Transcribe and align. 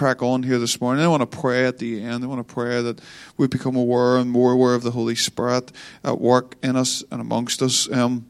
crack 0.00 0.22
on 0.22 0.42
here 0.42 0.58
this 0.58 0.80
morning. 0.80 1.04
I 1.04 1.08
want 1.08 1.30
to 1.30 1.38
pray 1.38 1.66
at 1.66 1.76
the 1.76 2.02
end. 2.02 2.24
I 2.24 2.26
want 2.26 2.38
to 2.38 2.54
pray 2.54 2.80
that 2.80 3.02
we 3.36 3.46
become 3.48 3.76
aware 3.76 4.16
and 4.16 4.30
more 4.30 4.50
aware 4.50 4.74
of 4.74 4.82
the 4.82 4.92
Holy 4.92 5.14
Spirit 5.14 5.72
at 6.02 6.18
work 6.18 6.56
in 6.62 6.74
us 6.74 7.04
and 7.10 7.20
amongst 7.20 7.60
us. 7.60 7.86
Um, 7.92 8.26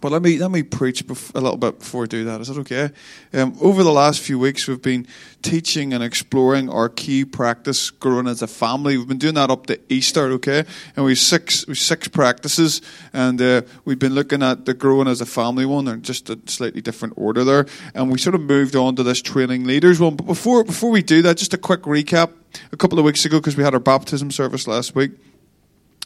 but 0.00 0.12
let 0.12 0.22
me 0.22 0.38
let 0.38 0.50
me 0.50 0.62
preach 0.62 1.02
a 1.02 1.40
little 1.40 1.56
bit 1.56 1.80
before 1.80 2.04
I 2.04 2.06
do 2.06 2.24
that. 2.24 2.40
Is 2.40 2.48
that 2.48 2.58
okay? 2.58 2.90
Um, 3.32 3.56
over 3.60 3.82
the 3.82 3.92
last 3.92 4.20
few 4.20 4.38
weeks, 4.38 4.68
we've 4.68 4.80
been 4.80 5.06
teaching 5.42 5.92
and 5.92 6.04
exploring 6.04 6.68
our 6.68 6.88
key 6.88 7.24
practice, 7.24 7.90
growing 7.90 8.28
as 8.28 8.40
a 8.40 8.46
family. 8.46 8.96
We've 8.96 9.08
been 9.08 9.18
doing 9.18 9.34
that 9.34 9.50
up 9.50 9.66
to 9.66 9.80
Easter, 9.88 10.26
okay? 10.32 10.64
And 10.94 11.04
we've 11.04 11.18
six 11.18 11.66
we've 11.66 11.78
six 11.78 12.06
practices, 12.06 12.80
and 13.12 13.42
uh, 13.42 13.62
we've 13.84 13.98
been 13.98 14.14
looking 14.14 14.42
at 14.42 14.66
the 14.66 14.74
growing 14.74 15.08
as 15.08 15.20
a 15.20 15.26
family 15.26 15.66
one. 15.66 15.86
They're 15.86 15.96
just 15.96 16.30
a 16.30 16.38
slightly 16.46 16.80
different 16.80 17.14
order 17.16 17.42
there, 17.42 17.66
and 17.94 18.10
we 18.10 18.18
sort 18.18 18.36
of 18.36 18.42
moved 18.42 18.76
on 18.76 18.94
to 18.96 19.02
this 19.02 19.20
training 19.20 19.64
leaders 19.64 19.98
one. 19.98 20.14
But 20.14 20.26
before 20.26 20.62
before 20.62 20.90
we 20.90 21.02
do 21.02 21.22
that, 21.22 21.38
just 21.38 21.54
a 21.54 21.58
quick 21.58 21.82
recap. 21.82 22.32
A 22.72 22.78
couple 22.78 22.98
of 22.98 23.04
weeks 23.04 23.26
ago, 23.26 23.38
because 23.38 23.58
we 23.58 23.62
had 23.62 23.74
our 23.74 23.80
baptism 23.80 24.30
service 24.30 24.66
last 24.66 24.94
week 24.94 25.10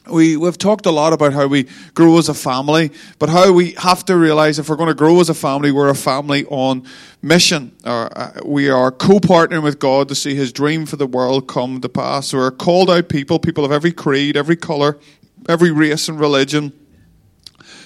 we, 0.09 0.35
we've 0.35 0.57
talked 0.57 0.85
a 0.85 0.91
lot 0.91 1.13
about 1.13 1.33
how 1.33 1.47
we 1.47 1.67
grow 1.93 2.17
as 2.17 2.27
a 2.27 2.33
family, 2.33 2.91
but 3.19 3.29
how 3.29 3.51
we 3.53 3.71
have 3.73 4.03
to 4.05 4.17
realize 4.17 4.59
if 4.59 4.67
we're 4.67 4.75
going 4.75 4.89
to 4.89 4.93
grow 4.93 5.19
as 5.21 5.29
a 5.29 5.33
family, 5.33 5.71
we're 5.71 5.89
a 5.89 5.95
family 5.95 6.45
on 6.45 6.85
mission. 7.21 7.71
Uh, 7.83 8.31
we 8.45 8.69
are 8.69 8.91
co-partnering 8.91 9.63
with 9.63 9.79
God 9.79 10.09
to 10.09 10.15
see 10.15 10.35
His 10.35 10.51
dream 10.51 10.85
for 10.85 10.97
the 10.97 11.07
world 11.07 11.47
come 11.47 11.79
to 11.81 11.89
pass. 11.89 12.33
We're 12.33 12.51
called 12.51 12.89
out 12.89 13.07
people, 13.07 13.39
people 13.39 13.63
of 13.63 13.71
every 13.71 13.93
creed, 13.93 14.35
every 14.35 14.57
color, 14.57 14.99
every 15.47 15.71
race 15.71 16.09
and 16.09 16.19
religion 16.19 16.73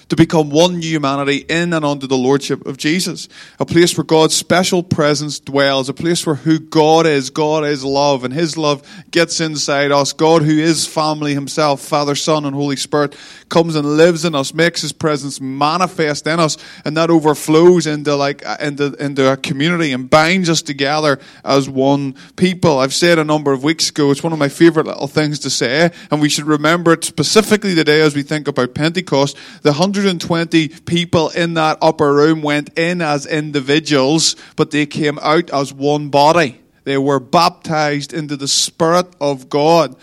to 0.09 0.15
become 0.15 0.49
one 0.49 0.79
new 0.79 0.87
humanity 0.87 1.37
in 1.49 1.73
and 1.73 1.83
under 1.83 2.07
the 2.07 2.17
lordship 2.17 2.65
of 2.65 2.77
Jesus. 2.77 3.27
A 3.59 3.65
place 3.65 3.97
where 3.97 4.05
God's 4.05 4.35
special 4.35 4.83
presence 4.83 5.39
dwells, 5.39 5.89
a 5.89 5.93
place 5.93 6.25
where 6.25 6.35
who 6.35 6.59
God 6.59 7.05
is, 7.05 7.29
God 7.29 7.65
is 7.65 7.83
love, 7.83 8.23
and 8.23 8.33
His 8.33 8.57
love 8.57 8.87
gets 9.11 9.41
inside 9.41 9.91
us. 9.91 10.13
God, 10.13 10.43
who 10.43 10.57
is 10.57 10.87
family 10.87 11.33
Himself, 11.33 11.81
Father, 11.81 12.15
Son, 12.15 12.45
and 12.45 12.55
Holy 12.55 12.75
Spirit, 12.75 13.15
comes 13.49 13.75
and 13.75 13.97
lives 13.97 14.25
in 14.25 14.35
us, 14.35 14.53
makes 14.53 14.81
His 14.81 14.93
presence 14.93 15.41
manifest 15.41 16.25
in 16.27 16.39
us, 16.39 16.57
and 16.85 16.95
that 16.95 17.09
overflows 17.09 17.87
into 17.87 18.15
like 18.15 18.45
uh, 18.45 18.57
into 18.61 18.93
into 18.99 19.31
a 19.31 19.37
community 19.37 19.91
and 19.91 20.09
binds 20.09 20.49
us 20.49 20.61
together 20.61 21.19
as 21.43 21.69
one 21.69 22.15
people. 22.35 22.79
I've 22.79 22.93
said 22.93 23.19
a 23.19 23.23
number 23.23 23.51
of 23.51 23.63
weeks 23.63 23.89
ago, 23.89 24.11
it's 24.11 24.23
one 24.23 24.33
of 24.33 24.39
my 24.39 24.49
favorite 24.49 24.85
little 24.85 25.07
things 25.07 25.39
to 25.39 25.49
say, 25.49 25.91
and 26.11 26.21
we 26.21 26.29
should 26.29 26.45
remember 26.45 26.93
it 26.93 27.03
specifically 27.03 27.75
today 27.75 28.01
as 28.01 28.15
we 28.15 28.23
think 28.23 28.47
about 28.47 28.73
Pentecost. 28.73 29.37
The 29.63 29.73
hundred 29.73 29.96
120 29.97 30.67
people 30.85 31.29
in 31.29 31.55
that 31.55 31.79
upper 31.81 32.13
room 32.13 32.43
went 32.43 32.77
in 32.77 33.01
as 33.01 33.25
individuals, 33.25 34.35
but 34.55 34.69
they 34.69 34.85
came 34.85 35.17
out 35.19 35.49
as 35.49 35.73
one 35.73 36.09
body. 36.09 36.61
They 36.83 36.99
were 36.99 37.19
baptized 37.19 38.13
into 38.13 38.37
the 38.37 38.47
Spirit 38.47 39.07
of 39.19 39.49
God 39.49 39.95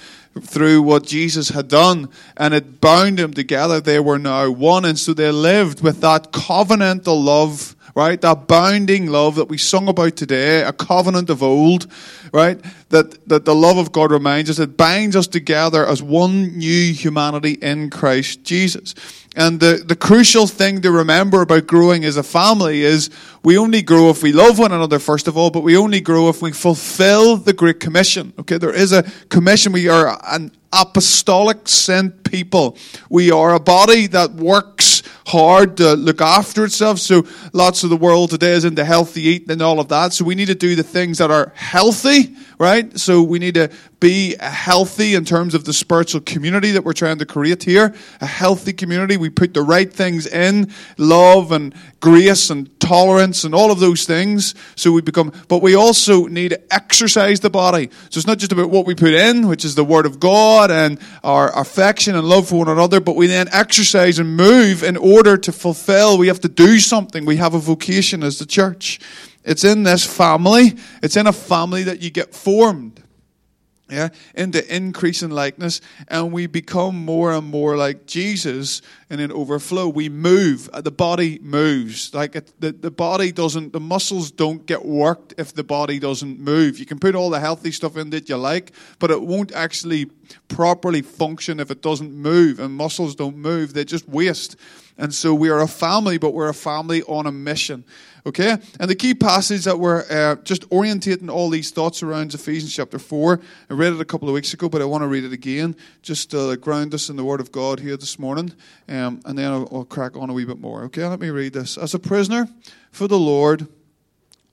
through 0.43 0.83
what 0.83 1.05
Jesus 1.05 1.51
had 1.51 1.69
done, 1.69 2.09
and 2.37 2.53
it 2.53 2.81
bound 2.81 3.19
them 3.19 3.33
together. 3.33 3.81
They 3.81 4.01
were 4.01 4.19
now 4.19 4.51
one, 4.51 4.85
and 4.85 4.99
so 4.99 5.15
they 5.15 5.31
lived 5.31 5.81
with 5.81 6.01
that 6.01 6.33
covenantal 6.33 7.25
love, 7.25 7.77
right? 7.95 8.21
That 8.21 8.49
bounding 8.49 9.07
love 9.07 9.37
that 9.37 9.49
we 9.49 9.59
sung 9.59 9.89
about 9.89 10.17
today, 10.17 10.63
a 10.63 10.73
covenant 10.73 11.31
of 11.31 11.43
old, 11.43 11.87
right? 12.33 12.61
That, 12.89 13.29
that 13.29 13.45
the 13.45 13.55
love 13.55 13.79
of 13.79 13.93
God 13.93 14.11
reminds 14.11 14.51
us, 14.51 14.59
it 14.59 14.77
binds 14.77 15.15
us 15.15 15.27
together 15.27 15.87
as 15.87 16.03
one 16.03 16.59
new 16.59 16.93
humanity 16.93 17.53
in 17.53 17.91
Christ 17.91 18.43
Jesus. 18.43 18.95
And 19.37 19.59
the, 19.59 19.83
the 19.85 19.97
crucial 19.97 20.47
thing 20.47 20.81
to 20.83 20.91
remember 20.91 21.43
about 21.43 21.67
growing 21.67 22.05
as 22.05 22.17
a 22.17 22.23
family 22.23 22.83
is 22.83 23.11
we 23.43 23.59
only 23.59 23.83
grow 23.83 24.11
if 24.11 24.23
we 24.23 24.33
love 24.33 24.59
one 24.59 24.73
another, 24.73 24.99
first 24.99 25.27
of 25.27 25.37
all, 25.37 25.51
but 25.51 25.63
we 25.63 25.77
only 25.77 26.01
grow 26.01 26.29
if 26.29 26.41
we 26.41 26.53
fulfill 26.53 27.37
the 27.37 27.53
Great 27.53 27.81
Commission. 27.81 28.33
Okay, 28.39 28.59
there 28.59 28.75
is 28.75 28.93
a 28.93 29.03
commission. 29.29 29.73
We 29.73 29.89
are 29.89 30.19
an 30.25 30.53
apostolic 30.73 31.69
sent 31.69 32.25
people. 32.25 32.77
We 33.11 33.31
are 33.33 33.55
a 33.55 33.61
body 33.61 34.07
that 34.09 34.33
works 34.33 34.94
hard 35.27 35.77
to 35.79 35.95
look 35.95 36.21
after 36.21 36.65
itself. 36.65 36.99
So 36.99 37.27
lots 37.53 37.85
of 37.85 37.91
the 37.91 37.97
world 37.97 38.31
today 38.31 38.53
is 38.53 38.65
into 38.65 38.85
healthy 38.85 39.23
eating 39.23 39.51
and 39.51 39.63
all 39.63 39.81
of 39.81 39.89
that. 39.89 40.13
So 40.13 40.25
we 40.25 40.35
need 40.35 40.49
to 40.49 40.55
do 40.55 40.75
the 40.75 40.83
things 40.83 41.19
that 41.19 41.31
are 41.31 41.53
healthy, 41.55 42.35
right? 42.65 42.99
So 42.99 43.23
we 43.23 43.39
need 43.39 43.55
to 43.55 43.71
be 44.01 44.37
healthy 44.41 45.15
in 45.15 45.27
terms 45.27 45.55
of 45.55 45.67
the 45.67 45.75
spiritual 45.75 46.23
community 46.23 46.71
that 46.71 46.83
we're 46.83 46.95
trying 46.95 47.19
to 47.19 47.27
create 47.27 47.63
here. 47.63 47.95
A 48.23 48.27
healthy 48.27 48.73
community. 48.73 49.19
We 49.19 49.29
put 49.29 49.53
the 49.53 49.61
right 49.61 49.93
things 49.93 50.27
in, 50.27 50.73
love 50.97 51.53
and 51.53 51.75
grace 52.01 52.49
and 52.49 52.69
tolerance 52.81 53.45
and 53.45 53.55
all 53.55 53.71
of 53.71 53.81
those 53.81 54.05
things. 54.05 54.55
So 54.77 54.93
we 54.93 55.03
become, 55.03 55.31
but 55.49 55.61
we 55.61 55.75
also 55.75 56.27
need 56.27 56.51
to 56.51 56.75
exercise 56.75 57.41
the 57.41 57.51
body. 57.51 57.91
So 58.09 58.19
it's 58.19 58.27
not 58.27 58.39
just 58.39 58.53
about 58.53 58.71
what 58.71 58.87
we 58.87 58.95
put 58.95 59.13
in, 59.13 59.47
which 59.47 59.65
is 59.67 59.75
the 59.75 59.85
word 59.85 60.07
of 60.07 60.19
God 60.19 60.71
and 60.71 60.99
our 61.23 61.57
affection 61.59 62.15
and 62.15 62.27
love 62.27 62.49
for 62.49 62.61
one 62.61 62.69
another, 62.71 62.99
but 62.99 63.15
we 63.15 63.27
then 63.27 63.49
exercise 63.53 64.19
and 64.19 64.37
move 64.37 64.83
in 64.83 64.97
order 64.97 65.37
to 65.37 65.53
fulfill. 65.53 66.17
We 66.17 66.29
have 66.29 66.41
to 66.41 66.49
do 66.49 66.79
something. 66.79 67.27
We 67.27 67.37
have 67.37 67.53
a 67.53 67.59
vocation 67.59 68.23
as 68.23 68.39
the 68.39 68.47
church. 68.47 69.01
It's 69.45 69.65
in 69.65 69.83
this 69.83 70.05
family. 70.05 70.75
It's 71.03 71.17
in 71.17 71.27
a 71.27 71.33
family 71.33 71.85
that 71.85 72.01
you 72.01 72.11
get 72.11 72.35
formed 72.35 73.05
yeah, 73.91 74.09
into 74.35 74.75
increasing 74.75 75.29
likeness, 75.29 75.83
and 76.09 76.33
we 76.33 76.47
become 76.47 77.05
more 77.05 77.33
and 77.33 77.47
more 77.47 77.77
like 77.77 78.07
Jesus 78.07 78.81
in 79.11 79.21
an 79.21 79.31
overflow. 79.31 79.89
We 79.89 80.09
move, 80.09 80.71
uh, 80.73 80.81
the 80.81 80.91
body 80.91 81.39
moves. 81.43 82.15
Like 82.15 82.35
it, 82.35 82.51
the, 82.59 82.73
the 82.73 82.91
body 82.91 83.31
doesn't, 83.31 83.75
the 83.75 83.81
muscles 83.81 84.31
don't 84.31 84.65
get 84.65 84.87
worked 84.87 85.35
if 85.37 85.53
the 85.53 85.65
body 85.65 85.99
doesn't 85.99 86.41
move. 86.41 86.79
You 86.79 86.87
can 86.87 86.99
put 86.99 87.15
all 87.15 87.29
the 87.29 87.41
healthy 87.41 87.73
stuff 87.73 87.99
in 87.99 88.09
that 88.11 88.29
you 88.31 88.37
like, 88.37 88.73
but 88.99 89.11
it 89.11 89.21
won't 89.21 89.53
actually 89.53 90.07
properly 90.49 91.03
function 91.03 91.61
if 91.61 91.71
it 91.71 91.83
doesn't 91.83 92.13
move, 92.13 92.61
and 92.61 92.75
muscles 92.75 93.15
don't 93.15 93.37
move, 93.37 93.75
they 93.75 93.85
just 93.85 94.09
waste. 94.09 94.57
And 94.97 95.15
so 95.15 95.35
we 95.35 95.51
are 95.51 95.61
a 95.61 95.69
family, 95.69 96.17
but 96.17 96.33
we're 96.33 96.49
a 96.49 96.55
family 96.55 97.03
on 97.03 97.27
a 97.27 97.33
mission. 97.33 97.85
Okay? 98.27 98.57
And 98.81 98.89
the 98.89 98.95
key 98.95 99.15
passage 99.15 99.65
that 99.65 99.79
we're 99.79 100.05
uh, 100.11 100.37
just 100.45 100.69
orientating 100.71 101.31
all 101.31 101.51
these 101.51 101.71
thoughts 101.71 102.03
around 102.03 102.29
is 102.29 102.35
Ephesians 102.35 102.75
chapter 102.75 102.99
4. 102.99 103.41
I 103.69 103.75
read 103.75 103.93
it 103.93 104.01
a 104.01 104.05
couple 104.05 104.29
of 104.29 104.35
weeks 104.35 104.55
ago, 104.55 104.69
but 104.69 104.81
I 104.81 104.87
want 104.87 105.03
to 105.03 105.09
read 105.09 105.25
it 105.25 105.33
again 105.33 105.77
just 106.01 106.31
to 106.31 106.57
ground 106.57 106.95
us 106.95 107.11
in 107.11 107.17
the 107.17 107.25
Word 107.25 107.41
of 107.41 107.53
God 107.53 107.81
here 107.81 107.99
this 107.99 108.19
morning. 108.19 108.53
Um, 108.89 109.21
and 109.27 109.39
then 109.39 109.53
I'll, 109.53 109.69
I'll 109.71 109.85
crack 109.85 110.17
on 110.17 110.31
a 110.31 110.33
wee 110.33 110.47
bit 110.47 110.59
more. 110.59 110.85
Okay? 110.85 111.07
Let 111.07 111.21
me 111.21 111.29
read 111.29 111.53
this. 111.53 111.77
As 111.77 111.93
a 111.93 111.99
prisoner 111.99 112.49
for 112.91 113.07
the 113.07 113.19
Lord, 113.19 113.69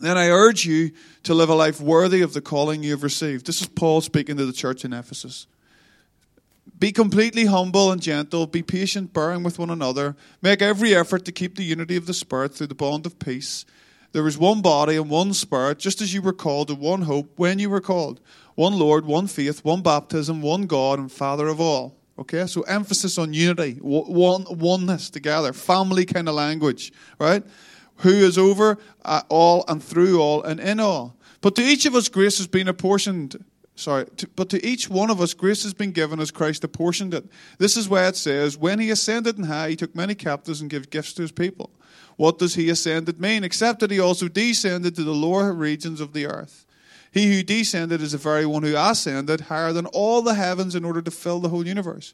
then 0.02 0.18
I 0.18 0.28
urge 0.28 0.66
you 0.66 0.92
to 1.24 1.34
live 1.34 1.50
a 1.50 1.56
life 1.56 1.80
worthy 1.80 2.22
of 2.22 2.34
the 2.34 2.42
calling 2.42 2.84
you 2.84 2.92
have 2.92 3.04
received. 3.04 3.46
This 3.46 3.62
is 3.62 3.68
Paul 3.68 4.02
speaking 4.02 4.36
to 4.36 4.46
the 4.46 4.54
church 4.54 4.84
in 4.84 4.92
Ephesus. 4.92 5.48
Be 6.78 6.92
completely 6.92 7.46
humble 7.46 7.92
and 7.92 8.02
gentle. 8.02 8.48
Be 8.48 8.64
patient, 8.64 9.14
bearing 9.14 9.44
with 9.44 9.60
one 9.60 9.70
another. 9.70 10.16
Make 10.42 10.62
every 10.62 10.96
effort 10.96 11.26
to 11.26 11.32
keep 11.32 11.56
the 11.56 11.64
unity 11.64 11.96
of 11.96 12.08
the 12.08 12.14
Spirit 12.14 12.56
through 12.56 12.68
the 12.68 12.76
bond 12.76 13.06
of 13.06 13.20
peace. 13.20 13.66
There 14.14 14.28
is 14.28 14.38
one 14.38 14.62
body 14.62 14.98
and 14.98 15.10
one 15.10 15.34
Spirit, 15.34 15.80
just 15.80 16.02
as 16.02 16.14
you 16.14 16.22
were 16.22 16.34
called 16.34 16.68
to 16.68 16.76
one 16.76 17.04
hope 17.04 17.32
when 17.38 17.60
you 17.60 17.70
were 17.70 17.82
called. 17.82 18.20
One 18.56 18.78
Lord, 18.78 19.06
one 19.06 19.28
faith, 19.28 19.64
one 19.64 19.82
baptism, 19.82 20.42
one 20.42 20.64
God 20.64 21.00
and 21.00 21.12
Father 21.12 21.48
of 21.48 21.62
all. 21.62 21.98
Okay, 22.20 22.46
so 22.46 22.62
emphasis 22.64 23.18
on 23.18 23.34
unity, 23.34 23.80
one 23.82 24.46
oneness 24.50 25.10
together, 25.10 25.54
family 25.54 26.06
kind 26.06 26.28
of 26.28 26.36
language, 26.36 26.92
right? 27.20 27.44
Who 27.98 28.10
is 28.10 28.38
over 28.38 28.78
uh, 29.06 29.22
all 29.30 29.64
and 29.68 29.84
through 29.84 30.20
all 30.20 30.44
and 30.44 30.60
in 30.60 30.80
all. 30.80 31.16
But 31.40 31.56
to 31.56 31.64
each 31.64 31.86
of 31.86 31.96
us, 31.96 32.10
grace 32.10 32.38
has 32.38 32.48
been 32.48 32.68
apportioned 32.68 33.44
sorry, 33.76 34.06
to, 34.18 34.28
but 34.36 34.50
to 34.50 34.66
each 34.66 34.90
one 34.90 35.10
of 35.10 35.22
us 35.22 35.34
grace 35.34 35.64
has 35.64 35.74
been 35.74 35.92
given 35.92 36.20
as 36.20 36.32
Christ 36.32 36.64
apportioned 36.64 37.14
it. 37.14 37.26
This 37.58 37.78
is 37.78 37.90
why 37.90 38.08
it 38.08 38.16
says, 38.16 38.58
When 38.58 38.80
he 38.80 38.90
ascended 38.90 39.38
in 39.38 39.46
high, 39.46 39.70
he 39.70 39.76
took 39.76 39.96
many 39.96 40.16
captives 40.16 40.62
and 40.62 40.70
gave 40.70 40.90
gifts 40.90 41.14
to 41.14 41.22
his 41.22 41.32
people. 41.32 41.70
What 42.18 42.38
does 42.38 42.56
he 42.56 42.70
ascended 42.70 43.20
mean? 43.20 43.44
Except 43.44 43.80
that 43.80 43.92
he 43.92 44.00
also 44.00 44.28
descended 44.28 44.96
to 44.96 45.04
the 45.04 45.14
lower 45.14 45.54
regions 45.54 46.00
of 46.00 46.14
the 46.14 46.28
earth. 46.28 46.66
He 47.12 47.36
who 47.36 47.44
descended 47.44 48.02
is 48.02 48.14
the 48.14 48.18
very 48.18 48.46
one 48.46 48.64
who 48.64 48.76
ascended 48.76 49.42
higher 49.42 49.74
than 49.74 49.86
all 49.88 50.22
the 50.22 50.36
heavens 50.36 50.76
in 50.76 50.86
order 50.86 51.02
to 51.02 51.12
fill 51.12 51.40
the 51.40 51.50
whole 51.50 51.68
universe. 51.68 52.14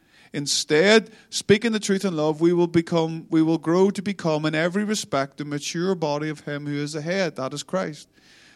Instead, 0.33 1.11
speaking 1.29 1.73
the 1.73 1.79
truth 1.79 2.05
in 2.05 2.15
love, 2.15 2.39
we 2.39 2.53
will 2.53 2.67
become 2.67 3.27
we 3.29 3.41
will 3.41 3.57
grow 3.57 3.89
to 3.91 4.01
become 4.01 4.45
in 4.45 4.55
every 4.55 4.83
respect 4.83 5.37
the 5.37 5.45
mature 5.45 5.93
body 5.93 6.29
of 6.29 6.41
him 6.41 6.65
who 6.65 6.75
is 6.75 6.93
the 6.93 7.01
head, 7.01 7.35
that 7.35 7.53
is 7.53 7.63
Christ. 7.63 8.07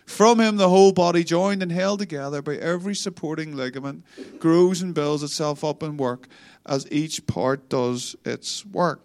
From 0.05 0.39
him, 0.39 0.57
the 0.57 0.69
whole 0.69 0.91
body, 0.91 1.23
joined 1.23 1.63
and 1.63 1.71
held 1.71 1.99
together 1.99 2.41
by 2.41 2.55
every 2.57 2.95
supporting 2.95 3.55
ligament, 3.55 4.03
grows 4.39 4.81
and 4.81 4.93
builds 4.93 5.23
itself 5.23 5.63
up 5.63 5.81
in 5.81 5.97
work 5.97 6.27
as 6.65 6.89
each 6.91 7.25
part 7.25 7.69
does 7.69 8.15
its 8.23 8.65
work. 8.65 9.01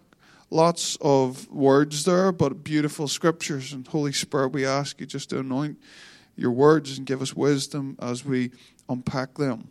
Lots 0.51 0.97
of 1.01 1.49
words 1.49 2.05
there, 2.05 2.31
but 2.31 2.63
beautiful 2.63 3.07
scriptures. 3.07 3.73
And 3.73 3.87
Holy 3.87 4.13
Spirit, 4.13 4.49
we 4.49 4.65
ask 4.65 4.99
you 4.99 5.07
just 5.07 5.31
to 5.31 5.39
anoint 5.39 5.79
your 6.35 6.51
words 6.51 6.97
and 6.97 7.07
give 7.07 7.21
us 7.21 7.35
wisdom 7.35 7.97
as 7.99 8.23
we 8.23 8.51
unpack 8.87 9.35
them. 9.35 9.69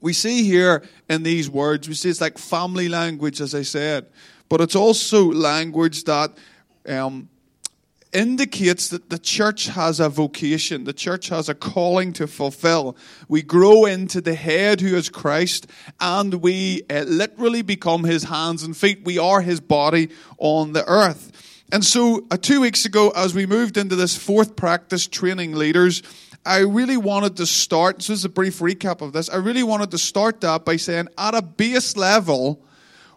We 0.00 0.12
see 0.12 0.44
here 0.44 0.82
in 1.08 1.22
these 1.22 1.50
words, 1.50 1.88
we 1.88 1.94
see 1.94 2.08
it's 2.08 2.20
like 2.20 2.38
family 2.38 2.88
language, 2.88 3.40
as 3.40 3.54
I 3.54 3.62
said, 3.62 4.06
but 4.48 4.60
it's 4.60 4.76
also 4.76 5.30
language 5.30 6.04
that 6.04 6.32
um, 6.88 7.28
indicates 8.12 8.88
that 8.88 9.10
the 9.10 9.18
church 9.18 9.66
has 9.66 10.00
a 10.00 10.08
vocation, 10.08 10.84
the 10.84 10.92
church 10.92 11.28
has 11.28 11.48
a 11.48 11.54
calling 11.54 12.12
to 12.14 12.26
fulfill. 12.26 12.96
We 13.28 13.42
grow 13.42 13.84
into 13.84 14.20
the 14.20 14.34
head 14.34 14.80
who 14.80 14.96
is 14.96 15.08
Christ, 15.08 15.66
and 16.00 16.34
we 16.34 16.82
uh, 16.90 17.04
literally 17.06 17.62
become 17.62 18.04
his 18.04 18.24
hands 18.24 18.62
and 18.62 18.76
feet. 18.76 19.04
We 19.04 19.18
are 19.18 19.40
his 19.40 19.60
body 19.60 20.10
on 20.38 20.72
the 20.72 20.86
earth. 20.88 21.66
And 21.72 21.84
so, 21.84 22.26
uh, 22.30 22.36
two 22.36 22.60
weeks 22.60 22.84
ago, 22.84 23.10
as 23.10 23.32
we 23.32 23.46
moved 23.46 23.76
into 23.76 23.94
this 23.94 24.16
fourth 24.16 24.56
practice 24.56 25.06
training 25.06 25.54
leaders, 25.54 26.02
I 26.44 26.58
really 26.58 26.96
wanted 26.96 27.36
to 27.36 27.46
start, 27.46 27.98
this 27.98 28.10
is 28.10 28.24
a 28.24 28.28
brief 28.28 28.60
recap 28.60 29.02
of 29.02 29.12
this. 29.12 29.28
I 29.28 29.36
really 29.36 29.62
wanted 29.62 29.90
to 29.90 29.98
start 29.98 30.40
that 30.40 30.64
by 30.64 30.76
saying, 30.76 31.08
at 31.18 31.34
a 31.34 31.42
base 31.42 31.96
level, 31.96 32.64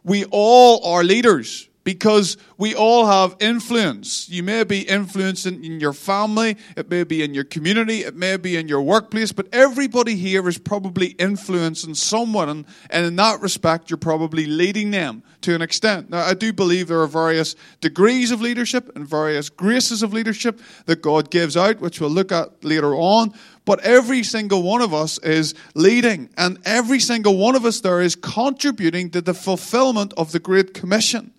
we 0.04 0.26
all 0.32 0.86
are 0.86 1.04
leaders 1.04 1.70
because 1.84 2.38
we 2.58 2.74
all 2.76 3.06
have 3.06 3.36
influence. 3.40 4.30
You 4.30 4.44
may 4.44 4.64
be 4.64 4.82
influenced 4.82 5.46
in, 5.46 5.64
your 5.80 5.94
family, 5.94 6.58
it 6.78 6.90
may 6.90 7.04
be 7.04 7.24
in 7.24 7.34
your 7.34 7.44
community, 7.44 8.04
it 8.04 8.16
may 8.16 8.38
be 8.38 8.56
in 8.56 8.68
your 8.68 8.82
workplace, 8.82 9.32
but 9.32 9.48
everybody 9.52 10.16
here 10.16 10.48
is 10.48 10.58
probably 10.58 11.08
influencing 11.08 11.96
someone, 11.96 12.50
and, 12.50 12.66
and 12.90 13.06
in 13.06 13.16
that 13.18 13.42
respect, 13.42 13.90
you're 13.90 13.98
probably 13.98 14.46
leading 14.46 14.92
them 14.92 15.24
to 15.42 15.56
an 15.56 15.62
extent. 15.62 16.10
Now, 16.10 16.22
I 16.22 16.34
do 16.34 16.54
believe 16.54 16.88
there 16.88 17.02
are 17.02 17.08
various 17.08 17.56
degrees 17.82 18.32
of 18.32 18.42
leadership 18.42 18.96
and 18.96 19.08
various 19.08 19.50
graces 19.50 20.04
of 20.04 20.14
leadership 20.14 20.62
that 20.86 21.02
God 21.02 21.30
gives 21.30 21.58
out, 21.58 21.82
which 21.82 22.00
we'll 22.00 22.10
look 22.10 22.32
at 22.32 22.64
later 22.64 22.96
on. 22.96 23.34
But 23.66 23.80
every 23.82 24.24
single 24.24 24.62
one 24.62 24.82
of 24.82 24.94
us 24.94 25.18
is 25.20 25.56
leading, 25.74 26.30
and 26.38 26.60
every 26.66 27.00
single 27.00 27.38
one 27.38 27.56
of 27.56 27.66
us 27.66 27.80
there 27.80 28.02
is 28.02 28.16
contributing 28.16 29.10
to 29.12 29.22
the 29.22 29.34
fulfillment 29.34 30.14
of 30.18 30.32
the 30.32 30.40
Great 30.40 30.74
Commission. 30.74 31.34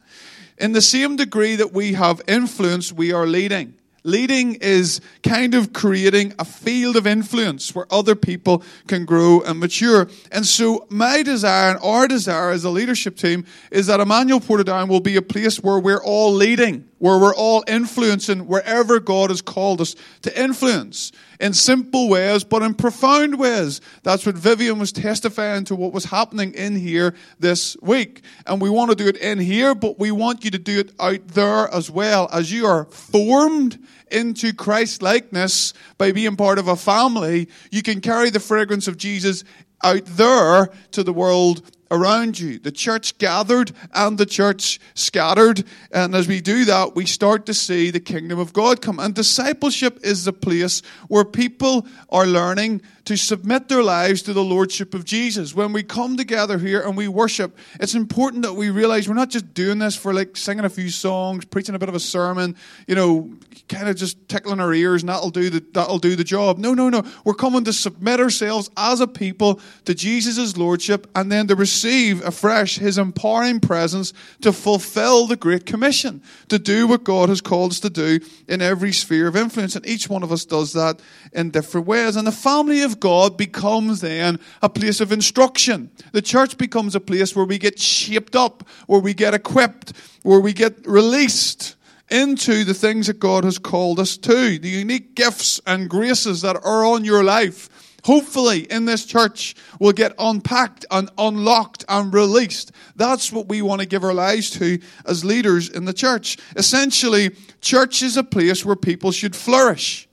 In 0.59 0.73
the 0.73 0.83
same 0.83 1.17
degree 1.17 1.57
that 1.57 1.73
we 1.73 1.95
have 1.95 2.23
influence, 2.29 2.93
we 2.93 3.13
are 3.13 3.27
leading. 3.27 3.75
Leading 4.07 4.57
is 4.57 5.01
kind 5.23 5.55
of 5.55 5.73
creating 5.73 6.35
a 6.39 6.45
field 6.45 6.95
of 6.97 7.07
influence 7.07 7.75
where 7.75 7.87
other 7.91 8.15
people 8.15 8.63
can 8.87 9.07
grow 9.07 9.41
and 9.41 9.59
mature. 9.59 10.09
And 10.31 10.45
so 10.45 10.87
my 10.91 11.23
desire 11.23 11.71
and 11.71 11.81
our 11.83 12.07
desire 12.07 12.51
as 12.51 12.65
a 12.65 12.71
leadership 12.71 13.17
team 13.17 13.47
is 13.71 13.87
that 13.87 14.01
Emmanuel 14.01 14.41
Portadown 14.41 14.89
will 14.89 15.01
be 15.01 15.17
a 15.17 15.23
place 15.23 15.57
where 15.63 15.79
we're 15.79 16.05
all 16.05 16.35
leading, 16.35 16.87
where 16.99 17.19
we're 17.19 17.35
all 17.35 17.65
influencing 17.67 18.47
wherever 18.47 19.01
God 19.01 19.31
has 19.31 19.41
called 19.41 19.81
us 19.81 19.97
to 20.21 20.41
influence 20.43 21.11
in 21.45 21.53
simple 21.53 22.09
ways, 22.09 22.43
but 22.43 22.63
in 22.63 22.73
profound 22.73 23.39
ways. 23.39 23.83
That's 24.03 24.25
what 24.25 24.35
Vivian 24.35 24.79
was 24.79 24.93
testifying 24.93 25.65
to 25.67 25.77
what 25.77 25.93
was 25.93 26.07
happening 26.07 26.55
in 26.55 26.75
here 26.75 27.15
this 27.39 27.77
week. 27.83 28.25
And 28.47 28.63
we 28.63 28.71
want 28.71 28.93
to 28.93 28.97
do 28.97 29.07
it 29.07 29.19
in 29.19 29.39
here, 29.39 29.75
but 29.75 29.99
we 29.99 30.11
want 30.11 30.43
you 30.43 30.51
to 30.53 30.59
do 30.59 30.81
it 30.81 30.93
out 30.99 31.29
there 31.29 31.69
as 31.69 31.91
well. 31.91 32.31
As 32.33 32.51
you 32.51 32.65
are 32.65 32.87
formed 32.87 33.79
into 34.11 34.55
Christ 34.55 35.03
likeness 35.03 35.75
by 35.99 36.13
being 36.13 36.35
part 36.35 36.59
of 36.59 36.67
a 36.67 36.77
family, 36.77 37.51
you 37.71 37.83
can 37.83 38.01
carry 38.01 38.31
the 38.31 38.41
fragrance 38.41 38.89
of 38.89 38.97
Jesus 38.97 39.45
out 39.83 40.07
there 40.07 40.71
to 40.93 41.03
the 41.03 41.13
world 41.13 41.61
around 41.91 42.39
you. 42.39 42.59
The 42.59 42.73
church 42.73 43.19
gathered 43.19 43.73
and 43.93 44.19
the 44.19 44.27
church 44.27 44.81
scattered. 44.95 45.65
And 45.91 46.15
as 46.15 46.29
we 46.29 46.41
do 46.41 46.65
that, 46.67 46.95
we 46.95 47.07
start 47.07 47.47
to 47.47 47.55
see 47.55 47.91
the 47.91 48.01
kingdom 48.01 48.39
of 48.39 48.53
God 48.53 48.83
come. 48.83 48.99
And 48.99 49.15
discipleship 49.15 50.01
is 50.03 50.25
the 50.25 50.33
place 50.33 50.83
where 51.09 51.25
people 51.25 51.87
are 52.11 52.27
learning 52.27 52.83
to 53.05 53.17
submit 53.17 53.69
their 53.69 53.83
lives 53.83 54.23
to 54.23 54.33
the 54.33 54.43
lordship 54.43 54.95
of 54.95 55.05
Jesus. 55.05 55.55
When 55.55 55.73
we 55.73 55.83
come 55.83 56.17
together 56.17 56.59
here 56.59 56.81
and 56.81 56.97
we 56.97 57.07
worship, 57.07 57.57
it's 57.79 57.95
important 57.95 58.43
that 58.45 58.55
we 58.55 58.71
realize 58.71 59.09
we're 59.09 59.15
not 59.15 59.29
just 59.29 59.53
doing 59.53 59.79
this 59.79 59.95
for 59.95 60.15
like 60.15 60.37
singing 60.37 60.65
a 60.65 60.71
few 60.71 60.89
songs, 60.89 61.45
preaching 61.45 61.75
a 61.75 61.79
bit 61.79 61.91
of 61.91 61.95
a 61.95 62.01
sermon, 62.01 62.57
you 62.87 62.95
know, 62.95 63.31
kind 63.69 63.89
of 63.89 63.97
just 63.97 64.29
tickling 64.29 64.61
our 64.61 64.73
ears 64.73 65.03
and 65.03 65.11
that'll 65.11 65.31
do 65.31 65.51
the, 65.51 65.65
that'll 65.73 65.99
do 65.99 66.17
the 66.17 66.25
job. 66.25 66.59
No, 66.59 66.73
no, 66.73 66.89
no. 66.89 67.03
We're 67.25 67.35
coming 67.35 67.65
to 67.65 67.73
submit 67.73 68.21
ourselves 68.21 68.71
as 68.77 69.01
a 69.01 69.07
people 69.07 69.61
to 69.85 69.95
Jesus' 69.95 70.57
lordship 70.57 71.07
and 71.15 71.31
then 71.31 71.47
to 71.49 71.55
afresh 71.83 72.79
his 72.79 72.99
empowering 72.99 73.61
presence 73.61 74.13
to 74.43 74.53
fulfill 74.53 75.27
the 75.27 75.37
Great 75.37 75.67
Commission, 75.67 76.23
to 76.49 76.59
do 76.59 76.87
what 76.87 77.05
God 77.05 77.29
has 77.29 77.41
called 77.41 77.73
us 77.73 77.81
to 77.81 77.91
do 77.91 78.21
in 78.47 78.63
every 78.63 78.93
sphere 78.93 79.27
of 79.27 79.37
influence. 79.37 79.75
And 79.75 79.87
each 79.87 80.09
one 80.09 80.23
of 80.23 80.31
us 80.31 80.45
does 80.45 80.73
that 80.75 81.01
in 81.33 81.51
different 81.51 81.87
ways. 81.87 82.17
And 82.17 82.27
the 82.27 82.33
family 82.33 82.83
of 82.83 83.01
God 83.01 83.37
becomes 83.37 84.01
then 84.01 84.39
a 84.63 84.69
place 84.69 85.01
of 85.01 85.13
instruction. 85.13 85.91
The 86.13 86.23
church 86.23 86.59
becomes 86.59 86.95
a 86.95 87.01
place 87.01 87.35
where 87.35 87.45
we 87.45 87.59
get 87.59 87.79
shaped 87.79 88.37
up, 88.37 88.69
where 88.87 89.01
we 89.01 89.15
get 89.15 89.35
equipped, 89.35 89.93
where 90.23 90.41
we 90.41 90.53
get 90.53 90.87
released 90.87 91.77
into 92.11 92.65
the 92.65 92.75
things 92.75 93.07
that 93.07 93.19
God 93.19 93.45
has 93.45 93.59
called 93.59 93.99
us 93.99 94.17
to, 94.19 94.59
the 94.59 94.69
unique 94.69 95.15
gifts 95.15 95.61
and 95.67 95.89
graces 95.89 96.43
that 96.43 96.57
are 96.57 96.85
on 96.85 97.05
your 97.05 97.25
life. 97.25 97.69
Hopefully, 98.05 98.71
in 98.71 98.85
this 98.85 99.07
church, 99.07 99.55
will 99.81 99.93
get 99.93 100.15
unpacked 100.19 100.85
and 100.91 101.09
unlocked 101.17 101.87
and 101.89 102.13
released. 102.13 102.71
That's 102.97 103.33
what 103.33 103.49
we 103.49 103.63
want 103.63 103.81
to 103.81 103.87
give 103.87 104.05
our 104.05 104.13
lives 104.13 104.51
to 104.51 104.79
as 105.07 105.25
leaders 105.25 105.71
in 105.71 105.87
the 105.87 105.95
church. 105.95 106.37
Essentially, 106.55 107.31
church 107.63 108.03
is 108.03 108.19
a 108.19 108.23
place 108.23 108.63
where 108.63 108.77
people 108.77 109.11
should 109.11 109.35
flourish. 109.35 110.07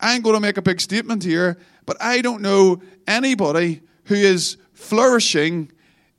I 0.00 0.14
ain't 0.14 0.24
going 0.24 0.34
to 0.34 0.40
make 0.40 0.56
a 0.56 0.62
big 0.62 0.80
statement 0.80 1.22
here, 1.22 1.58
but 1.84 1.98
I 2.00 2.22
don't 2.22 2.40
know 2.40 2.80
anybody 3.06 3.82
who 4.04 4.14
is 4.14 4.56
flourishing 4.72 5.70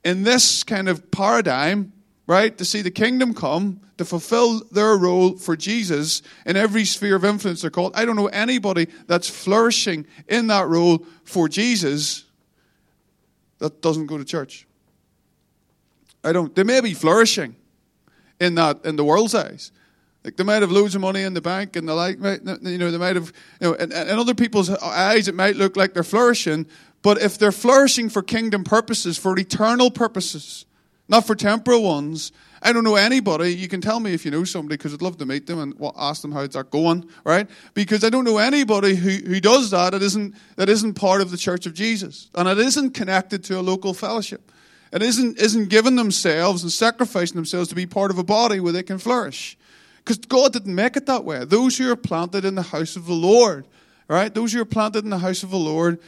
in 0.03 0.21
this 0.21 0.63
kind 0.63 0.87
of 0.87 1.09
paradigm, 1.09 1.93
right? 2.27 2.57
To 2.57 2.65
see 2.65 2.81
the 2.81 2.91
kingdom 2.91 3.33
come, 3.33 3.81
to 3.97 4.05
fulfill 4.05 4.61
their 4.71 4.97
role 4.97 5.37
for 5.37 5.55
Jesus 5.55 6.21
in 6.45 6.55
every 6.55 6.85
sphere 6.85 7.15
of 7.15 7.25
influence 7.25 7.61
they're 7.61 7.71
called. 7.71 7.93
I 7.95 8.05
don't 8.05 8.15
know 8.15 8.27
anybody 8.27 8.87
that's 9.07 9.29
flourishing 9.29 10.05
in 10.27 10.47
that 10.47 10.67
role 10.67 11.05
for 11.23 11.47
Jesus 11.47 12.25
that 13.59 13.81
doesn't 13.81 14.07
go 14.07 14.17
to 14.17 14.25
church. 14.25 14.67
I 16.23 16.33
don't. 16.33 16.53
They 16.55 16.63
may 16.63 16.81
be 16.81 16.93
flourishing 16.93 17.55
in 18.39 18.55
that 18.55 18.83
in 18.83 18.95
the 18.95 19.03
world's 19.03 19.35
eyes, 19.35 19.71
like 20.23 20.37
they 20.37 20.43
might 20.43 20.61
have 20.61 20.71
loads 20.71 20.95
of 20.95 21.01
money 21.01 21.21
in 21.21 21.35
the 21.35 21.41
bank 21.41 21.75
and 21.75 21.87
the 21.87 21.93
like, 21.93 22.17
you 22.17 22.77
know, 22.77 22.89
they 22.89 22.97
might 22.97 23.15
have, 23.15 23.31
you 23.61 23.67
know, 23.67 23.73
in, 23.75 23.91
in 23.91 24.09
other 24.09 24.33
people's 24.33 24.69
eyes 24.71 25.27
it 25.27 25.35
might 25.35 25.55
look 25.55 25.77
like 25.77 25.93
they're 25.93 26.03
flourishing, 26.03 26.65
but 27.03 27.21
if 27.21 27.37
they're 27.37 27.51
flourishing 27.51 28.09
for 28.09 28.23
kingdom 28.23 28.63
purposes, 28.63 29.17
for 29.19 29.37
eternal 29.37 29.91
purposes, 29.91 30.65
not 31.07 31.27
for 31.27 31.35
temporal 31.35 31.83
ones, 31.83 32.31
I 32.61 32.73
don't 32.73 32.83
know 32.83 32.95
anybody. 32.95 33.53
You 33.53 33.67
can 33.67 33.79
tell 33.79 33.99
me 33.99 34.13
if 34.13 34.25
you 34.25 34.31
know 34.31 34.43
somebody 34.43 34.75
because 34.75 34.93
I'd 34.93 35.01
love 35.01 35.17
to 35.17 35.25
meet 35.25 35.45
them 35.45 35.59
and 35.59 35.75
ask 35.95 36.23
them 36.23 36.31
how's 36.31 36.49
that 36.49 36.71
going, 36.71 37.07
right? 37.23 37.47
Because 37.75 38.03
I 38.03 38.09
don't 38.09 38.23
know 38.23 38.39
anybody 38.39 38.95
who, 38.95 39.09
who 39.09 39.39
does 39.39 39.69
that 39.69 39.93
It 39.93 40.01
isn't, 40.01 40.33
that 40.55 40.67
isn't 40.67 40.95
part 40.95 41.21
of 41.21 41.29
the 41.29 41.37
Church 41.37 41.67
of 41.67 41.75
Jesus 41.75 42.29
and 42.33 42.47
it 42.47 42.57
isn't 42.57 42.91
connected 42.91 43.43
to 43.45 43.59
a 43.59 43.61
local 43.61 43.93
fellowship. 43.93 44.51
It 44.91 45.03
isn't, 45.03 45.39
isn't 45.39 45.69
giving 45.69 45.95
themselves 45.95 46.63
and 46.63 46.71
sacrificing 46.71 47.35
themselves 47.35 47.69
to 47.69 47.75
be 47.75 47.85
part 47.85 48.09
of 48.09 48.17
a 48.17 48.23
body 48.23 48.59
where 48.59 48.73
they 48.73 48.83
can 48.83 48.97
flourish. 48.97 49.57
Because 49.97 50.17
God 50.17 50.53
didn't 50.53 50.73
make 50.73 50.95
it 50.95 51.05
that 51.05 51.23
way. 51.23 51.45
Those 51.45 51.77
who 51.77 51.91
are 51.91 51.95
planted 51.95 52.45
in 52.45 52.55
the 52.55 52.61
house 52.61 52.95
of 52.95 53.05
the 53.05 53.13
Lord, 53.13 53.67
right? 54.07 54.33
Those 54.33 54.53
who 54.53 54.61
are 54.61 54.65
planted 54.65 55.03
in 55.03 55.09
the 55.09 55.19
house 55.19 55.43
of 55.43 55.51
the 55.51 55.57
Lord 55.57 55.99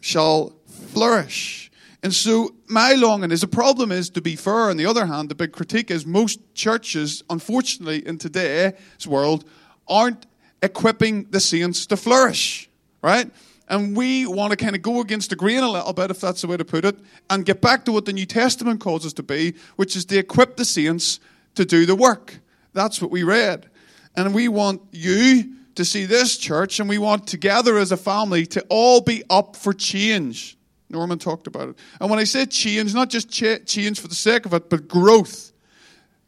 shall 0.00 0.52
flourish. 0.66 1.70
And 2.04 2.12
so 2.12 2.54
my 2.68 2.92
longing 2.92 3.30
is 3.30 3.40
the 3.40 3.48
problem 3.48 3.90
is 3.90 4.10
to 4.10 4.20
be 4.20 4.36
fair. 4.36 4.68
On 4.68 4.76
the 4.76 4.84
other 4.84 5.06
hand, 5.06 5.30
the 5.30 5.34
big 5.34 5.52
critique 5.52 5.90
is 5.90 6.04
most 6.04 6.38
churches, 6.54 7.24
unfortunately, 7.30 8.06
in 8.06 8.18
today's 8.18 9.06
world, 9.06 9.46
aren't 9.88 10.26
equipping 10.62 11.24
the 11.30 11.40
saints 11.40 11.86
to 11.86 11.96
flourish, 11.96 12.68
right? 13.02 13.30
And 13.70 13.96
we 13.96 14.26
want 14.26 14.50
to 14.50 14.56
kind 14.58 14.76
of 14.76 14.82
go 14.82 15.00
against 15.00 15.30
the 15.30 15.36
grain 15.36 15.62
a 15.62 15.70
little 15.70 15.94
bit, 15.94 16.10
if 16.10 16.20
that's 16.20 16.42
the 16.42 16.46
way 16.46 16.58
to 16.58 16.64
put 16.64 16.84
it, 16.84 16.98
and 17.30 17.46
get 17.46 17.62
back 17.62 17.86
to 17.86 17.92
what 17.92 18.04
the 18.04 18.12
New 18.12 18.26
Testament 18.26 18.80
calls 18.80 19.06
us 19.06 19.14
to 19.14 19.22
be, 19.22 19.54
which 19.76 19.96
is 19.96 20.04
to 20.04 20.18
equip 20.18 20.58
the 20.58 20.66
saints 20.66 21.20
to 21.54 21.64
do 21.64 21.86
the 21.86 21.96
work. 21.96 22.38
That's 22.74 23.00
what 23.00 23.10
we 23.10 23.22
read. 23.22 23.70
And 24.14 24.34
we 24.34 24.48
want 24.48 24.82
you 24.92 25.54
to 25.74 25.86
see 25.86 26.04
this 26.04 26.36
church, 26.36 26.80
and 26.80 26.88
we 26.88 26.98
want 26.98 27.26
together 27.26 27.78
as 27.78 27.92
a 27.92 27.96
family 27.96 28.44
to 28.46 28.62
all 28.68 29.00
be 29.00 29.24
up 29.30 29.56
for 29.56 29.72
change. 29.72 30.58
Norman 30.94 31.18
talked 31.18 31.46
about 31.46 31.68
it. 31.68 31.78
And 32.00 32.08
when 32.08 32.18
I 32.18 32.24
say 32.24 32.46
change, 32.46 32.94
not 32.94 33.10
just 33.10 33.28
ch- 33.28 33.66
change 33.66 34.00
for 34.00 34.08
the 34.08 34.14
sake 34.14 34.46
of 34.46 34.54
it, 34.54 34.70
but 34.70 34.88
growth, 34.88 35.52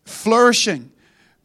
flourishing, 0.05 0.93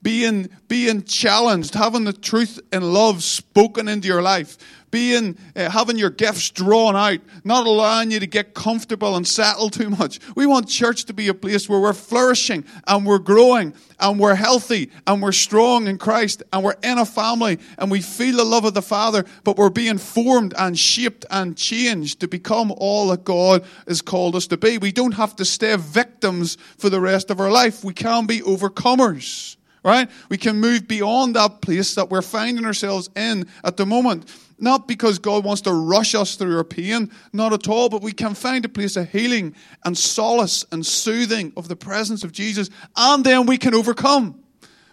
being, 0.01 0.49
being 0.67 1.03
challenged, 1.03 1.75
having 1.75 2.03
the 2.03 2.13
truth 2.13 2.59
and 2.71 2.93
love 2.93 3.23
spoken 3.23 3.87
into 3.87 4.07
your 4.07 4.21
life, 4.21 4.57
being, 4.91 5.37
uh, 5.55 5.69
having 5.69 5.97
your 5.97 6.09
gifts 6.09 6.49
drawn 6.51 6.95
out, 6.95 7.19
not 7.43 7.65
allowing 7.65 8.11
you 8.11 8.19
to 8.19 8.27
get 8.27 8.53
comfortable 8.53 9.15
and 9.15 9.27
settle 9.27 9.69
too 9.69 9.89
much. 9.89 10.19
We 10.35 10.45
want 10.45 10.67
church 10.67 11.05
to 11.05 11.13
be 11.13 11.29
a 11.29 11.33
place 11.33 11.67
where 11.67 11.79
we're 11.79 11.93
flourishing 11.93 12.65
and 12.87 13.05
we're 13.05 13.19
growing 13.19 13.73
and 13.99 14.19
we're 14.19 14.35
healthy 14.35 14.91
and 15.07 15.21
we're 15.21 15.31
strong 15.31 15.87
in 15.87 15.97
Christ 15.97 16.43
and 16.51 16.63
we're 16.63 16.75
in 16.83 16.97
a 16.97 17.05
family 17.05 17.59
and 17.77 17.89
we 17.89 18.01
feel 18.01 18.37
the 18.37 18.43
love 18.43 18.65
of 18.65 18.73
the 18.73 18.81
Father, 18.81 19.25
but 19.43 19.57
we're 19.57 19.69
being 19.69 19.97
formed 19.97 20.53
and 20.57 20.77
shaped 20.77 21.25
and 21.31 21.57
changed 21.57 22.19
to 22.19 22.27
become 22.27 22.73
all 22.77 23.07
that 23.07 23.23
God 23.23 23.63
has 23.87 24.01
called 24.01 24.35
us 24.35 24.47
to 24.47 24.57
be. 24.57 24.77
We 24.77 24.91
don't 24.91 25.13
have 25.13 25.35
to 25.37 25.45
stay 25.45 25.75
victims 25.77 26.57
for 26.77 26.89
the 26.89 27.01
rest 27.01 27.31
of 27.31 27.39
our 27.39 27.49
life. 27.49 27.83
We 27.83 27.93
can 27.93 28.25
be 28.25 28.41
overcomers 28.41 29.55
right? 29.83 30.09
We 30.29 30.37
can 30.37 30.59
move 30.59 30.87
beyond 30.87 31.35
that 31.35 31.61
place 31.61 31.95
that 31.95 32.09
we're 32.09 32.21
finding 32.21 32.65
ourselves 32.65 33.09
in 33.15 33.47
at 33.63 33.77
the 33.77 33.85
moment. 33.85 34.29
Not 34.61 34.87
because 34.87 35.19
God 35.19 35.43
wants 35.43 35.61
to 35.63 35.73
rush 35.73 36.15
us 36.15 36.35
through 36.35 36.55
our 36.55 36.63
pain, 36.63 37.11
not 37.33 37.51
at 37.51 37.67
all, 37.67 37.89
but 37.89 38.01
we 38.01 38.13
can 38.13 38.33
find 38.33 38.63
a 38.63 38.69
place 38.69 38.95
of 38.95 39.09
healing 39.09 39.55
and 39.83 39.97
solace 39.97 40.65
and 40.71 40.85
soothing 40.85 41.51
of 41.57 41.67
the 41.67 41.75
presence 41.75 42.23
of 42.23 42.31
Jesus, 42.31 42.69
and 42.95 43.25
then 43.25 43.45
we 43.45 43.57
can 43.57 43.73
overcome 43.73 44.41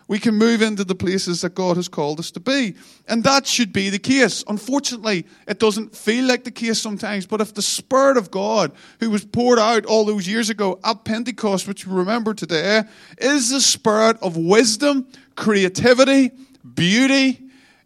we 0.08 0.18
can 0.18 0.34
move 0.34 0.62
into 0.62 0.84
the 0.84 0.94
places 0.94 1.42
that 1.42 1.54
God 1.54 1.76
has 1.76 1.86
called 1.86 2.18
us 2.18 2.30
to 2.32 2.40
be. 2.40 2.74
And 3.06 3.22
that 3.24 3.46
should 3.46 3.74
be 3.74 3.90
the 3.90 3.98
case. 3.98 4.42
Unfortunately, 4.48 5.26
it 5.46 5.58
doesn't 5.58 5.94
feel 5.94 6.24
like 6.24 6.44
the 6.44 6.50
case 6.50 6.80
sometimes, 6.80 7.26
but 7.26 7.42
if 7.42 7.52
the 7.52 7.62
Spirit 7.62 8.16
of 8.16 8.30
God, 8.30 8.72
who 9.00 9.10
was 9.10 9.26
poured 9.26 9.58
out 9.58 9.84
all 9.84 10.06
those 10.06 10.26
years 10.26 10.48
ago 10.48 10.80
at 10.82 11.04
Pentecost, 11.04 11.68
which 11.68 11.86
we 11.86 11.94
remember 11.94 12.32
today, 12.32 12.84
is 13.18 13.50
the 13.50 13.60
Spirit 13.60 14.16
of 14.22 14.38
wisdom, 14.38 15.06
creativity, 15.36 16.32
beauty, 16.74 17.42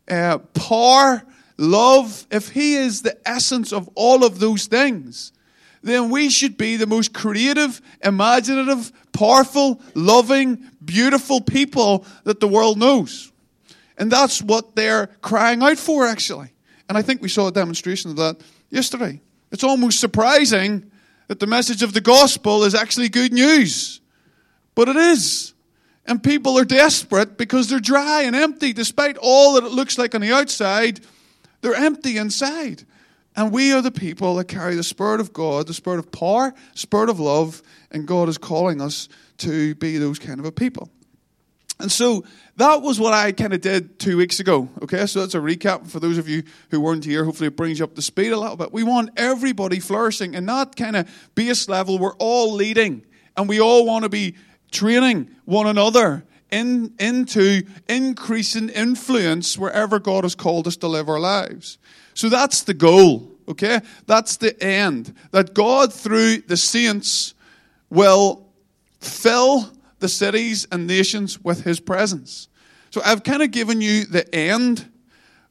uh, 0.09 0.39
power, 0.39 1.25
love, 1.63 2.27
if 2.31 2.51
He 2.51 2.75
is 2.75 3.03
the 3.03 3.17
essence 3.27 3.73
of 3.73 3.89
all 3.95 4.25
of 4.25 4.39
those 4.39 4.67
things, 4.67 5.33
then 5.83 6.11
we 6.11 6.31
should 6.31 6.57
be 6.57 6.77
the 6.77 6.87
most 6.87 7.13
creative, 7.13 7.81
imaginative, 8.03 8.93
powerful, 9.13 9.81
loving, 9.95 10.71
beautiful 10.85 11.41
people 11.41 12.05
that 12.25 12.41
the 12.41 12.49
world 12.49 12.79
knows. 12.79 13.33
And 13.99 14.11
that's 14.11 14.41
what 14.43 14.75
they're 14.75 15.09
crying 15.21 15.63
out 15.63 15.79
for, 15.79 16.07
actually. 16.07 16.53
And 16.89 16.97
I 16.97 17.03
think 17.03 17.23
we 17.23 17.29
saw 17.29 17.49
a 17.49 17.53
demonstration 17.53 18.11
of 18.11 18.17
that 18.17 18.41
yesterday. 18.71 19.21
It's 19.51 19.65
almost 19.65 20.01
surprising 20.01 20.91
that 21.29 21.41
the 21.41 21.47
message 21.47 21.83
of 21.83 21.93
the 21.93 22.01
gospel 22.01 22.65
is 22.65 22.75
actually 22.75 23.09
good 23.09 23.33
news. 23.33 24.01
But 24.75 24.89
it 24.89 24.97
is. 24.97 25.53
And 26.07 26.23
people 26.23 26.59
are 26.59 26.65
desperate 26.65 27.37
because 27.37 27.69
they're 27.69 27.81
dry 27.81 28.23
and 28.23 28.35
empty. 28.35 28.73
Despite 28.73 29.17
all 29.19 29.55
that 29.55 29.65
it 29.65 29.73
looks 29.73 29.99
like 29.99 30.15
on 30.15 30.21
the 30.21 30.33
outside, 30.33 31.01
they're 31.63 31.75
empty 31.75 32.19
inside. 32.19 32.85
And 33.35 33.51
we 33.51 33.73
are 33.73 33.81
the 33.81 33.91
people 33.91 34.37
that 34.37 34.49
carry 34.49 34.75
the 34.75 34.83
Spirit 34.83 35.21
of 35.21 35.33
God, 35.33 35.67
the 35.67 35.75
Spirit 35.75 35.99
of 35.99 36.13
power, 36.13 36.53
Spirit 36.75 37.09
of 37.09 37.19
love, 37.19 37.63
and 37.91 38.07
God 38.07 38.29
is 38.29 38.37
calling 38.37 38.81
us 38.81 39.09
to 39.39 39.75
be 39.77 39.97
those 39.97 40.19
kind 40.19 40.39
of 40.39 40.45
a 40.45 40.53
people. 40.53 40.91
And 41.81 41.91
so 41.91 42.25
that 42.57 42.83
was 42.83 43.01
what 43.01 43.15
I 43.15 43.33
kind 43.33 43.55
of 43.55 43.61
did 43.61 43.99
two 43.99 44.17
weeks 44.17 44.39
ago. 44.39 44.69
Okay, 44.83 45.07
so 45.07 45.21
that's 45.21 45.35
a 45.35 45.39
recap 45.39 45.89
for 45.89 45.99
those 45.99 46.19
of 46.19 46.29
you 46.29 46.43
who 46.71 46.81
weren't 46.81 47.05
here. 47.05 47.25
Hopefully, 47.25 47.49
it 47.49 47.57
brings 47.57 47.79
you 47.79 47.85
up 47.85 47.95
to 47.95 48.03
speed 48.03 48.33
a 48.33 48.39
little 48.39 48.57
bit. 48.57 48.73
We 48.73 48.83
want 48.83 49.11
everybody 49.17 49.81
flourishing 49.81 50.35
in 50.35 50.47
that 50.47 50.77
kind 50.77 50.95
of 50.95 51.09
base 51.35 51.69
level. 51.69 51.99
We're 51.99 52.15
all 52.17 52.53
leading, 52.53 53.05
and 53.37 53.49
we 53.49 53.61
all 53.61 53.87
want 53.87 54.05
to 54.05 54.11
be 54.11 54.35
training 54.71 55.35
one 55.45 55.67
another 55.67 56.25
in, 56.53 56.95
into 57.01 57.63
increasing 57.89 58.69
influence 58.69 59.59
wherever 59.59 59.99
God 59.99 60.23
has 60.23 60.37
called 60.37 60.69
us 60.69 60.77
to 60.77 60.87
live 60.87 61.09
our 61.09 61.19
lives. 61.19 61.79
So 62.15 62.29
that's 62.29 62.63
the 62.63 62.75
goal, 62.75 63.33
okay? 63.49 63.81
That's 64.07 64.37
the 64.37 64.63
end. 64.63 65.15
That 65.33 65.55
God, 65.55 65.93
through 65.93 66.43
the 66.43 66.59
saints, 66.59 67.35
will 67.91 68.47
fill 69.01 69.73
the 69.99 70.09
cities 70.09 70.69
and 70.71 70.87
nations 70.87 71.41
with 71.41 71.65
his 71.65 71.81
presence. 71.81 72.49
So 72.91 73.01
I've 73.05 73.25
kind 73.25 73.43
of 73.43 73.51
given 73.51 73.81
you 73.81 74.05
the 74.05 74.33
end. 74.35 74.91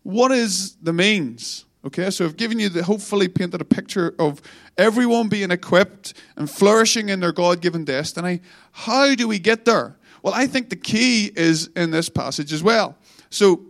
What 0.04 0.32
is 0.32 0.76
the 0.76 0.94
means? 0.94 1.66
Okay, 1.84 2.12
so 2.12 2.26
I've 2.26 2.38
given 2.38 2.60
you 2.60 2.70
the 2.70 2.84
hopefully 2.84 3.28
painted 3.28 3.60
a 3.60 3.66
picture 3.66 4.14
of 4.20 4.40
everyone 4.78 5.30
being 5.30 5.50
equipped 5.50 6.14
and 6.38 6.48
flourishing 6.48 7.10
in 7.10 7.22
their 7.22 7.32
God 7.32 7.60
given 7.60 7.86
destiny. 7.86 8.42
How 8.72 9.16
do 9.16 9.28
we 9.28 9.40
get 9.40 9.66
there? 9.66 9.98
Well, 10.24 10.34
I 10.34 10.48
think 10.48 10.70
the 10.70 10.76
key 10.76 11.32
is 11.36 11.70
in 11.76 11.92
this 11.92 12.10
passage 12.10 12.54
as 12.54 12.62
well. 12.62 12.98
So 13.30 13.62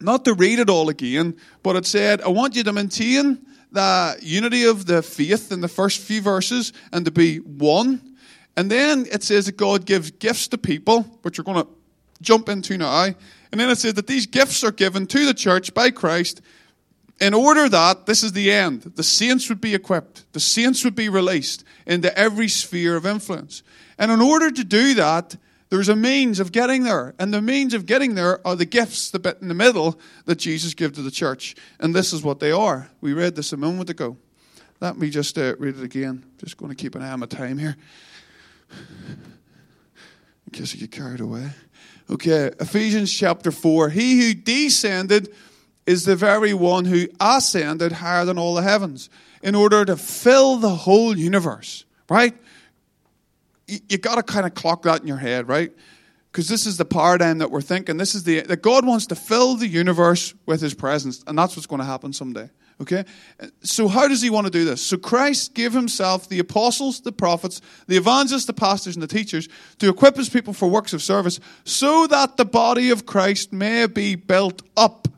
not 0.00 0.24
to 0.24 0.34
read 0.34 0.58
it 0.58 0.70
all 0.70 0.88
again, 0.88 1.36
but 1.62 1.76
it 1.76 1.86
said, 1.86 2.20
I 2.22 2.28
want 2.28 2.56
you 2.56 2.62
to 2.64 2.72
maintain 2.72 3.44
the 3.72 4.16
unity 4.22 4.64
of 4.64 4.86
the 4.86 5.02
faith 5.02 5.52
in 5.52 5.60
the 5.60 5.68
first 5.68 6.00
few 6.00 6.20
verses 6.20 6.72
and 6.92 7.04
to 7.04 7.10
be 7.10 7.38
one. 7.38 8.16
And 8.56 8.70
then 8.70 9.06
it 9.12 9.22
says 9.22 9.46
that 9.46 9.56
God 9.56 9.84
gives 9.84 10.10
gifts 10.10 10.48
to 10.48 10.58
people, 10.58 11.02
which 11.22 11.38
we're 11.38 11.44
going 11.44 11.64
to 11.64 11.68
jump 12.22 12.48
into 12.48 12.78
now. 12.78 13.04
And 13.52 13.60
then 13.60 13.68
it 13.68 13.76
says 13.76 13.94
that 13.94 14.06
these 14.06 14.26
gifts 14.26 14.64
are 14.64 14.72
given 14.72 15.06
to 15.08 15.26
the 15.26 15.34
church 15.34 15.74
by 15.74 15.90
Christ 15.90 16.40
in 17.20 17.32
order 17.32 17.68
that, 17.68 18.06
this 18.06 18.22
is 18.22 18.32
the 18.32 18.52
end, 18.52 18.82
the 18.82 19.02
saints 19.02 19.48
would 19.48 19.60
be 19.60 19.74
equipped, 19.74 20.30
the 20.32 20.40
saints 20.40 20.84
would 20.84 20.94
be 20.94 21.08
released 21.08 21.64
into 21.86 22.16
every 22.18 22.48
sphere 22.48 22.96
of 22.96 23.06
influence. 23.06 23.62
And 23.98 24.10
in 24.12 24.20
order 24.20 24.50
to 24.50 24.64
do 24.64 24.94
that, 24.94 25.36
there's 25.68 25.88
a 25.88 25.96
means 25.96 26.38
of 26.38 26.52
getting 26.52 26.84
there. 26.84 27.14
And 27.18 27.34
the 27.34 27.42
means 27.42 27.74
of 27.74 27.86
getting 27.86 28.14
there 28.14 28.46
are 28.46 28.54
the 28.54 28.64
gifts, 28.64 29.10
the 29.10 29.18
bit 29.18 29.38
in 29.40 29.48
the 29.48 29.54
middle, 29.54 29.98
that 30.26 30.36
Jesus 30.36 30.74
gave 30.74 30.92
to 30.92 31.02
the 31.02 31.10
church. 31.10 31.56
And 31.80 31.94
this 31.94 32.12
is 32.12 32.22
what 32.22 32.38
they 32.38 32.52
are. 32.52 32.90
We 33.00 33.12
read 33.12 33.34
this 33.34 33.52
a 33.52 33.56
moment 33.56 33.90
ago. 33.90 34.16
Let 34.80 34.98
me 34.98 35.10
just 35.10 35.38
uh, 35.38 35.56
read 35.58 35.76
it 35.76 35.82
again. 35.82 36.24
Just 36.38 36.56
going 36.56 36.70
to 36.70 36.76
keep 36.76 36.94
an 36.94 37.02
eye 37.02 37.10
on 37.10 37.20
my 37.20 37.26
time 37.26 37.58
here. 37.58 37.76
In 38.70 40.52
case 40.52 40.74
I 40.74 40.78
get 40.78 40.92
carried 40.92 41.20
away. 41.20 41.50
Okay, 42.08 42.52
Ephesians 42.60 43.12
chapter 43.12 43.50
4. 43.50 43.88
He 43.88 44.20
who 44.20 44.34
descended 44.34 45.34
is 45.86 46.04
the 46.04 46.14
very 46.14 46.54
one 46.54 46.84
who 46.84 47.08
ascended 47.18 47.92
higher 47.92 48.24
than 48.24 48.38
all 48.38 48.54
the 48.54 48.62
heavens 48.62 49.10
in 49.42 49.54
order 49.56 49.84
to 49.84 49.96
fill 49.96 50.56
the 50.56 50.70
whole 50.70 51.16
universe. 51.16 51.84
Right? 52.08 52.36
You, 53.66 53.98
got 53.98 54.16
to 54.16 54.22
kind 54.22 54.46
of 54.46 54.54
clock 54.54 54.82
that 54.82 55.00
in 55.00 55.06
your 55.06 55.16
head, 55.16 55.48
right? 55.48 55.72
Because 56.30 56.48
this 56.48 56.66
is 56.66 56.76
the 56.76 56.84
paradigm 56.84 57.38
that 57.38 57.50
we're 57.50 57.62
thinking. 57.62 57.96
This 57.96 58.14
is 58.14 58.24
the 58.24 58.40
that 58.42 58.62
God 58.62 58.86
wants 58.86 59.06
to 59.06 59.14
fill 59.14 59.56
the 59.56 59.66
universe 59.66 60.34
with 60.44 60.60
His 60.60 60.74
presence, 60.74 61.24
and 61.26 61.38
that's 61.38 61.56
what's 61.56 61.66
going 61.66 61.80
to 61.80 61.86
happen 61.86 62.12
someday. 62.12 62.50
Okay? 62.80 63.04
So, 63.62 63.88
how 63.88 64.06
does 64.06 64.20
he 64.20 64.28
want 64.28 64.46
to 64.46 64.50
do 64.50 64.64
this? 64.64 64.84
So, 64.84 64.98
Christ 64.98 65.54
gave 65.54 65.72
himself 65.72 66.28
the 66.28 66.38
apostles, 66.38 67.00
the 67.00 67.12
prophets, 67.12 67.62
the 67.86 67.96
evangelists, 67.96 68.44
the 68.44 68.52
pastors, 68.52 68.96
and 68.96 69.02
the 69.02 69.06
teachers 69.06 69.48
to 69.78 69.88
equip 69.88 70.16
his 70.16 70.28
people 70.28 70.52
for 70.52 70.68
works 70.68 70.92
of 70.92 71.02
service 71.02 71.40
so 71.64 72.06
that 72.06 72.36
the 72.36 72.44
body 72.44 72.90
of 72.90 73.06
Christ 73.06 73.52
may 73.52 73.86
be 73.86 74.14
built 74.14 74.62
up. 74.76 75.08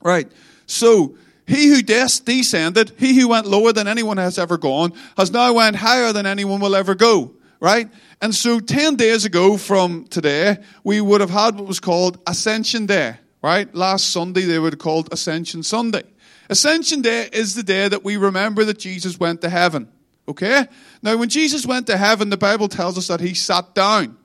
Right? 0.00 0.30
So, 0.66 1.16
he 1.46 1.68
who 1.68 1.82
descended, 1.82 2.92
he 2.98 3.18
who 3.20 3.28
went 3.28 3.46
lower 3.46 3.72
than 3.72 3.86
anyone 3.86 4.16
has 4.16 4.38
ever 4.38 4.56
gone, 4.56 4.92
has 5.16 5.30
now 5.30 5.52
went 5.52 5.76
higher 5.76 6.12
than 6.12 6.26
anyone 6.26 6.60
will 6.60 6.74
ever 6.74 6.94
go. 6.94 7.32
Right? 7.60 7.88
And 8.20 8.34
so 8.34 8.60
10 8.60 8.96
days 8.96 9.24
ago 9.24 9.56
from 9.56 10.04
today, 10.04 10.58
we 10.82 11.00
would 11.00 11.20
have 11.20 11.30
had 11.30 11.56
what 11.56 11.66
was 11.66 11.80
called 11.80 12.18
Ascension 12.26 12.86
Day. 12.86 13.16
Right? 13.42 13.72
Last 13.74 14.10
Sunday, 14.10 14.42
they 14.42 14.58
would 14.58 14.74
have 14.74 14.80
called 14.80 15.12
Ascension 15.12 15.62
Sunday. 15.62 16.02
Ascension 16.50 17.02
Day 17.02 17.28
is 17.32 17.54
the 17.54 17.62
day 17.62 17.88
that 17.88 18.04
we 18.04 18.16
remember 18.16 18.64
that 18.64 18.78
Jesus 18.78 19.18
went 19.18 19.40
to 19.42 19.48
heaven. 19.48 19.88
Okay? 20.28 20.66
Now, 21.02 21.16
when 21.16 21.28
Jesus 21.28 21.66
went 21.66 21.86
to 21.88 21.96
heaven, 21.96 22.30
the 22.30 22.36
Bible 22.36 22.68
tells 22.68 22.96
us 22.96 23.08
that 23.08 23.20
he 23.20 23.34
sat 23.34 23.74
down. 23.74 24.16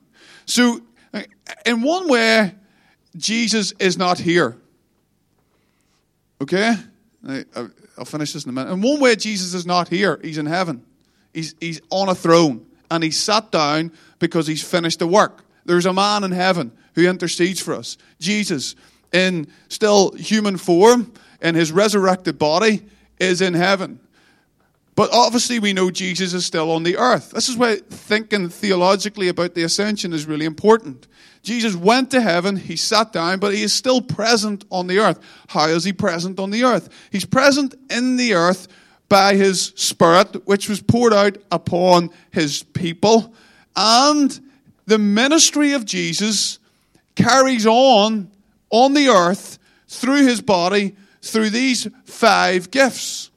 So, 0.46 0.82
in 1.66 1.82
one 1.82 2.08
way, 2.08 2.56
Jesus 3.16 3.74
is 3.80 3.98
not 3.98 4.20
here. 4.20 4.58
Okay? 6.42 6.76
I'll 7.28 8.06
finish 8.06 8.34
this 8.34 8.46
in 8.46 8.50
a 8.50 8.54
minute. 8.54 8.72
In 8.72 8.82
one 8.82 9.00
way, 9.00 9.16
Jesus 9.16 9.54
is 9.54 9.66
not 9.66 9.90
here. 9.90 10.20
He's 10.22 10.38
in 10.38 10.46
heaven. 10.46 10.84
He's, 11.34 11.56
he's 11.60 11.82
on 11.90 12.10
a 12.10 12.16
throne. 12.16 12.66
And 12.90 13.04
he's 13.04 13.20
sat 13.20 13.52
down 13.52 13.92
because 14.20 14.48
he's 14.48 14.64
finished 14.64 15.00
the 15.00 15.08
work. 15.08 15.44
There's 15.66 15.86
a 15.86 15.94
man 15.94 16.24
in 16.24 16.32
heaven 16.32 16.72
who 16.96 17.08
intercedes 17.08 17.60
for 17.60 17.76
us. 17.76 17.98
Jesus, 18.20 18.76
in 19.12 19.48
still 19.68 20.12
human 20.14 20.58
form, 20.58 21.14
in 21.42 21.56
his 21.56 21.72
resurrected 21.72 22.40
body, 22.40 22.82
is 23.20 23.42
in 23.42 23.54
heaven. 23.54 24.00
But 25.00 25.14
obviously, 25.14 25.60
we 25.60 25.72
know 25.72 25.92
Jesus 25.92 26.34
is 26.34 26.46
still 26.46 26.70
on 26.72 26.84
the 26.84 26.98
earth. 26.98 27.32
This 27.32 27.48
is 27.48 27.56
why 27.56 27.78
thinking 27.90 28.50
theologically 28.50 29.30
about 29.30 29.56
the 29.56 29.64
ascension 29.64 30.12
is 30.12 30.26
really 30.26 30.46
important. 30.46 31.08
Jesus 31.42 31.74
went 31.74 32.12
to 32.12 32.20
heaven, 32.20 32.58
he 32.58 32.76
sat 32.76 33.14
down, 33.14 33.40
but 33.40 33.54
he 33.54 33.64
is 33.64 33.72
still 33.72 34.02
present 34.02 34.66
on 34.70 34.88
the 34.88 35.00
earth. 35.00 35.22
How 35.48 35.68
is 35.68 35.86
he 35.86 35.94
present 35.94 36.38
on 36.38 36.50
the 36.50 36.66
earth? 36.66 36.90
He's 37.14 37.24
present 37.24 37.76
in 37.90 38.18
the 38.18 38.34
earth 38.34 38.68
by 39.08 39.36
his 39.36 39.72
Spirit, 39.78 40.46
which 40.46 40.68
was 40.68 40.82
poured 40.82 41.14
out 41.14 41.38
upon 41.50 42.10
his 42.32 42.64
people. 42.64 43.34
And 43.78 44.38
the 44.86 45.00
ministry 45.00 45.72
of 45.72 45.86
Jesus 45.86 46.60
carries 47.16 47.66
on 47.66 48.30
on 48.70 48.96
the 48.96 49.08
earth 49.08 49.60
through 49.88 50.28
his 50.28 50.42
body 50.42 50.98
through 51.22 51.52
these 51.52 51.88
five 52.04 52.70
gifts 52.70 53.29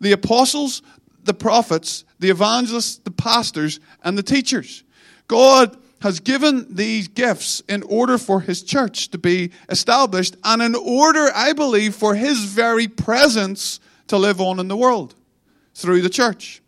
the 0.00 0.12
apostles, 0.12 0.82
the 1.24 1.34
prophets, 1.34 2.04
the 2.18 2.30
evangelists, 2.30 2.98
the 2.98 3.10
pastors, 3.10 3.80
and 4.02 4.16
the 4.16 4.22
teachers. 4.22 4.84
God 5.26 5.76
has 6.00 6.20
given 6.20 6.74
these 6.74 7.08
gifts 7.08 7.60
in 7.68 7.82
order 7.82 8.18
for 8.18 8.40
his 8.40 8.62
church 8.62 9.10
to 9.10 9.18
be 9.18 9.50
established 9.68 10.36
and 10.44 10.62
in 10.62 10.74
order, 10.74 11.28
I 11.34 11.52
believe, 11.52 11.94
for 11.94 12.14
his 12.14 12.44
very 12.44 12.86
presence 12.86 13.80
to 14.06 14.16
live 14.16 14.40
on 14.40 14.60
in 14.60 14.68
the 14.68 14.76
world 14.76 15.14
through 15.74 16.02
the 16.02 16.08
church. 16.08 16.62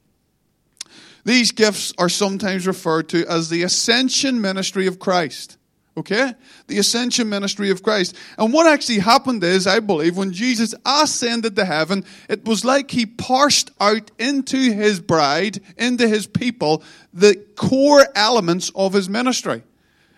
These 1.25 1.53
gifts 1.53 1.93
are 1.99 2.09
sometimes 2.09 2.67
referred 2.67 3.09
to 3.11 3.27
as 3.27 3.51
the 3.51 3.63
ascension 3.63 4.41
ministry 4.41 4.87
of 4.87 4.99
Christ. 4.99 5.59
Okay? 6.01 6.33
The 6.67 6.79
ascension 6.79 7.29
ministry 7.29 7.69
of 7.71 7.83
Christ. 7.83 8.17
And 8.39 8.55
what 8.55 8.67
actually 8.67 9.01
happened 9.01 9.45
is, 9.45 9.67
I 9.67 9.81
believe, 9.81 10.17
when 10.17 10.33
Jesus 10.33 10.75
ascended 10.87 11.57
to 11.57 11.67
heaven, 11.67 12.07
it 12.27 12.47
was 12.47 12.65
like 12.65 12.91
he 12.91 13.05
parsed 13.05 13.71
out 13.79 14.11
into 14.19 14.57
his 14.57 14.99
bride, 14.99 15.61
into 15.77 16.09
his 16.09 16.27
people, 16.27 16.83
the 17.13 17.37
core 17.55 18.07
elements 18.15 18.73
of 18.75 18.95
his 18.95 19.11
ministry. 19.11 19.63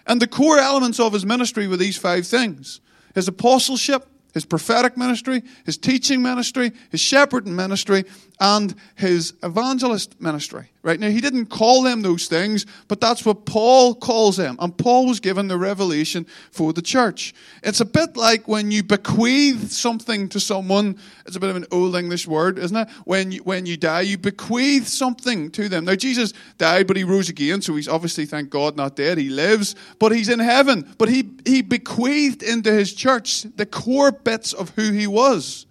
And 0.07 0.23
the 0.23 0.29
core 0.29 0.59
elements 0.59 1.01
of 1.01 1.13
his 1.13 1.27
ministry 1.27 1.67
were 1.67 1.77
these 1.77 1.99
five 1.99 2.27
things 2.27 2.81
his 3.15 3.29
apostleship, 3.29 4.07
his 4.33 4.45
prophetic 4.47 4.97
ministry, 4.97 5.43
his 5.67 5.77
teaching 5.77 6.23
ministry, 6.23 6.73
his 6.91 7.01
shepherding 7.01 7.57
ministry, 7.57 8.05
and 8.41 8.75
his 8.95 9.35
evangelist 9.43 10.19
ministry. 10.21 10.72
Right 10.85 10.99
now, 10.99 11.11
he 11.11 11.21
didn't 11.21 11.47
call 11.47 11.83
them 11.83 12.03
those 12.03 12.27
things, 12.27 12.67
but 12.89 13.01
that's 13.01 13.25
what 13.25 13.47
Paul 13.47 13.95
calls 13.95 14.37
them. 14.37 14.57
And 14.59 14.77
Paul 14.77 15.07
was 15.07 15.21
given 15.21 15.47
the 15.47 15.57
revelation 15.57 16.27
for 16.51 16.73
the 16.73 16.83
church. 16.83 17.35
It's 17.63 17.81
a 17.81 17.85
bit 17.85 18.17
like 18.17 18.49
when 18.49 18.73
you 18.73 18.83
bequeath 18.83 19.71
something 19.71 20.29
to 20.31 20.41
someone. 20.41 20.99
It's 21.25 21.37
a 21.37 21.41
bit 21.41 21.51
of 21.51 21.57
an 21.57 21.67
old 21.71 21.95
English 21.95 22.27
word, 22.27 22.59
isn't 22.59 22.77
it? 22.77 22.89
When 23.05 23.31
you, 23.31 23.45
when 23.45 23.65
you 23.65 23.77
die, 23.77 24.01
you 24.01 24.19
bequeath 24.19 24.89
something 24.89 25.53
to 25.53 25.69
them. 25.69 25.85
Now, 25.85 25.95
Jesus 25.95 26.33
died, 26.59 26.89
but 26.89 26.97
he 26.97 27.05
rose 27.05 27.29
again, 27.29 27.63
so 27.63 27.77
he's 27.77 27.87
obviously, 27.87 28.27
thank 28.27 28.51
God, 28.51 28.77
not 28.77 28.97
dead. 28.97 29.19
He 29.19 29.29
lives, 29.29 29.77
but 30.01 30.11
he's 30.11 30.29
in 30.29 30.41
heaven. 30.41 30.93
But 30.99 31.09
he, 31.09 31.31
he 31.45 31.63
bequeathed 31.63 32.43
into 32.43 32.73
his 32.73 32.93
church 32.93 33.43
the 33.55 33.67
core 33.67 34.11
bits 34.11 34.53
of 34.53 34.71
who 34.71 34.91
he 34.91 35.07
was 35.07 35.67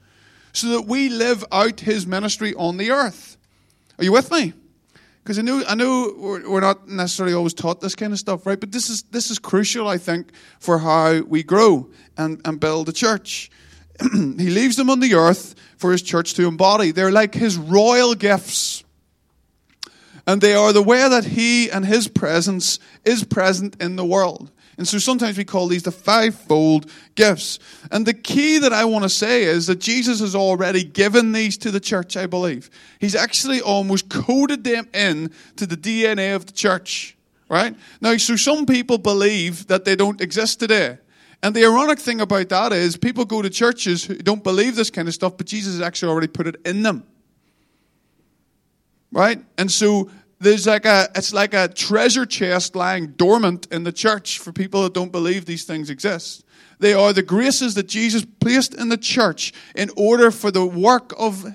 so 0.54 0.70
that 0.70 0.84
we 0.84 1.10
live 1.10 1.44
out 1.52 1.82
his 1.82 2.08
ministry 2.08 2.54
on 2.56 2.78
the 2.78 2.92
earth. 2.92 3.36
Are 3.98 4.06
you 4.06 4.14
with 4.14 4.32
me? 4.32 4.54
Because 5.24 5.38
I 5.38 5.44
know, 5.44 5.64
I 5.68 5.76
know 5.76 6.14
we're, 6.18 6.50
we're 6.50 6.62
not 6.62 6.88
necessarily 6.88 7.36
always 7.36 7.54
taught 7.54 7.80
this 7.80 7.96
kind 7.96 8.12
of 8.12 8.20
stuff, 8.20 8.46
right? 8.46 8.60
But 8.60 8.72
this 8.72 8.90
is, 8.90 9.04
this 9.04 9.30
is 9.30 9.38
crucial, 9.38 9.88
I 9.88 9.98
think, 9.98 10.32
for 10.60 10.80
how 10.80 11.22
we 11.22 11.44
grow 11.44 11.90
and, 12.18 12.42
and 12.44 12.60
build 12.60 12.90
a 12.90 12.92
church. 12.92 13.52
he 14.14 14.50
leaves 14.50 14.78
them 14.78 14.90
on 14.90 15.00
the 15.00 15.14
earth 15.14 15.54
for 15.78 15.92
his 15.92 16.02
church 16.02 16.34
to 16.36 16.48
embody. 16.48 16.92
They're 16.92 17.12
like 17.12 17.36
his 17.36 17.58
royal 17.58 18.16
gifts. 18.16 18.84
And 20.26 20.42
they 20.42 20.56
are 20.56 20.74
the 20.74 20.82
way 20.82 21.08
that 21.08 21.26
he 21.26 21.70
and 21.70 21.86
his 21.86 22.08
presence 22.08 22.80
is 23.06 23.24
present 23.24 23.82
in 23.82 23.96
the 23.96 24.06
world. 24.06 24.52
And 24.78 24.88
so 24.88 24.98
sometimes 24.98 25.38
we 25.38 25.46
call 25.46 25.68
these 25.68 25.84
the 25.84 25.92
fivefold 25.92 26.90
gifts. 27.16 27.60
And 27.92 28.06
the 28.06 28.14
key 28.14 28.60
that 28.60 28.74
I 28.74 28.86
want 28.86 29.04
to 29.04 29.10
say 29.10 29.44
is 29.44 29.68
that 29.68 29.80
Jesus 29.80 30.20
has 30.20 30.36
already 30.36 30.84
given 30.84 31.34
these 31.34 31.58
to 31.60 31.72
the 31.72 31.80
church, 31.80 32.16
I 32.18 32.26
believe. 32.26 32.70
He's 33.00 33.16
actually 33.16 33.62
almost 33.62 34.10
coded 34.10 34.64
them 34.64 34.88
in 34.94 35.32
to 35.58 35.66
the 35.66 35.78
DNA 35.78 36.36
of 36.36 36.46
the 36.46 36.54
church. 36.54 37.18
Right? 37.50 37.76
Now, 38.00 38.16
so 38.16 38.38
some 38.38 38.66
people 38.66 38.98
believe 38.98 39.68
that 39.68 39.84
they 39.84 39.98
don't 39.98 40.22
exist 40.22 40.60
today. 40.60 41.00
And 41.44 41.56
the 41.56 41.66
ironic 41.66 42.00
thing 42.00 42.22
about 42.22 42.50
that 42.50 42.72
is 42.72 42.96
people 42.98 43.26
go 43.26 43.42
to 43.42 43.50
churches 43.50 44.06
who 44.06 44.16
don't 44.16 44.44
believe 44.44 44.76
this 44.76 44.90
kind 44.90 45.08
of 45.08 45.14
stuff, 45.14 45.38
but 45.38 45.48
Jesus 45.48 45.74
has 45.74 45.82
actually 45.82 46.12
already 46.12 46.28
put 46.28 46.48
it 46.48 46.56
in 46.66 46.84
them. 46.84 47.04
Right? 49.12 49.44
And 49.58 49.70
so 49.70 50.10
there's 50.42 50.66
like 50.66 50.86
a 50.86 51.08
it's 51.16 51.34
like 51.34 51.54
a 51.54 51.68
treasure 51.68 52.26
chest 52.26 52.76
lying 52.76 53.08
dormant 53.12 53.68
in 53.72 53.84
the 53.84 53.92
church 53.92 54.40
for 54.40 54.52
people 54.52 54.84
that 54.84 54.94
don't 54.94 55.12
believe 55.12 55.46
these 55.46 55.64
things 55.64 55.90
exist. 55.90 56.44
They 56.80 56.94
are 56.94 57.14
the 57.14 57.22
graces 57.22 57.76
that 57.76 57.88
jesus 57.88 58.26
placed 58.40 58.74
in 58.74 58.90
the 58.90 58.98
church 58.98 59.54
in 59.76 59.92
order 59.96 60.32
for 60.32 60.50
the 60.50 60.66
work 60.66 61.14
of 61.18 61.46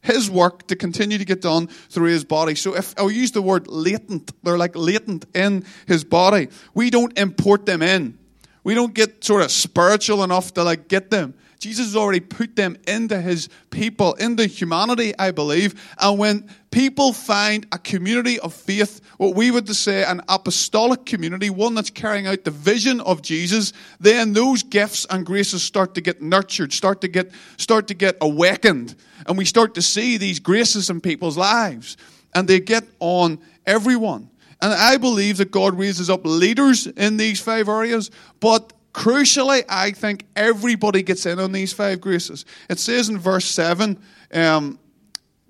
his 0.00 0.30
work 0.30 0.66
to 0.68 0.76
continue 0.76 1.18
to 1.18 1.24
get 1.24 1.40
done 1.40 1.66
through 1.66 2.10
his 2.10 2.24
body. 2.24 2.54
So 2.54 2.76
if 2.76 2.94
i'll 2.98 3.10
use 3.10 3.32
the 3.32 3.42
word 3.42 3.66
latent. 3.66 4.30
They're 4.44 4.58
like 4.58 4.76
latent 4.76 5.26
in 5.34 5.64
his 5.86 6.04
body. 6.04 6.48
We 6.72 6.90
don't 6.90 7.18
import 7.18 7.66
them 7.66 7.82
in. 7.82 8.18
We 8.62 8.74
don't 8.74 8.94
get 8.94 9.24
sort 9.24 9.42
of 9.42 9.50
spiritual 9.50 10.22
enough 10.22 10.54
to 10.54 10.62
like 10.62 10.88
get 10.88 11.10
them 11.10 11.34
Jesus 11.64 11.86
has 11.86 11.96
already 11.96 12.20
put 12.20 12.56
them 12.56 12.76
into 12.86 13.18
his 13.18 13.48
people, 13.70 14.12
into 14.16 14.44
humanity, 14.44 15.14
I 15.18 15.30
believe. 15.30 15.74
And 15.98 16.18
when 16.18 16.50
people 16.70 17.14
find 17.14 17.66
a 17.72 17.78
community 17.78 18.38
of 18.38 18.52
faith, 18.52 19.00
what 19.16 19.34
we 19.34 19.50
would 19.50 19.74
say 19.74 20.04
an 20.04 20.20
apostolic 20.28 21.06
community, 21.06 21.48
one 21.48 21.74
that's 21.74 21.88
carrying 21.88 22.26
out 22.26 22.44
the 22.44 22.50
vision 22.50 23.00
of 23.00 23.22
Jesus, 23.22 23.72
then 23.98 24.34
those 24.34 24.62
gifts 24.62 25.06
and 25.08 25.24
graces 25.24 25.62
start 25.62 25.94
to 25.94 26.02
get 26.02 26.20
nurtured, 26.20 26.74
start 26.74 27.00
to 27.00 27.08
get, 27.08 27.32
start 27.56 27.88
to 27.88 27.94
get 27.94 28.18
awakened. 28.20 28.94
And 29.26 29.38
we 29.38 29.46
start 29.46 29.74
to 29.76 29.80
see 29.80 30.18
these 30.18 30.40
graces 30.40 30.90
in 30.90 31.00
people's 31.00 31.38
lives. 31.38 31.96
And 32.34 32.46
they 32.46 32.60
get 32.60 32.84
on 33.00 33.38
everyone. 33.64 34.28
And 34.60 34.74
I 34.74 34.98
believe 34.98 35.38
that 35.38 35.50
God 35.50 35.78
raises 35.78 36.10
up 36.10 36.26
leaders 36.26 36.86
in 36.86 37.16
these 37.16 37.40
five 37.40 37.70
areas, 37.70 38.10
but 38.38 38.73
Crucially, 38.94 39.64
I 39.68 39.90
think 39.90 40.24
everybody 40.36 41.02
gets 41.02 41.26
in 41.26 41.40
on 41.40 41.50
these 41.50 41.72
five 41.72 42.00
graces. 42.00 42.44
It 42.70 42.78
says 42.78 43.08
in 43.08 43.18
verse 43.18 43.44
7 43.44 43.98
um, 44.32 44.78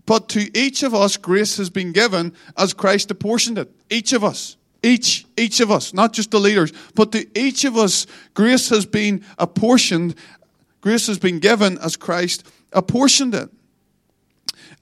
But 0.07 0.30
to 0.30 0.59
each 0.59 0.83
of 0.83 0.94
us 0.94 1.18
grace 1.18 1.59
has 1.59 1.68
been 1.68 1.92
given 1.92 2.33
as 2.57 2.72
Christ 2.72 3.11
apportioned 3.11 3.59
it. 3.59 3.70
Each 3.90 4.14
of 4.14 4.24
us. 4.24 4.57
Each, 4.83 5.26
each 5.38 5.61
of 5.61 5.70
us, 5.70 5.94
not 5.94 6.12
just 6.12 6.30
the 6.30 6.40
leaders, 6.40 6.70
but 6.94 7.12
to 7.12 7.26
each 7.38 7.64
of 7.64 7.76
us, 7.76 8.07
grace 8.35 8.68
has 8.68 8.85
been 8.85 9.24
apportioned, 9.38 10.14
grace 10.83 11.07
has 11.07 11.18
been 11.18 11.38
given 11.38 11.78
as 11.78 11.96
Christ 11.96 12.46
apportioned 12.70 13.35
it. 13.35 13.50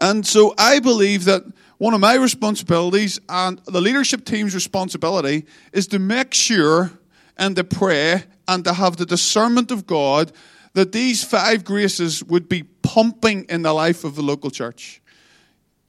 And 0.01 0.27
so 0.27 0.55
I 0.59 0.81
believe 0.81 1.25
that 1.27 1.45
one 1.79 1.95
of 1.95 2.01
my 2.01 2.15
responsibilities 2.15 3.21
and 3.29 3.61
the 3.67 3.81
leadership 3.81 4.25
team's 4.25 4.57
responsibility 4.57 5.47
is 5.73 5.87
to 5.89 6.01
make 6.01 6.35
sure 6.35 6.91
and 7.37 7.55
to 7.57 7.65
pray 7.65 8.25
and 8.49 8.65
to 8.65 8.73
have 8.73 8.97
the 8.97 9.07
discernment 9.07 9.71
of 9.71 9.87
God 9.87 10.33
that 10.75 10.93
these 10.93 11.23
five 11.23 11.65
graces 11.65 12.25
would 12.25 12.49
be 12.49 12.63
pumping 12.83 13.45
in 13.49 13.63
the 13.63 13.73
life 13.73 14.05
of 14.05 14.15
the 14.15 14.23
local 14.23 14.51
church. 14.51 15.03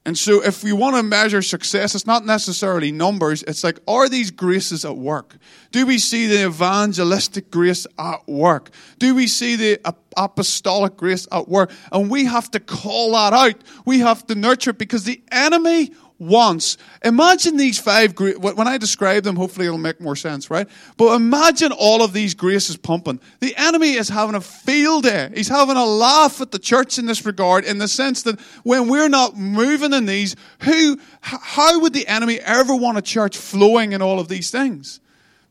And 0.05 0.17
so, 0.17 0.43
if 0.43 0.65
we 0.65 0.73
want 0.73 0.97
to 0.97 1.03
measure 1.03 1.41
success, 1.41 1.95
it's 1.95 2.05
not 2.05 2.25
necessarily 2.25 2.91
numbers. 2.91 3.41
It's 3.43 3.63
like, 3.63 3.79
are 3.87 4.09
these 4.09 4.31
graces 4.31 4.83
at 4.83 4.97
work? 4.97 5.37
Do 5.71 5.85
we 5.85 5.97
see 5.97 6.27
the 6.27 6.45
evangelistic 6.45 7.49
grace 7.49 7.87
at 7.97 8.27
work? 8.27 8.71
Do 8.99 9.15
we 9.15 9.27
see 9.27 9.55
the 9.55 9.79
apostolic 10.17 10.97
grace 10.97 11.25
at 11.31 11.47
work? 11.47 11.71
And 11.89 12.11
we 12.11 12.25
have 12.25 12.51
to 12.51 12.59
call 12.59 13.13
that 13.13 13.31
out. 13.31 13.55
We 13.85 13.99
have 13.99 14.27
to 14.27 14.35
nurture 14.35 14.71
it 14.71 14.77
because 14.77 15.05
the 15.05 15.21
enemy 15.31 15.91
once. 16.23 16.77
Imagine 17.03 17.57
these 17.57 17.79
five, 17.79 18.17
when 18.17 18.67
I 18.67 18.77
describe 18.77 19.23
them, 19.23 19.35
hopefully 19.35 19.65
it'll 19.65 19.77
make 19.77 20.01
more 20.01 20.15
sense, 20.15 20.49
right? 20.49 20.67
But 20.97 21.15
imagine 21.15 21.71
all 21.71 22.03
of 22.03 22.13
these 22.13 22.33
graces 22.33 22.77
pumping. 22.77 23.19
The 23.39 23.55
enemy 23.55 23.93
is 23.93 24.09
having 24.09 24.35
a 24.35 24.41
field 24.41 25.03
day. 25.03 25.29
He's 25.35 25.47
having 25.47 25.77
a 25.77 25.85
laugh 25.85 26.41
at 26.41 26.51
the 26.51 26.59
church 26.59 26.97
in 26.97 27.05
this 27.05 27.25
regard, 27.25 27.65
in 27.65 27.77
the 27.77 27.87
sense 27.87 28.23
that 28.23 28.39
when 28.63 28.87
we're 28.87 29.09
not 29.09 29.37
moving 29.37 29.93
in 29.93 30.05
these, 30.05 30.35
who, 30.59 30.99
how 31.21 31.79
would 31.79 31.93
the 31.93 32.07
enemy 32.07 32.39
ever 32.39 32.75
want 32.75 32.97
a 32.97 33.01
church 33.01 33.37
flowing 33.37 33.91
in 33.91 34.01
all 34.01 34.19
of 34.19 34.27
these 34.27 34.51
things? 34.51 34.99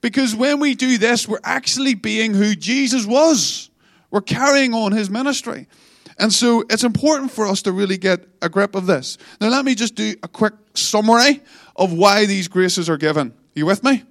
Because 0.01 0.35
when 0.35 0.59
we 0.59 0.75
do 0.75 0.99
this, 0.99 1.29
we're 1.29 1.39
actually 1.45 1.95
being 1.95 2.35
who 2.35 2.57
Jesus 2.57 3.07
was. 3.07 3.71
We're 4.11 4.21
carrying 4.21 4.75
on 4.75 4.93
his 4.93 5.09
ministry. 5.09 5.69
And 6.19 6.33
so 6.33 6.65
it's 6.71 6.85
important 6.85 7.31
for 7.31 7.47
us 7.47 7.63
to 7.63 7.73
really 7.73 7.97
get 7.97 8.27
a 8.41 8.49
grip 8.49 8.75
of 8.75 8.87
this. 8.87 9.19
Now, 9.41 9.49
let 9.49 9.65
me 9.65 9.75
just 9.75 9.95
do 9.95 10.15
a 10.23 10.29
quick 10.29 10.55
summary 10.75 11.41
of 11.77 11.93
why 11.93 12.27
these 12.27 12.49
graces 12.49 12.89
are 12.89 12.97
given. 12.97 13.29
Are 13.29 13.35
you 13.55 13.67
with 13.67 13.83
me? 13.83 14.03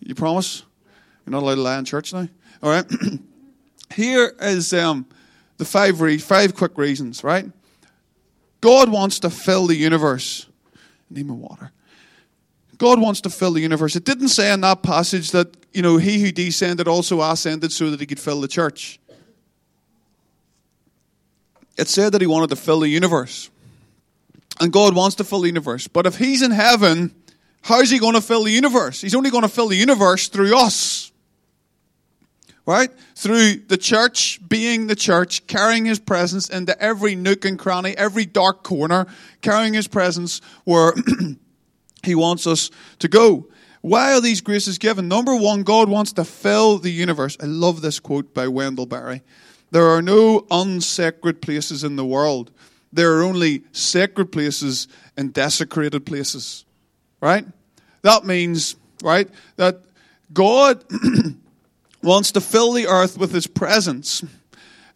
You 0.00 0.14
promise? 0.14 0.64
You're 1.26 1.32
not 1.32 1.42
allowed 1.42 1.56
to 1.56 1.60
lie 1.60 1.78
in 1.78 1.84
church 1.84 2.12
now? 2.12 2.28
All 2.62 2.70
right. 2.70 2.84
Here 3.94 4.34
is 4.40 4.72
um, 4.72 5.06
the 5.58 5.64
five, 5.64 6.00
re- 6.00 6.18
five 6.18 6.54
quick 6.54 6.78
reasons, 6.78 7.24
right? 7.24 7.50
God 8.60 8.90
wants 8.90 9.20
to 9.20 9.30
fill 9.30 9.66
the 9.66 9.76
universe. 9.76 10.46
Name 11.10 11.28
my 11.28 11.34
water. 11.34 11.72
God 12.78 13.00
wants 13.00 13.20
to 13.22 13.30
fill 13.30 13.52
the 13.52 13.60
universe. 13.60 13.96
It 13.96 14.04
didn't 14.04 14.28
say 14.28 14.52
in 14.52 14.60
that 14.62 14.82
passage 14.82 15.32
that, 15.32 15.54
you 15.72 15.82
know, 15.82 15.96
he 15.96 16.20
who 16.20 16.32
descended 16.32 16.88
also 16.88 17.20
ascended 17.20 17.72
so 17.72 17.90
that 17.90 18.00
he 18.00 18.06
could 18.06 18.20
fill 18.20 18.40
the 18.40 18.48
church 18.48 18.99
it 21.80 21.88
said 21.88 22.12
that 22.12 22.20
he 22.20 22.26
wanted 22.26 22.50
to 22.50 22.56
fill 22.56 22.80
the 22.80 22.88
universe. 22.88 23.50
And 24.60 24.70
God 24.70 24.94
wants 24.94 25.16
to 25.16 25.24
fill 25.24 25.40
the 25.40 25.48
universe. 25.48 25.88
But 25.88 26.06
if 26.06 26.18
he's 26.18 26.42
in 26.42 26.50
heaven, 26.50 27.14
how's 27.62 27.88
he 27.88 27.98
going 27.98 28.14
to 28.14 28.20
fill 28.20 28.44
the 28.44 28.50
universe? 28.50 29.00
He's 29.00 29.14
only 29.14 29.30
going 29.30 29.42
to 29.42 29.48
fill 29.48 29.68
the 29.68 29.76
universe 29.76 30.28
through 30.28 30.54
us. 30.56 31.10
right? 32.66 32.90
Through 33.16 33.62
the 33.68 33.78
church, 33.78 34.38
being 34.46 34.86
the 34.86 34.94
church, 34.94 35.46
carrying 35.46 35.86
his 35.86 35.98
presence 35.98 36.50
into 36.50 36.80
every 36.80 37.14
nook 37.14 37.44
and 37.46 37.58
cranny, 37.58 37.96
every 37.96 38.26
dark 38.26 38.62
corner, 38.62 39.06
carrying 39.40 39.72
his 39.72 39.88
presence 39.88 40.42
where 40.64 40.92
he 42.02 42.14
wants 42.14 42.46
us 42.46 42.70
to 42.98 43.08
go. 43.08 43.48
Why 43.80 44.12
are 44.12 44.20
these 44.20 44.42
graces 44.42 44.76
given? 44.76 45.08
Number 45.08 45.34
one, 45.34 45.62
God 45.62 45.88
wants 45.88 46.12
to 46.12 46.24
fill 46.24 46.76
the 46.78 46.90
universe. 46.90 47.38
I 47.42 47.46
love 47.46 47.80
this 47.80 47.98
quote 47.98 48.34
by 48.34 48.46
Wendell 48.48 48.84
Berry. 48.84 49.22
There 49.70 49.86
are 49.88 50.02
no 50.02 50.46
unsacred 50.50 51.40
places 51.40 51.84
in 51.84 51.96
the 51.96 52.04
world. 52.04 52.50
There 52.92 53.18
are 53.18 53.22
only 53.22 53.62
sacred 53.72 54.32
places 54.32 54.88
and 55.16 55.32
desecrated 55.32 56.04
places. 56.06 56.64
Right? 57.20 57.46
That 58.02 58.24
means, 58.24 58.76
right, 59.02 59.28
that 59.56 59.82
God 60.32 60.84
wants 62.02 62.32
to 62.32 62.40
fill 62.40 62.72
the 62.72 62.86
earth 62.86 63.18
with 63.18 63.32
his 63.32 63.46
presence. 63.46 64.24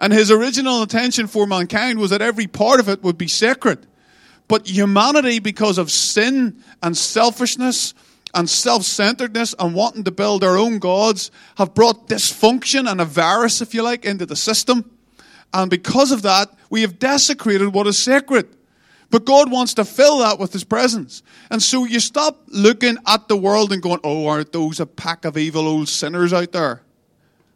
And 0.00 0.12
his 0.12 0.30
original 0.30 0.82
intention 0.82 1.26
for 1.26 1.46
mankind 1.46 1.98
was 1.98 2.10
that 2.10 2.22
every 2.22 2.46
part 2.46 2.80
of 2.80 2.88
it 2.88 3.02
would 3.02 3.18
be 3.18 3.28
sacred. 3.28 3.86
But 4.48 4.68
humanity, 4.68 5.38
because 5.38 5.78
of 5.78 5.90
sin 5.90 6.62
and 6.82 6.96
selfishness 6.96 7.94
and 8.34 8.48
self 8.48 8.82
centeredness 8.82 9.54
and 9.58 9.74
wanting 9.74 10.04
to 10.04 10.10
build 10.10 10.44
our 10.44 10.56
own 10.56 10.78
gods, 10.78 11.30
have 11.56 11.74
brought 11.74 12.08
dysfunction 12.08 12.90
and 12.90 13.00
a 13.00 13.04
virus, 13.04 13.60
if 13.60 13.74
you 13.74 13.82
like, 13.82 14.04
into 14.04 14.26
the 14.26 14.36
system. 14.36 14.90
And 15.52 15.70
because 15.70 16.10
of 16.10 16.22
that, 16.22 16.52
we 16.68 16.82
have 16.82 16.98
desecrated 16.98 17.72
what 17.72 17.86
is 17.86 17.98
sacred. 17.98 18.48
But 19.10 19.24
God 19.24 19.50
wants 19.50 19.74
to 19.74 19.84
fill 19.84 20.18
that 20.18 20.40
with 20.40 20.52
His 20.52 20.64
presence. 20.64 21.22
And 21.50 21.62
so 21.62 21.84
you 21.84 22.00
stop 22.00 22.42
looking 22.48 22.96
at 23.06 23.28
the 23.28 23.36
world 23.36 23.72
and 23.72 23.80
going, 23.80 24.00
oh, 24.02 24.26
aren't 24.26 24.52
those 24.52 24.80
a 24.80 24.86
pack 24.86 25.24
of 25.24 25.38
evil 25.38 25.68
old 25.68 25.88
sinners 25.88 26.32
out 26.32 26.50
there? 26.50 26.82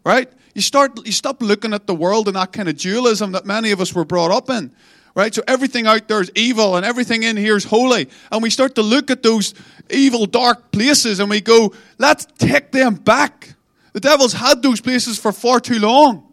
Right? 0.04 0.30
You 0.54 0.62
start, 0.62 1.04
you 1.04 1.12
stop 1.12 1.42
looking 1.42 1.74
at 1.74 1.86
the 1.86 1.94
world 1.94 2.28
in 2.28 2.34
that 2.34 2.52
kind 2.52 2.68
of 2.68 2.76
dualism 2.76 3.32
that 3.32 3.44
many 3.44 3.72
of 3.72 3.80
us 3.80 3.92
were 3.94 4.04
brought 4.04 4.30
up 4.30 4.50
in. 4.50 4.72
Right? 5.14 5.35
So 5.35 5.42
everything 5.49 5.87
out 5.87 6.07
there 6.07 6.21
is 6.21 6.31
evil 6.35 6.77
and 6.77 6.87
everything 6.87 7.23
in 7.25 7.37
here 7.37 7.57
is 7.57 7.64
holy. 7.64 8.09
And 8.31 8.42
we 8.42 8.51
start 8.51 8.75
to 8.77 8.83
look 8.83 9.11
at 9.11 9.23
those 9.23 9.55
evil, 9.90 10.27
dark 10.27 10.71
places 10.71 11.18
and 11.21 11.29
we 11.29 11.40
go, 11.40 11.75
let's 11.99 12.27
take 12.38 12.71
them 12.71 12.94
back. 12.94 13.55
The 13.92 14.01
devil's 14.01 14.33
had 14.33 14.62
those 14.62 14.81
places 14.81 15.18
for 15.18 15.33
far 15.33 15.61
too 15.61 15.79
long. 15.79 16.33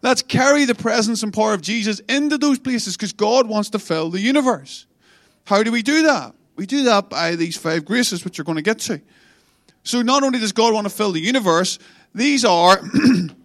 Let's 0.00 0.22
carry 0.22 0.64
the 0.64 0.74
presence 0.74 1.22
and 1.22 1.32
power 1.32 1.54
of 1.54 1.62
Jesus 1.62 2.00
into 2.00 2.38
those 2.38 2.58
places 2.58 2.96
because 2.96 3.12
God 3.12 3.48
wants 3.48 3.70
to 3.70 3.78
fill 3.78 4.10
the 4.10 4.20
universe. 4.20 4.86
How 5.44 5.62
do 5.62 5.72
we 5.72 5.82
do 5.82 6.02
that? 6.04 6.34
We 6.56 6.66
do 6.66 6.84
that 6.84 7.10
by 7.10 7.36
these 7.36 7.56
five 7.56 7.84
graces, 7.84 8.24
which 8.24 8.38
you're 8.38 8.44
going 8.44 8.56
to 8.56 8.62
get 8.62 8.78
to. 8.80 9.00
So 9.82 10.02
not 10.02 10.22
only 10.22 10.38
does 10.38 10.52
God 10.52 10.72
want 10.72 10.86
to 10.86 10.94
fill 10.94 11.12
the 11.12 11.20
universe, 11.20 11.78
these 12.14 12.44
are 12.44 12.80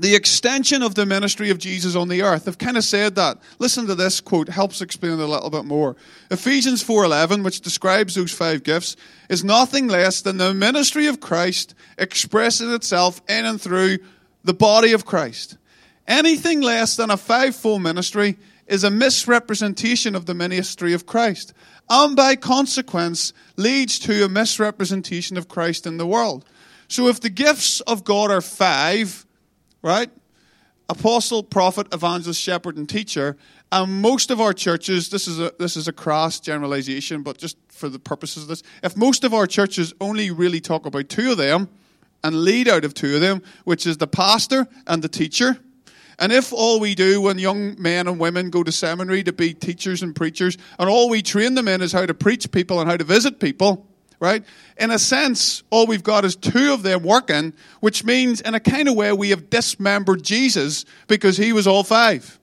the 0.00 0.14
extension 0.14 0.82
of 0.82 0.94
the 0.94 1.04
ministry 1.04 1.50
of 1.50 1.58
Jesus 1.58 1.94
on 1.94 2.08
the 2.08 2.22
earth. 2.22 2.48
I've 2.48 2.56
kind 2.56 2.78
of 2.78 2.84
said 2.84 3.16
that. 3.16 3.36
Listen 3.58 3.86
to 3.86 3.94
this 3.94 4.18
quote, 4.22 4.48
helps 4.48 4.80
explain 4.80 5.12
it 5.12 5.18
a 5.18 5.26
little 5.26 5.50
bit 5.50 5.66
more. 5.66 5.94
Ephesians 6.30 6.82
4:11, 6.82 7.42
which 7.42 7.60
describes 7.60 8.14
those 8.14 8.32
five 8.32 8.62
gifts, 8.62 8.96
is 9.28 9.44
nothing 9.44 9.88
less 9.88 10.22
than 10.22 10.38
the 10.38 10.54
ministry 10.54 11.06
of 11.06 11.20
Christ 11.20 11.74
expressing 11.98 12.72
itself 12.72 13.20
in 13.28 13.44
and 13.44 13.60
through 13.60 13.98
the 14.42 14.54
body 14.54 14.92
of 14.92 15.04
Christ. 15.04 15.58
Anything 16.08 16.62
less 16.62 16.96
than 16.96 17.10
a 17.10 17.18
fivefold 17.18 17.82
ministry 17.82 18.38
is 18.66 18.84
a 18.84 18.90
misrepresentation 18.90 20.14
of 20.14 20.24
the 20.24 20.34
ministry 20.34 20.94
of 20.94 21.04
Christ, 21.04 21.52
and 21.90 22.16
by 22.16 22.36
consequence 22.36 23.34
leads 23.56 23.98
to 23.98 24.24
a 24.24 24.30
misrepresentation 24.30 25.36
of 25.36 25.48
Christ 25.48 25.86
in 25.86 25.98
the 25.98 26.06
world. 26.06 26.46
So 26.88 27.08
if 27.08 27.20
the 27.20 27.28
gifts 27.28 27.80
of 27.82 28.02
God 28.02 28.30
are 28.30 28.40
five, 28.40 29.26
right? 29.82 30.10
Apostle, 30.88 31.42
prophet, 31.42 31.86
evangelist, 31.92 32.40
shepherd, 32.40 32.76
and 32.76 32.88
teacher. 32.88 33.36
And 33.70 34.02
most 34.02 34.30
of 34.30 34.40
our 34.40 34.52
churches, 34.52 35.10
this 35.10 35.28
is 35.28 35.38
a 35.38 35.52
this 35.58 35.76
is 35.76 35.86
a 35.86 35.92
cross 35.92 36.40
generalization, 36.40 37.22
but 37.22 37.38
just 37.38 37.56
for 37.68 37.88
the 37.88 38.00
purposes 38.00 38.42
of 38.42 38.48
this, 38.48 38.62
if 38.82 38.96
most 38.96 39.22
of 39.22 39.32
our 39.32 39.46
churches 39.46 39.94
only 40.00 40.30
really 40.30 40.60
talk 40.60 40.86
about 40.86 41.08
two 41.08 41.32
of 41.32 41.38
them 41.38 41.68
and 42.24 42.42
lead 42.42 42.68
out 42.68 42.84
of 42.84 42.94
two 42.94 43.14
of 43.14 43.20
them, 43.20 43.42
which 43.64 43.86
is 43.86 43.98
the 43.98 44.08
pastor 44.08 44.66
and 44.86 45.02
the 45.02 45.08
teacher, 45.08 45.58
and 46.20 46.32
if 46.32 46.52
all 46.52 46.80
we 46.80 46.94
do 46.94 47.22
when 47.22 47.38
young 47.38 47.80
men 47.80 48.06
and 48.06 48.20
women 48.20 48.50
go 48.50 48.62
to 48.62 48.70
seminary 48.70 49.22
to 49.22 49.32
be 49.32 49.54
teachers 49.54 50.02
and 50.02 50.14
preachers, 50.14 50.58
and 50.78 50.90
all 50.90 51.08
we 51.08 51.22
train 51.22 51.54
them 51.54 51.66
in 51.66 51.80
is 51.80 51.92
how 51.92 52.04
to 52.04 52.12
preach 52.12 52.50
people 52.52 52.78
and 52.78 52.90
how 52.90 52.96
to 52.96 53.04
visit 53.04 53.40
people, 53.40 53.86
right? 54.20 54.44
In 54.76 54.90
a 54.90 54.98
sense, 54.98 55.62
all 55.70 55.86
we've 55.86 56.04
got 56.04 56.24
is 56.24 56.36
two 56.36 56.72
of 56.72 56.82
them 56.82 57.02
working, 57.02 57.54
which 57.80 58.04
means, 58.04 58.42
in 58.42 58.54
a 58.54 58.60
kind 58.60 58.86
of 58.86 58.94
way, 58.94 59.12
we 59.12 59.30
have 59.30 59.50
dismembered 59.50 60.22
Jesus 60.22 60.84
because 61.08 61.38
he 61.38 61.52
was 61.52 61.66
all 61.66 61.82
five. 61.82 62.38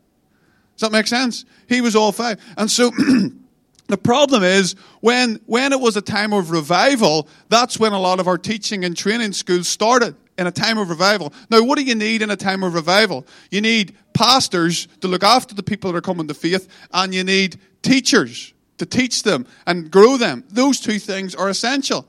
Does 0.76 0.90
that 0.90 0.92
make 0.92 1.08
sense? 1.08 1.46
He 1.70 1.82
was 1.82 1.96
all 1.96 2.12
five. 2.12 2.44
And 2.58 2.70
so, 2.70 2.92
the 3.88 3.98
problem 3.98 4.44
is, 4.44 4.76
when, 5.02 5.40
when 5.46 5.72
it 5.72 5.80
was 5.80 5.96
a 5.96 6.02
time 6.02 6.34
of 6.34 6.50
revival, 6.50 7.28
that's 7.50 7.80
when 7.80 7.94
a 7.94 8.00
lot 8.00 8.20
of 8.20 8.28
our 8.28 8.38
teaching 8.40 8.84
and 8.84 8.98
training 8.98 9.34
schools 9.34 9.68
started 9.68 10.16
in 10.38 10.48
a 10.48 10.52
time 10.52 10.80
of 10.80 10.90
revival. 10.90 11.32
Now, 11.50 11.64
what 11.64 11.78
do 11.78 11.84
you 11.84 11.96
need 11.96 12.22
in 12.24 12.32
a 12.32 12.36
time 12.36 12.64
of 12.64 12.74
revival? 12.74 13.26
You 13.52 13.62
need 13.62 13.96
pastors 14.14 14.88
to 15.02 15.08
look 15.08 15.24
after 15.24 15.54
the 15.54 15.64
people 15.64 15.92
that 15.92 15.98
are 15.98 16.02
coming 16.02 16.28
to 16.28 16.34
faith, 16.34 16.68
and 16.92 17.14
you 17.14 17.24
need 17.24 17.60
teachers 17.84 18.54
to 18.78 18.86
teach 18.86 19.24
them 19.24 19.46
and 19.66 19.92
grow 19.92 20.18
them. 20.18 20.44
Those 20.50 20.80
two 20.80 21.00
things 21.00 21.36
are 21.36 21.50
essential. 21.50 22.08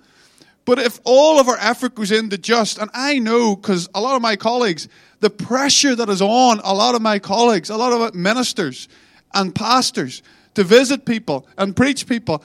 But 0.64 0.78
if 0.78 1.00
all 1.04 1.40
of 1.40 1.48
our 1.48 1.57
effort 1.59 1.94
goes 1.94 2.12
into 2.12 2.37
just, 2.37 2.78
and 2.78 2.90
I 2.92 3.18
know 3.18 3.57
because 3.57 3.88
a 3.94 4.00
lot 4.00 4.16
of 4.16 4.22
my 4.22 4.37
colleagues, 4.37 4.87
the 5.20 5.31
pressure 5.31 5.96
that 5.96 6.11
is 6.11 6.20
on 6.20 6.61
a 6.62 6.74
lot 6.74 6.94
of 6.94 7.00
my 7.00 7.18
colleagues, 7.18 7.70
a 7.70 7.76
lot 7.76 7.92
of 7.92 8.14
ministers 8.14 8.88
and 9.33 9.54
pastors 9.54 10.22
to 10.54 10.64
visit 10.64 11.07
people 11.07 11.46
and 11.57 11.74
preach 11.74 12.07
people, 12.07 12.44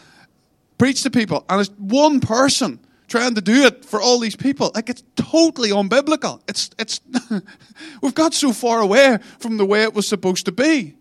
preach 0.77 1.03
to 1.03 1.11
people, 1.11 1.43
and 1.49 1.59
it's 1.59 1.69
one 1.77 2.21
person 2.21 2.79
trying 3.07 3.35
to 3.35 3.41
do 3.41 3.65
it 3.65 3.83
for 3.85 4.01
all 4.01 4.19
these 4.19 4.35
people. 4.35 4.71
Like 4.73 4.89
it's 4.89 5.03
totally 5.15 5.69
unbiblical. 5.69 6.41
It's 6.47 6.69
it's 6.79 7.01
we've 8.01 8.15
got 8.15 8.33
so 8.33 8.53
far 8.53 8.79
away 8.79 9.19
from 9.39 9.57
the 9.57 9.65
way 9.65 9.83
it 9.83 9.93
was 9.93 10.07
supposed 10.07 10.45
to 10.45 10.51
be. 10.51 10.95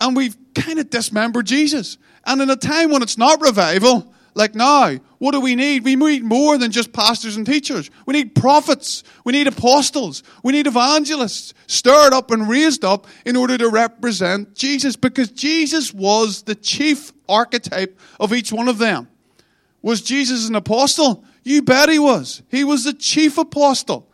And 0.00 0.16
we've 0.16 0.36
kind 0.54 0.78
of 0.78 0.90
dismembered 0.90 1.46
Jesus. 1.46 1.96
And 2.28 2.42
in 2.42 2.50
a 2.50 2.56
time 2.56 2.90
when 2.90 3.02
it's 3.02 3.16
not 3.16 3.40
revival, 3.40 4.12
like 4.34 4.54
now, 4.54 4.94
what 5.16 5.32
do 5.32 5.40
we 5.40 5.56
need? 5.56 5.82
We 5.82 5.96
need 5.96 6.22
more 6.22 6.58
than 6.58 6.70
just 6.70 6.92
pastors 6.92 7.36
and 7.36 7.46
teachers. 7.46 7.90
We 8.04 8.12
need 8.12 8.34
prophets. 8.34 9.02
We 9.24 9.32
need 9.32 9.46
apostles. 9.46 10.22
We 10.44 10.52
need 10.52 10.66
evangelists 10.66 11.54
stirred 11.66 12.12
up 12.12 12.30
and 12.30 12.46
raised 12.46 12.84
up 12.84 13.06
in 13.24 13.34
order 13.34 13.56
to 13.56 13.70
represent 13.70 14.54
Jesus 14.54 14.94
because 14.94 15.30
Jesus 15.30 15.94
was 15.94 16.42
the 16.42 16.54
chief 16.54 17.14
archetype 17.30 17.98
of 18.20 18.34
each 18.34 18.52
one 18.52 18.68
of 18.68 18.76
them. 18.76 19.08
Was 19.80 20.02
Jesus 20.02 20.50
an 20.50 20.54
apostle? 20.54 21.24
You 21.44 21.62
bet 21.62 21.88
he 21.88 21.98
was. 21.98 22.42
He 22.50 22.62
was 22.62 22.84
the 22.84 22.92
chief 22.92 23.38
apostle. 23.38 24.06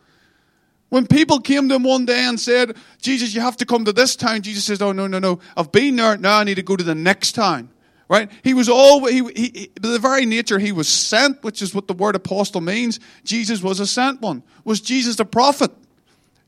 When 0.89 1.09
people 1.09 1.41
came 1.41 1.69
to 1.69 1.75
him 1.75 1.83
one 1.83 2.07
day 2.07 2.25
and 2.25 2.39
said, 2.39 2.77
Jesus, 3.03 3.35
you 3.35 3.41
have 3.41 3.57
to 3.57 3.67
come 3.67 3.85
to 3.87 3.93
this 3.93 4.15
town, 4.15 4.43
Jesus 4.43 4.65
says, 4.65 4.81
Oh, 4.81 4.93
no, 4.93 5.09
no, 5.09 5.19
no. 5.19 5.41
I've 5.57 5.73
been 5.73 5.97
there. 5.97 6.17
Now 6.17 6.39
I 6.39 6.45
need 6.45 6.55
to 6.55 6.63
go 6.63 6.77
to 6.77 6.85
the 6.85 6.95
next 6.95 7.33
town. 7.33 7.71
Right? 8.09 8.31
He 8.43 8.53
was 8.53 8.69
all, 8.69 9.07
he, 9.07 9.25
he, 9.35 9.71
the 9.81 9.99
very 9.99 10.27
nature, 10.27 10.59
he 10.59 10.73
was 10.73 10.89
sent, 10.89 11.43
which 11.43 11.63
is 11.63 11.75
what 11.75 11.89
the 11.89 11.95
word 11.95 12.15
apostle 12.15 12.61
means. 12.61 13.01
Jesus 13.25 13.63
was 13.63 13.81
a 13.81 13.87
sent 13.87 14.21
one. 14.21 14.43
Was 14.65 14.81
Jesus 14.81 15.19
a 15.21 15.25
prophet? 15.25 15.71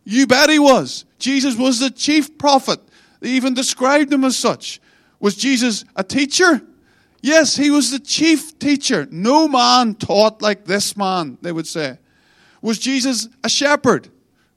You 0.05 0.27
bet 0.27 0.51
he 0.51 0.59
was. 0.59 1.05
Jesus 1.19 1.57
was 1.57 1.81
the 1.81 1.91
chief 1.91 2.37
prophet. 2.39 2.81
They 3.21 3.31
even 3.31 3.55
described 3.55 4.13
him 4.13 4.25
as 4.25 4.37
such. 4.37 4.81
Was 5.19 5.35
Jesus 5.35 5.85
a 5.97 6.05
teacher? 6.05 6.63
Yes, 7.23 7.57
he 7.57 7.71
was 7.71 7.91
the 7.91 7.99
chief 7.99 8.59
teacher. 8.59 9.09
No 9.11 9.49
man 9.49 9.95
taught 9.95 10.43
like 10.43 10.65
this 10.67 10.97
man, 10.97 11.39
they 11.43 11.53
would 11.53 11.67
say. 11.67 11.99
Was 12.61 12.79
Jesus 12.79 13.29
a 13.43 13.49
shepherd? 13.49 14.09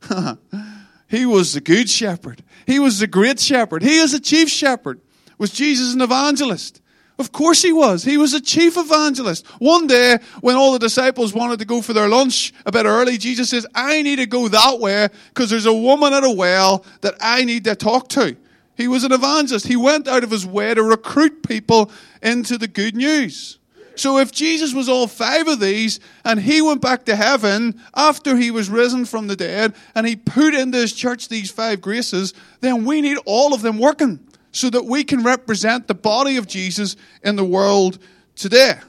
he 1.07 1.25
was 1.25 1.53
the 1.53 1.61
good 1.61 1.89
shepherd. 1.89 2.43
He 2.67 2.77
was 2.77 2.99
the 2.99 3.07
great 3.07 3.39
shepherd. 3.39 3.81
He 3.81 3.97
is 3.97 4.11
the 4.11 4.19
chief 4.19 4.49
shepherd. 4.49 5.01
Was 5.37 5.51
Jesus 5.51 5.93
an 5.93 6.01
evangelist? 6.01 6.78
Of 7.19 7.33
course 7.33 7.61
he 7.61 7.73
was. 7.73 8.05
He 8.05 8.17
was 8.17 8.33
a 8.33 8.39
chief 8.39 8.77
evangelist. 8.77 9.45
One 9.59 9.87
day, 9.87 10.19
when 10.39 10.55
all 10.55 10.71
the 10.71 10.79
disciples 10.79 11.33
wanted 11.33 11.59
to 11.59 11.65
go 11.65 11.81
for 11.81 11.91
their 11.91 12.07
lunch 12.07 12.53
a 12.65 12.71
bit 12.71 12.85
early, 12.85 13.17
Jesus 13.17 13.49
says, 13.49 13.67
I 13.75 14.01
need 14.01 14.15
to 14.15 14.25
go 14.25 14.47
that 14.47 14.79
way 14.79 15.09
because 15.27 15.49
there's 15.49 15.65
a 15.65 15.73
woman 15.73 16.13
at 16.13 16.23
a 16.23 16.31
well 16.31 16.85
that 17.01 17.15
I 17.19 17.43
need 17.43 17.65
to 17.65 17.75
talk 17.75 18.07
to. 18.09 18.37
He 18.75 18.87
was 18.87 19.03
an 19.03 19.11
evangelist. 19.11 19.67
He 19.67 19.75
went 19.75 20.07
out 20.07 20.23
of 20.23 20.31
his 20.31 20.45
way 20.45 20.73
to 20.73 20.81
recruit 20.81 21.45
people 21.45 21.91
into 22.23 22.57
the 22.57 22.69
good 22.69 22.95
news. 22.95 23.59
So 23.97 24.17
if 24.17 24.31
Jesus 24.31 24.73
was 24.73 24.87
all 24.87 25.05
five 25.05 25.49
of 25.49 25.59
these 25.59 25.99
and 26.23 26.39
he 26.39 26.61
went 26.61 26.81
back 26.81 27.03
to 27.05 27.17
heaven 27.17 27.81
after 27.93 28.37
he 28.37 28.49
was 28.49 28.69
risen 28.69 29.03
from 29.03 29.27
the 29.27 29.35
dead 29.35 29.75
and 29.93 30.07
he 30.07 30.15
put 30.15 30.53
into 30.53 30.77
his 30.77 30.93
church 30.93 31.27
these 31.27 31.51
five 31.51 31.81
graces, 31.81 32.33
then 32.61 32.85
we 32.85 33.01
need 33.01 33.17
all 33.25 33.53
of 33.53 33.61
them 33.61 33.77
working 33.77 34.21
so 34.51 34.69
that 34.69 34.85
we 34.85 35.03
can 35.03 35.23
represent 35.23 35.87
the 35.87 35.93
body 35.93 36.37
of 36.37 36.47
Jesus 36.47 36.95
in 37.23 37.35
the 37.35 37.45
world 37.45 37.99
today. 38.35 38.79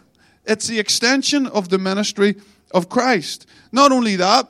It's 0.47 0.67
the 0.67 0.79
extension 0.79 1.47
of 1.47 1.69
the 1.69 1.79
ministry 1.79 2.37
of 2.73 2.89
Christ. 2.89 3.47
Not 3.73 3.93
only 3.93 4.17
that, 4.17 4.49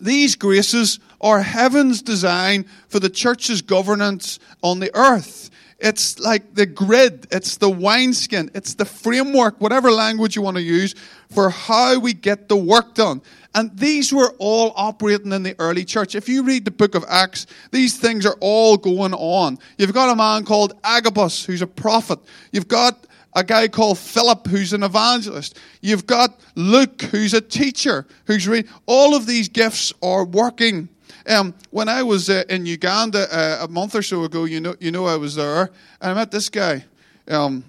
These 0.00 0.34
graces 0.36 0.98
are 1.20 1.42
heaven's 1.42 2.00
design 2.00 2.64
for 2.88 2.98
the 2.98 3.10
church's 3.10 3.60
governance 3.60 4.38
on 4.62 4.80
the 4.80 4.90
earth. 4.94 5.50
It's 5.80 6.18
like 6.18 6.54
the 6.54 6.66
grid, 6.66 7.26
it's 7.30 7.56
the 7.56 7.70
wineskin, 7.70 8.50
it's 8.54 8.74
the 8.74 8.84
framework, 8.84 9.60
whatever 9.60 9.90
language 9.90 10.36
you 10.36 10.42
want 10.42 10.56
to 10.58 10.62
use, 10.62 10.94
for 11.30 11.48
how 11.50 11.98
we 11.98 12.12
get 12.12 12.48
the 12.48 12.56
work 12.56 12.94
done. 12.94 13.22
And 13.54 13.76
these 13.76 14.12
were 14.12 14.34
all 14.38 14.72
operating 14.76 15.32
in 15.32 15.42
the 15.42 15.56
early 15.58 15.84
church. 15.84 16.14
If 16.14 16.28
you 16.28 16.42
read 16.42 16.64
the 16.64 16.70
book 16.70 16.94
of 16.94 17.04
Acts, 17.08 17.46
these 17.72 17.98
things 17.98 18.26
are 18.26 18.36
all 18.40 18.76
going 18.76 19.14
on. 19.14 19.58
You've 19.78 19.94
got 19.94 20.12
a 20.12 20.16
man 20.16 20.44
called 20.44 20.74
Agabus, 20.84 21.44
who's 21.44 21.62
a 21.62 21.66
prophet. 21.66 22.20
You've 22.52 22.68
got 22.68 23.06
a 23.34 23.42
guy 23.42 23.68
called 23.68 23.98
Philip, 23.98 24.46
who's 24.48 24.72
an 24.72 24.82
evangelist. 24.82 25.58
You've 25.80 26.06
got 26.06 26.38
Luke, 26.54 27.02
who's 27.02 27.32
a 27.32 27.40
teacher, 27.40 28.06
who's 28.26 28.46
read. 28.46 28.68
All 28.86 29.14
of 29.14 29.26
these 29.26 29.48
gifts 29.48 29.92
are 30.02 30.24
working. 30.24 30.88
Um, 31.26 31.54
when 31.70 31.88
I 31.88 32.02
was 32.02 32.30
uh, 32.30 32.44
in 32.48 32.66
Uganda 32.66 33.26
uh, 33.30 33.64
a 33.64 33.68
month 33.68 33.94
or 33.94 34.02
so 34.02 34.24
ago, 34.24 34.44
you 34.44 34.60
know, 34.60 34.74
you 34.80 34.90
know, 34.90 35.06
I 35.06 35.16
was 35.16 35.34
there, 35.34 35.70
and 36.00 36.10
I 36.10 36.14
met 36.14 36.30
this 36.30 36.48
guy. 36.48 36.84
Um, 37.28 37.64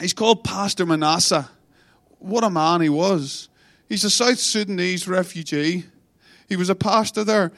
he's 0.00 0.12
called 0.12 0.44
Pastor 0.44 0.86
Manasseh. 0.86 1.48
What 2.18 2.44
a 2.44 2.50
man 2.50 2.80
he 2.80 2.88
was! 2.88 3.48
He's 3.88 4.04
a 4.04 4.10
South 4.10 4.38
Sudanese 4.38 5.08
refugee. 5.08 5.84
He 6.48 6.56
was 6.56 6.70
a 6.70 6.74
pastor 6.74 7.24
there. 7.24 7.52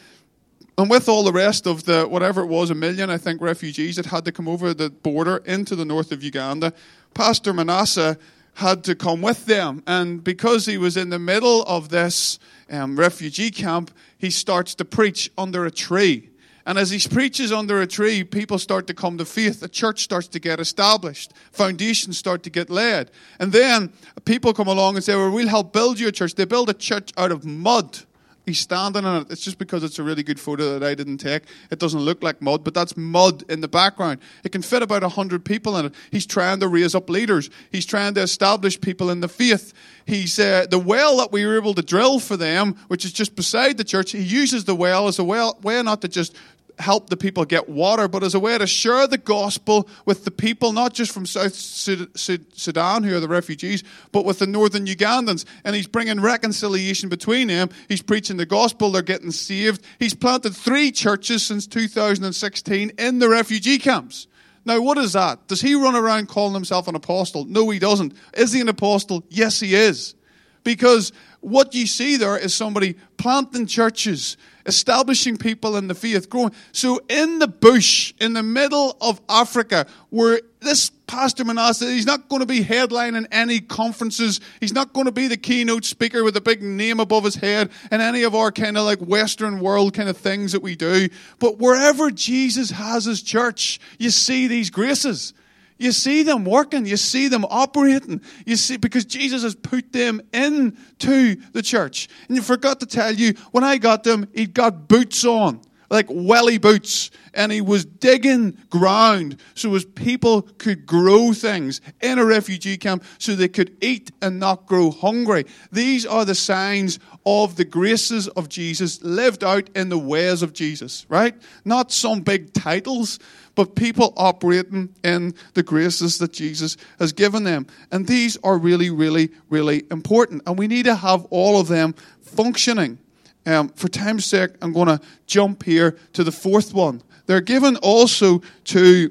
And 0.77 0.90
with 0.90 1.09
all 1.09 1.23
the 1.23 1.33
rest 1.33 1.67
of 1.67 1.85
the, 1.85 2.05
whatever 2.05 2.43
it 2.43 2.47
was, 2.47 2.71
a 2.71 2.75
million, 2.75 3.09
I 3.09 3.19
think, 3.19 3.40
refugees 3.40 3.97
that 3.97 4.07
had 4.07 4.25
to 4.25 4.33
come 4.33 4.49
over 4.49 4.75
the 4.75 4.90
border 4.90 5.37
into 5.47 5.77
the 5.77 5.85
north 5.85 6.11
of 6.11 6.23
Uganda, 6.23 6.73
Pastor 7.14 7.53
Manasseh 7.53 8.19
had 8.55 8.85
to 8.85 8.95
come 8.95 9.21
with 9.21 9.47
them. 9.47 9.83
And 9.87 10.23
because 10.23 10.67
he 10.67 10.79
was 10.79 10.97
in 10.97 11.11
the 11.11 11.19
middle 11.19 11.62
of 11.64 11.88
this 11.88 12.38
um, 12.71 12.97
refugee 12.97 13.51
camp, 13.51 13.90
he 14.19 14.31
starts 14.31 14.75
to 14.77 14.85
preach 14.85 15.31
under 15.37 15.67
a 15.67 15.71
tree. 15.71 16.31
And 16.67 16.79
as 16.79 16.90
he 16.90 17.09
preaches 17.09 17.53
under 17.53 17.83
a 17.83 17.87
tree, 17.87 18.25
people 18.25 18.59
start 18.59 18.87
to 18.87 18.95
come 18.95 19.19
to 19.19 19.25
faith. 19.27 19.61
The 19.61 19.69
church 19.69 20.03
starts 20.03 20.29
to 20.29 20.40
get 20.40 20.61
established. 20.61 21.33
Foundations 21.53 22.17
start 22.17 22.43
to 22.45 22.51
get 22.51 22.71
laid. 22.71 23.11
And 23.38 23.53
then 23.53 23.93
people 24.25 24.55
come 24.55 24.69
along 24.69 24.95
and 24.95 25.05
say, 25.05 25.14
Well, 25.14 25.31
we'll 25.31 25.49
help 25.49 25.75
build 25.75 26.01
you 26.01 26.09
a 26.09 26.12
church. 26.12 26.35
They 26.35 26.47
build 26.47 26.71
a 26.71 26.75
church 26.75 27.12
out 27.19 27.33
of 27.33 27.45
mud. 27.45 27.99
He's 28.47 28.61
standing 28.61 29.05
in 29.05 29.15
it. 29.23 29.31
It's 29.31 29.41
just 29.41 29.59
because 29.59 29.83
it's 29.83 29.99
a 29.99 30.03
really 30.03 30.23
good 30.23 30.39
photo 30.39 30.79
that 30.79 30.87
I 30.87 30.95
didn't 30.95 31.19
take. 31.19 31.45
It 31.71 31.79
doesn't 31.79 32.01
look 32.01 32.23
like 32.23 32.43
mud, 32.43 32.63
but 32.63 32.75
that's 32.75 32.95
mud 32.95 33.43
in 33.49 33.63
the 33.63 33.69
background. 33.69 34.21
It 34.45 34.53
can 34.53 34.61
fit 34.61 34.83
about 34.83 35.03
100 35.03 35.45
people 35.45 35.79
in 35.79 35.87
it. 35.87 35.95
He's 36.11 36.27
trying 36.27 36.61
to 36.61 36.69
raise 36.69 36.95
up 36.95 37.09
leaders. 37.09 37.49
He's 37.73 37.87
trying 37.87 38.15
to 38.15 38.21
establish 38.21 38.79
people 38.79 39.09
in 39.09 39.21
the 39.21 39.29
faith. 39.29 39.73
He's 40.05 40.39
uh, 40.39 40.67
the 40.69 40.79
well 40.79 41.17
that 41.19 41.33
we 41.33 41.47
were 41.47 41.57
able 41.57 41.73
to 41.75 41.83
drill 41.83 42.21
for 42.21 42.37
them, 42.37 42.75
which 42.89 43.07
is 43.07 43.13
just 43.13 43.35
beside 43.35 43.79
the 43.79 43.85
church. 43.85 44.13
He 44.13 44.21
uses 44.21 44.67
the 44.67 44.75
well 44.75 45.09
as 45.09 45.19
a 45.19 45.25
well, 45.25 45.59
way 45.63 45.83
not 45.83 46.03
to 46.03 46.09
just 46.09 46.37
help 46.79 47.11
the 47.11 47.17
people 47.17 47.45
get 47.45 47.69
water, 47.69 48.09
but 48.09 48.23
as 48.23 48.35
a 48.35 48.41
way 48.41 48.57
to 48.57 48.67
share 48.67 49.07
the 49.07 49.19
gospel 49.19 49.89
with 50.05 50.25
the 50.25 50.31
people, 50.31 50.73
not 50.73 50.93
just 50.93 51.13
from 51.13 51.27
South 51.27 51.55
Sudan, 51.55 53.03
who 53.05 53.17
are 53.17 53.21
the 53.21 53.29
refugees, 53.29 53.85
but 54.13 54.25
with 54.25 54.39
the 54.39 54.47
northern 54.47 54.87
Ugandans. 54.87 55.45
And 55.65 55.77
he's 55.77 55.87
bringing 55.87 56.21
reconciliation 56.21 57.09
between 57.09 57.49
them. 57.49 57.71
He's 57.89 58.03
preaching 58.03 58.37
the 58.37 58.47
gospel, 58.47 58.91
they're 58.91 59.03
getting 59.03 59.31
saved. 59.31 59.85
He's 59.99 60.15
planted 60.15 60.55
three 60.55 60.91
churches 60.91 61.45
since 61.45 61.67
2016 61.67 62.93
in 62.99 63.19
the 63.19 63.29
refugee 63.29 63.79
camps. 63.79 64.27
Now, 64.65 64.81
what 64.81 64.97
is 64.99 65.13
that? 65.13 65.47
Does 65.47 65.61
he 65.61 65.75
run 65.75 65.95
around 65.95 66.29
calling 66.29 66.55
himself 66.55 66.89
an 66.89 66.95
apostle? 66.95 67.45
No, 67.45 67.69
he 67.71 67.79
doesn't. 67.79 68.15
Is 68.33 68.53
he 68.53 68.61
an 68.61 68.69
apostle? 68.69 69.23
Yes, 69.29 69.61
he 69.61 69.75
is. 69.75 70.15
Because 70.63 71.13
what 71.41 71.75
you 71.75 71.87
see 71.87 72.17
there 72.17 72.39
is 72.39 72.55
somebody 72.55 72.97
planting 73.19 73.67
churches, 73.67 74.39
establishing 74.66 75.37
people 75.37 75.77
in 75.77 75.88
the 75.88 75.94
faith, 75.94 76.31
growing. 76.31 76.53
So 76.72 77.00
in 77.09 77.38
the 77.38 77.48
bush, 77.48 78.14
in 78.20 78.33
the 78.33 78.42
middle 78.42 78.96
of 79.00 79.20
Africa, 79.29 79.87
where 80.11 80.40
this 80.61 80.90
Pastor 81.07 81.44
Manasseh, 81.44 81.90
he's 81.90 82.07
not 82.07 82.29
going 82.29 82.40
to 82.40 82.46
be 82.46 82.64
headlining 82.64 83.27
any 83.31 83.61
conferences. 83.61 84.40
He's 84.61 84.72
not 84.72 84.92
going 84.92 85.07
to 85.07 85.12
be 85.12 85.29
the 85.29 85.37
keynote 85.37 85.85
speaker 85.85 86.24
with 86.24 86.37
a 86.37 86.40
big 86.40 86.62
name 86.62 86.98
above 86.98 87.24
his 87.24 87.35
head 87.35 87.70
and 87.90 88.00
any 88.00 88.22
of 88.22 88.35
our 88.35 88.50
kind 88.50 88.79
of 88.79 88.85
like 88.85 89.00
Western 89.00 89.61
world 89.61 89.94
kind 89.94 90.09
of 90.09 90.16
things 90.16 90.53
that 90.53 90.62
we 90.62 90.77
do. 90.77 91.09
But 91.38 91.59
wherever 91.59 92.11
Jesus 92.11 92.70
has 92.70 93.05
his 93.05 93.22
church, 93.22 93.79
you 93.98 94.11
see 94.11 94.46
these 94.46 94.70
graces. 94.70 95.35
You 95.77 95.91
see 95.91 96.23
them 96.23 96.45
working, 96.45 96.87
you 96.87 96.97
see 96.97 97.29
them 97.29 97.45
operating, 97.45 98.21
you 98.47 98.57
see, 98.57 98.77
because 98.77 99.05
Jesus 99.05 99.43
has 99.43 99.57
put 99.57 99.93
them 99.93 100.21
into 100.33 101.37
the 101.53 101.63
church. 101.63 102.09
And 102.29 102.37
you 102.37 102.43
forgot 102.43 102.81
to 102.81 102.87
tell 102.87 103.13
you, 103.13 103.35
when 103.51 103.65
I 103.65 103.79
got 103.79 104.05
them, 104.05 104.29
he'd 104.35 104.55
got 104.55 104.87
boots 104.87 105.25
on, 105.25 105.61
like 105.91 106.07
welly 106.09 106.59
boots, 106.59 107.11
and 107.35 107.51
he 107.51 107.61
was 107.61 107.85
digging 107.85 108.57
ground 108.71 109.41
so 109.55 109.73
his 109.73 109.85
people 109.85 110.43
could 110.43 110.87
grow 110.87 111.33
things 111.33 111.81
in 112.01 112.21
a 112.21 112.25
refugee 112.25 112.77
camp 112.77 113.03
so 113.19 113.35
they 113.35 113.49
could 113.49 113.77
eat 113.81 114.13
and 114.23 114.39
not 114.39 114.67
grow 114.67 114.93
hungry. 114.93 115.45
These 115.73 116.07
are 116.07 116.25
the 116.25 116.37
signs 116.37 117.01
of 117.27 117.57
the 117.57 117.65
graces 117.65 118.29
of 118.29 118.49
Jesus 118.49 119.03
lived 119.03 119.43
out 119.43 119.69
in 119.75 119.89
the 119.89 119.99
ways 119.99 120.43
of 120.43 120.53
Jesus, 120.53 121.05
right? 121.09 121.35
Not 121.65 121.91
some 121.91 122.21
big 122.21 122.53
titles 122.53 123.19
but 123.55 123.75
people 123.75 124.12
operating 124.17 124.95
in 125.05 125.35
the 125.55 125.62
graces 125.62 126.19
that 126.19 126.33
Jesus 126.33 126.77
has 126.99 127.12
given 127.12 127.45
them. 127.45 127.67
And 127.90 128.07
these 128.07 128.37
are 128.43 128.59
really, 128.59 128.90
really, 128.90 129.31
really 129.49 129.85
important. 129.90 130.43
And 130.47 130.59
we 130.59 130.67
need 130.67 130.85
to 130.87 130.95
have 130.95 131.25
all 131.27 131.61
of 131.61 131.69
them 131.69 131.95
functioning. 132.23 132.99
Um, 133.47 133.69
for 133.71 133.88
time's 133.88 134.25
sake, 134.25 134.51
I'm 134.62 134.73
going 134.73 134.88
to 134.88 135.01
jump 135.27 135.64
here 135.64 135.99
to 136.14 136.25
the 136.25 136.33
fourth 136.33 136.73
one. 136.73 137.03
They're 137.27 137.40
given 137.40 137.77
also 137.77 138.43
to, 138.64 139.11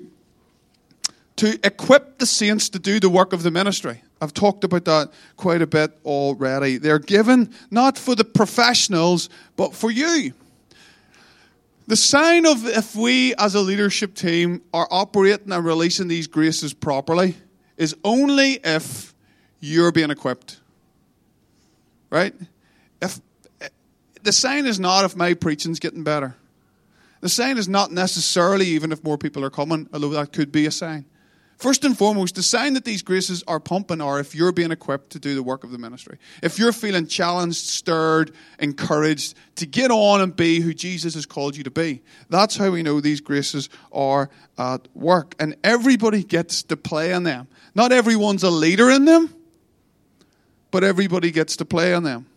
to 1.37 1.59
equip 1.65 2.17
the 2.17 2.25
saints 2.25 2.69
to 2.69 2.79
do 2.79 2.99
the 2.99 3.09
work 3.09 3.33
of 3.33 3.43
the 3.43 3.51
ministry. 3.51 4.01
I've 4.21 4.33
talked 4.33 4.63
about 4.63 4.85
that 4.85 5.11
quite 5.35 5.61
a 5.61 5.67
bit 5.67 5.91
already. 6.05 6.77
They're 6.77 6.99
given 6.99 7.53
not 7.69 7.97
for 7.97 8.15
the 8.15 8.23
professionals, 8.23 9.29
but 9.55 9.75
for 9.75 9.91
you. 9.91 10.33
The 11.87 11.95
sign 11.95 12.45
of 12.45 12.65
if 12.65 12.95
we 12.95 13.35
as 13.35 13.55
a 13.55 13.59
leadership 13.59 14.15
team 14.15 14.61
are 14.73 14.87
operating 14.89 15.51
and 15.51 15.65
releasing 15.65 16.07
these 16.07 16.27
graces 16.27 16.73
properly 16.73 17.35
is 17.77 17.95
only 18.03 18.59
if 18.63 19.13
you're 19.59 19.91
being 19.91 20.09
equipped. 20.09 20.59
Right? 22.09 22.33
If 23.01 23.19
the 24.21 24.31
sign 24.31 24.65
is 24.65 24.79
not 24.79 25.03
if 25.03 25.15
my 25.15 25.33
preaching's 25.33 25.79
getting 25.79 26.03
better. 26.03 26.35
The 27.21 27.29
sign 27.29 27.57
is 27.57 27.67
not 27.67 27.91
necessarily 27.91 28.67
even 28.67 28.91
if 28.91 29.03
more 29.03 29.17
people 29.17 29.43
are 29.43 29.49
coming, 29.49 29.89
although 29.93 30.09
that 30.09 30.33
could 30.33 30.51
be 30.51 30.65
a 30.65 30.71
sign. 30.71 31.05
First 31.57 31.85
and 31.85 31.97
foremost, 31.97 32.35
the 32.35 32.43
sign 32.43 32.73
that 32.73 32.83
these 32.83 33.01
graces 33.01 33.43
are 33.47 33.59
pumping 33.59 34.01
are 34.01 34.19
if 34.19 34.35
you're 34.35 34.51
being 34.51 34.71
equipped 34.71 35.11
to 35.11 35.19
do 35.19 35.35
the 35.35 35.43
work 35.43 35.63
of 35.63 35.71
the 35.71 35.77
ministry. 35.77 36.17
If 36.41 36.59
you're 36.59 36.73
feeling 36.73 37.07
challenged, 37.07 37.57
stirred, 37.57 38.33
encouraged 38.59 39.35
to 39.57 39.65
get 39.65 39.91
on 39.91 40.21
and 40.21 40.35
be 40.35 40.59
who 40.59 40.73
Jesus 40.73 41.13
has 41.13 41.25
called 41.25 41.55
you 41.55 41.63
to 41.63 41.71
be. 41.71 42.01
That's 42.29 42.57
how 42.57 42.71
we 42.71 42.83
know 42.83 42.99
these 42.99 43.21
graces 43.21 43.69
are 43.91 44.29
at 44.57 44.87
work. 44.93 45.35
And 45.39 45.55
everybody 45.63 46.23
gets 46.23 46.63
to 46.63 46.77
play 46.77 47.13
in 47.13 47.23
them. 47.23 47.47
Not 47.75 47.91
everyone's 47.91 48.43
a 48.43 48.49
leader 48.49 48.89
in 48.89 49.05
them, 49.05 49.33
but 50.71 50.83
everybody 50.83 51.31
gets 51.31 51.55
to 51.57 51.65
play 51.65 51.93
in 51.93 52.03
them 52.03 52.27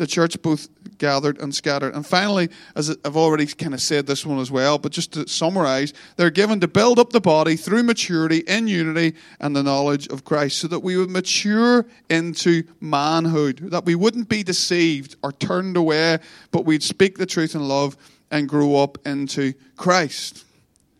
the 0.00 0.06
church 0.06 0.40
both 0.40 0.66
gathered 0.96 1.38
and 1.42 1.54
scattered. 1.54 1.94
And 1.94 2.06
finally, 2.06 2.48
as 2.74 2.96
I've 3.04 3.18
already 3.18 3.44
kind 3.44 3.74
of 3.74 3.82
said 3.82 4.06
this 4.06 4.24
one 4.24 4.38
as 4.38 4.50
well, 4.50 4.78
but 4.78 4.92
just 4.92 5.12
to 5.12 5.28
summarize, 5.28 5.92
they're 6.16 6.30
given 6.30 6.58
to 6.60 6.68
build 6.68 6.98
up 6.98 7.10
the 7.10 7.20
body 7.20 7.54
through 7.54 7.82
maturity 7.82 8.38
in 8.38 8.66
unity 8.66 9.14
and 9.40 9.54
the 9.54 9.62
knowledge 9.62 10.08
of 10.08 10.24
Christ, 10.24 10.56
so 10.56 10.68
that 10.68 10.80
we 10.80 10.96
would 10.96 11.10
mature 11.10 11.84
into 12.08 12.62
manhood, 12.80 13.58
that 13.72 13.84
we 13.84 13.94
wouldn't 13.94 14.30
be 14.30 14.42
deceived 14.42 15.16
or 15.22 15.32
turned 15.32 15.76
away, 15.76 16.18
but 16.50 16.64
we'd 16.64 16.82
speak 16.82 17.18
the 17.18 17.26
truth 17.26 17.54
in 17.54 17.68
love 17.68 17.94
and 18.30 18.48
grow 18.48 18.76
up 18.76 19.06
into 19.06 19.52
Christ. 19.76 20.46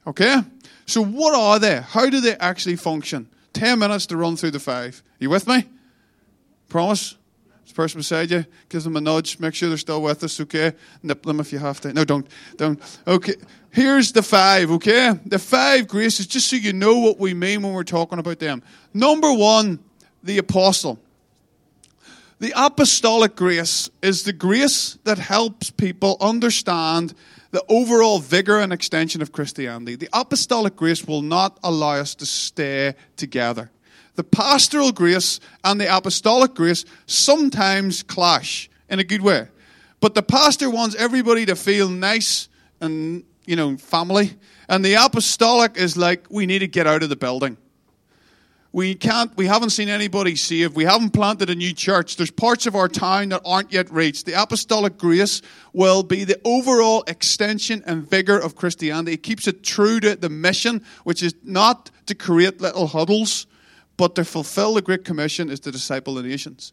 Okay? 0.06 0.42
So, 0.84 1.02
what 1.02 1.34
are 1.34 1.58
they? 1.58 1.80
How 1.80 2.10
do 2.10 2.20
they 2.20 2.34
actually 2.34 2.76
function? 2.76 3.30
10 3.54 3.78
minutes 3.78 4.04
to 4.06 4.18
run 4.18 4.36
through 4.36 4.50
the 4.50 4.60
five. 4.60 5.02
Are 5.06 5.24
you 5.24 5.30
with 5.30 5.48
me? 5.48 5.64
Promise? 6.68 7.16
The 7.70 7.74
person 7.74 8.00
beside 8.00 8.30
you, 8.32 8.44
gives 8.68 8.82
them 8.82 8.96
a 8.96 9.00
nudge, 9.00 9.38
make 9.38 9.54
sure 9.54 9.68
they're 9.68 9.78
still 9.78 10.02
with 10.02 10.24
us, 10.24 10.40
okay? 10.40 10.72
Nip 11.04 11.22
them 11.22 11.38
if 11.38 11.52
you 11.52 11.60
have 11.60 11.80
to. 11.82 11.92
No, 11.92 12.04
don't. 12.04 12.26
Don't. 12.56 12.98
Okay. 13.06 13.34
Here's 13.70 14.10
the 14.10 14.22
five, 14.22 14.72
okay? 14.72 15.12
The 15.24 15.38
five 15.38 15.86
graces, 15.86 16.26
just 16.26 16.48
so 16.48 16.56
you 16.56 16.72
know 16.72 16.98
what 16.98 17.20
we 17.20 17.32
mean 17.32 17.62
when 17.62 17.72
we're 17.72 17.84
talking 17.84 18.18
about 18.18 18.40
them. 18.40 18.64
Number 18.92 19.32
one, 19.32 19.78
the 20.24 20.38
apostle. 20.38 20.98
The 22.40 22.52
apostolic 22.56 23.36
grace 23.36 23.88
is 24.02 24.24
the 24.24 24.32
grace 24.32 24.98
that 25.04 25.18
helps 25.18 25.70
people 25.70 26.16
understand 26.20 27.14
the 27.52 27.62
overall 27.68 28.18
vigor 28.18 28.58
and 28.58 28.72
extension 28.72 29.22
of 29.22 29.30
Christianity. 29.30 29.94
The 29.94 30.08
apostolic 30.12 30.74
grace 30.74 31.06
will 31.06 31.22
not 31.22 31.58
allow 31.62 31.94
us 31.94 32.16
to 32.16 32.26
stay 32.26 32.94
together 33.16 33.70
the 34.16 34.24
pastoral 34.24 34.92
grace 34.92 35.40
and 35.64 35.80
the 35.80 35.96
apostolic 35.96 36.54
grace 36.54 36.84
sometimes 37.06 38.02
clash 38.02 38.68
in 38.88 38.98
a 38.98 39.04
good 39.04 39.22
way. 39.22 39.48
But 40.00 40.14
the 40.14 40.22
pastor 40.22 40.70
wants 40.70 40.96
everybody 40.96 41.46
to 41.46 41.56
feel 41.56 41.88
nice 41.88 42.48
and, 42.80 43.24
you 43.46 43.56
know, 43.56 43.76
family. 43.76 44.34
And 44.68 44.84
the 44.84 44.94
apostolic 44.94 45.76
is 45.76 45.96
like, 45.96 46.26
we 46.30 46.46
need 46.46 46.60
to 46.60 46.68
get 46.68 46.86
out 46.86 47.02
of 47.02 47.08
the 47.08 47.16
building. 47.16 47.56
We 48.72 48.94
can't, 48.94 49.36
we 49.36 49.46
haven't 49.46 49.70
seen 49.70 49.88
anybody 49.88 50.36
saved. 50.36 50.76
We 50.76 50.84
haven't 50.84 51.10
planted 51.10 51.50
a 51.50 51.56
new 51.56 51.74
church. 51.74 52.16
There's 52.16 52.30
parts 52.30 52.66
of 52.66 52.76
our 52.76 52.86
town 52.86 53.30
that 53.30 53.42
aren't 53.44 53.72
yet 53.72 53.90
reached. 53.90 54.26
The 54.26 54.40
apostolic 54.40 54.96
grace 54.96 55.42
will 55.72 56.04
be 56.04 56.22
the 56.22 56.40
overall 56.44 57.02
extension 57.08 57.82
and 57.84 58.08
vigor 58.08 58.38
of 58.38 58.54
Christianity. 58.54 59.14
It 59.14 59.24
keeps 59.24 59.48
it 59.48 59.64
true 59.64 59.98
to 60.00 60.14
the 60.14 60.28
mission, 60.28 60.84
which 61.02 61.20
is 61.20 61.34
not 61.42 61.90
to 62.06 62.14
create 62.14 62.60
little 62.60 62.86
huddles, 62.86 63.48
but 64.00 64.14
to 64.14 64.24
fulfill 64.24 64.72
the 64.72 64.80
Great 64.80 65.04
Commission 65.04 65.50
is 65.50 65.60
to 65.60 65.70
disciple 65.70 66.14
the 66.14 66.22
nations. 66.22 66.72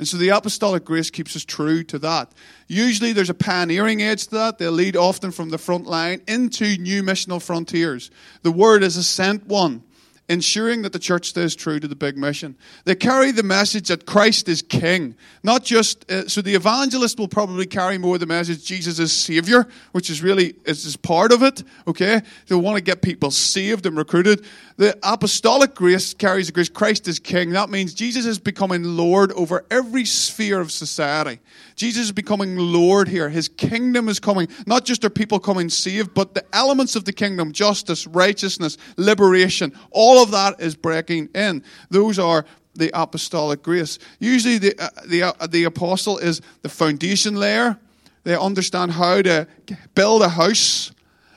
And 0.00 0.08
so 0.08 0.16
the 0.16 0.30
apostolic 0.30 0.84
grace 0.84 1.08
keeps 1.08 1.36
us 1.36 1.44
true 1.44 1.84
to 1.84 2.00
that. 2.00 2.32
Usually 2.66 3.12
there's 3.12 3.30
a 3.30 3.34
pioneering 3.34 4.02
edge 4.02 4.24
to 4.24 4.30
that. 4.32 4.58
They 4.58 4.66
lead 4.66 4.96
often 4.96 5.30
from 5.30 5.50
the 5.50 5.56
front 5.56 5.86
line 5.86 6.20
into 6.26 6.76
new 6.78 7.04
missional 7.04 7.40
frontiers. 7.40 8.10
The 8.42 8.50
word 8.50 8.82
is 8.82 8.96
a 8.96 9.04
sent 9.04 9.46
one 9.46 9.84
ensuring 10.28 10.82
that 10.82 10.92
the 10.92 10.98
church 10.98 11.28
stays 11.28 11.54
true 11.54 11.78
to 11.78 11.86
the 11.86 11.94
big 11.94 12.16
mission. 12.16 12.56
They 12.84 12.94
carry 12.94 13.30
the 13.30 13.42
message 13.42 13.88
that 13.88 14.06
Christ 14.06 14.48
is 14.48 14.62
King, 14.62 15.14
not 15.42 15.64
just 15.64 16.10
uh, 16.10 16.28
so 16.28 16.40
the 16.40 16.54
evangelist 16.54 17.18
will 17.18 17.28
probably 17.28 17.66
carry 17.66 17.98
more 17.98 18.16
the 18.16 18.26
message 18.26 18.64
Jesus 18.64 18.98
is 18.98 19.12
Savior, 19.12 19.68
which 19.92 20.08
is 20.08 20.22
really 20.22 20.54
is, 20.64 20.86
is 20.86 20.96
part 20.96 21.32
of 21.32 21.42
it. 21.42 21.62
Okay, 21.86 22.22
they 22.46 22.54
want 22.54 22.76
to 22.76 22.82
get 22.82 23.02
people 23.02 23.30
saved 23.30 23.84
and 23.84 23.96
recruited. 23.96 24.46
The 24.76 24.98
apostolic 25.02 25.74
grace 25.74 26.14
carries 26.14 26.46
the 26.46 26.52
grace 26.52 26.68
Christ 26.68 27.06
is 27.06 27.18
King. 27.18 27.50
That 27.50 27.70
means 27.70 27.94
Jesus 27.94 28.24
is 28.24 28.38
becoming 28.38 28.82
Lord 28.96 29.30
over 29.32 29.64
every 29.70 30.04
sphere 30.04 30.60
of 30.60 30.72
society. 30.72 31.38
Jesus 31.76 32.06
is 32.06 32.12
becoming 32.12 32.56
Lord 32.56 33.08
here. 33.08 33.28
His 33.28 33.48
kingdom 33.48 34.08
is 34.08 34.18
coming. 34.18 34.48
Not 34.66 34.84
just 34.84 35.04
are 35.04 35.10
people 35.10 35.38
coming 35.38 35.68
saved, 35.68 36.14
but 36.14 36.34
the 36.34 36.44
elements 36.54 36.96
of 36.96 37.04
the 37.04 37.12
kingdom 37.12 37.52
justice, 37.52 38.06
righteousness, 38.06 38.78
liberation 38.96 39.72
all 39.90 40.13
of 40.22 40.30
that 40.30 40.60
is 40.60 40.74
breaking 40.74 41.28
in. 41.34 41.62
Those 41.90 42.18
are 42.18 42.44
the 42.74 42.90
apostolic 42.92 43.62
grace. 43.62 43.98
Usually, 44.18 44.58
the, 44.58 44.74
uh, 44.78 44.88
the, 45.06 45.22
uh, 45.22 45.46
the 45.46 45.64
apostle 45.64 46.18
is 46.18 46.40
the 46.62 46.68
foundation 46.68 47.36
layer. 47.36 47.78
They 48.24 48.36
understand 48.36 48.92
how 48.92 49.22
to 49.22 49.46
build 49.94 50.22
a 50.22 50.30
house 50.30 50.90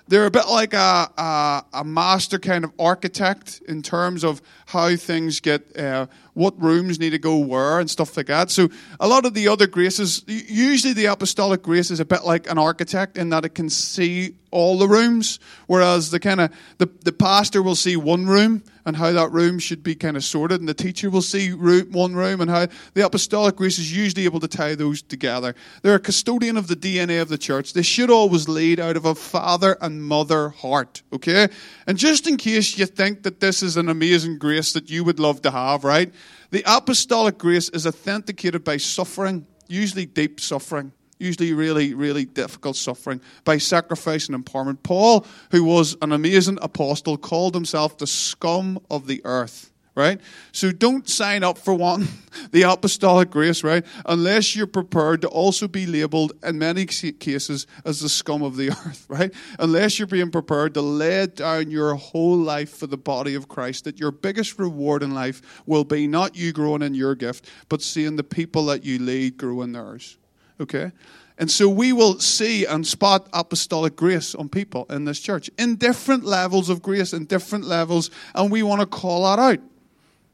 they're 0.08 0.26
a 0.26 0.32
bit 0.32 0.48
like 0.48 0.74
a, 0.74 1.12
a, 1.18 1.66
a, 1.74 1.84
master 1.84 2.40
kind 2.40 2.64
of 2.64 2.72
architect 2.80 3.62
in 3.68 3.82
terms 3.82 4.24
of 4.24 4.42
how 4.68 4.96
things 4.96 5.40
get, 5.40 5.78
uh, 5.78 6.08
what 6.34 6.60
rooms 6.62 7.00
need 7.00 7.12
to 7.12 7.20
go 7.20 7.38
where 7.38 7.80
and 7.80 7.90
stuff 7.90 8.16
like 8.16 8.28
that. 8.28 8.50
So 8.50 8.70
a 9.00 9.08
lot 9.08 9.26
of 9.26 9.34
the 9.34 9.48
other 9.48 9.68
graces, 9.68 10.24
usually 10.28 10.94
the 10.94 11.06
apostolic 11.06 11.62
grace 11.62 11.92
is 11.92 12.00
a 12.00 12.06
bit 12.06 12.24
like 12.24 12.50
an 12.50 12.58
architect 12.58 13.18
in 13.18 13.30
that 13.30 13.46
it 13.46 13.56
can 13.56 13.70
see 13.70 14.36
all 14.52 14.78
the 14.78 14.88
rooms, 14.88 15.40
whereas 15.68 16.12
the 16.12 16.20
kind 16.20 16.42
of 16.42 16.52
the, 16.78 16.90
the 17.04 17.12
pastor 17.12 17.62
will 17.62 17.76
see 17.76 17.98
one 17.98 18.26
room 18.26 18.64
and 18.88 18.96
how 18.96 19.12
that 19.12 19.34
room 19.34 19.60
should 19.60 19.84
be 19.84 19.94
kind 19.94 20.16
of 20.16 20.24
sorted, 20.24 20.62
and 20.62 20.70
the 20.70 20.74
teacher 20.74 21.10
will 21.10 21.22
see 21.22 21.52
room, 21.52 21.92
one 21.92 22.16
room 22.16 22.40
and 22.40 22.50
how 22.50 22.66
the 22.94 23.06
apostolic 23.06 23.58
grace 23.58 23.78
is 23.78 23.94
usually 23.96 24.24
able 24.24 24.40
to 24.40 24.48
tie 24.48 24.76
those 24.76 25.02
together. 25.02 25.54
They're 25.82 25.96
a 25.96 26.00
custodian 26.00 26.56
of 26.56 26.68
the 26.68 26.76
DNA 26.78 27.22
of 27.22 27.28
the 27.28 27.38
church. 27.38 27.74
They 27.74 27.82
should 27.82 28.10
always 28.10 28.48
lead 28.48 28.80
out 28.80 28.96
of 28.96 29.04
a 29.04 29.14
father 29.14 29.78
and 29.82 30.02
mother 30.02 30.50
heart, 30.50 31.04
okay? 31.12 31.50
And 31.86 31.98
just 31.98 32.28
in 32.28 32.38
case 32.38 32.78
you 32.78 32.86
think 32.86 33.24
that 33.24 33.42
this 33.42 33.62
is 33.62 33.76
an 33.76 33.90
amazing 33.90 34.38
grace 34.38 34.72
that 34.72 34.90
you 34.90 35.04
would 35.04 35.20
love 35.20 35.42
to 35.42 35.52
have, 35.52 35.84
right? 35.84 36.14
The 36.52 36.64
apostolic 36.66 37.38
grace 37.38 37.68
is 37.68 37.86
authenticated 37.86 38.64
by 38.64 38.78
suffering, 38.78 39.46
usually 39.68 40.06
deep 40.06 40.40
suffering 40.40 40.94
usually 41.20 41.54
really, 41.54 41.94
really 41.94 42.26
difficult 42.26 42.76
suffering, 42.76 43.22
by 43.44 43.58
sacrifice 43.58 44.30
and 44.30 44.46
empowerment. 44.46 44.84
Paul, 44.84 45.26
who 45.52 45.64
was 45.64 45.96
an 46.02 46.12
amazing 46.12 46.60
apostle, 46.62 47.18
called 47.18 47.54
himself 47.54 47.98
the 47.98 48.08
scum 48.08 48.80
of 48.90 49.08
the 49.08 49.22
earth. 49.26 49.72
Right? 49.96 50.22
So 50.52 50.72
don't 50.72 51.10
sign 51.10 51.44
up 51.44 51.58
for 51.58 51.74
one, 51.74 52.08
the 52.52 52.62
apostolic 52.62 53.32
grace, 53.32 53.64
right? 53.64 53.84
Unless 54.06 54.56
you're 54.56 54.68
prepared 54.68 55.22
to 55.22 55.28
also 55.28 55.68
be 55.68 55.88
labeled 55.88 56.34
in 56.44 56.60
many 56.60 56.86
cases 56.86 57.66
as 57.84 58.02
the 58.02 58.08
scum 58.08 58.44
of 58.44 58.58
the 58.58 58.70
earth, 58.86 59.08
right? 59.10 59.34
Unless 59.58 59.98
you're 59.98 60.08
being 60.08 60.30
prepared 60.30 60.76
to 60.76 60.82
lay 60.82 61.26
down 61.26 61.72
your 61.72 61.96
whole 61.96 62.38
life 62.38 62.78
for 62.78 62.86
the 62.86 62.96
body 62.96 63.34
of 63.34 63.48
Christ, 63.48 63.86
that 63.86 64.00
your 64.00 64.12
biggest 64.12 64.60
reward 64.60 65.02
in 65.02 65.16
life 65.16 65.64
will 65.66 65.84
be 65.84 66.06
not 66.06 66.36
you 66.36 66.54
growing 66.54 66.84
in 66.84 66.94
your 66.94 67.16
gift, 67.16 67.50
but 67.68 67.82
seeing 67.82 68.18
the 68.18 68.24
people 68.24 68.68
that 68.68 68.86
you 68.86 69.00
lead 69.00 69.38
grow 69.38 69.64
in 69.64 69.72
theirs. 69.72 70.20
Okay? 70.60 70.92
And 71.38 71.52
so 71.52 71.70
we 71.70 71.94
will 71.94 72.20
see 72.20 72.66
and 72.66 72.86
spot 72.86 73.28
apostolic 73.32 73.96
grace 73.96 74.34
on 74.34 74.50
people 74.50 74.86
in 74.90 75.06
this 75.06 75.20
church 75.20 75.50
in 75.58 75.76
different 75.76 76.24
levels 76.24 76.70
of 76.70 76.82
grace, 76.82 77.14
in 77.14 77.26
different 77.26 77.66
levels, 77.66 78.10
and 78.34 78.52
we 78.52 78.64
want 78.64 78.82
to 78.82 78.88
call 78.88 79.24
that 79.24 79.40
out 79.40 79.60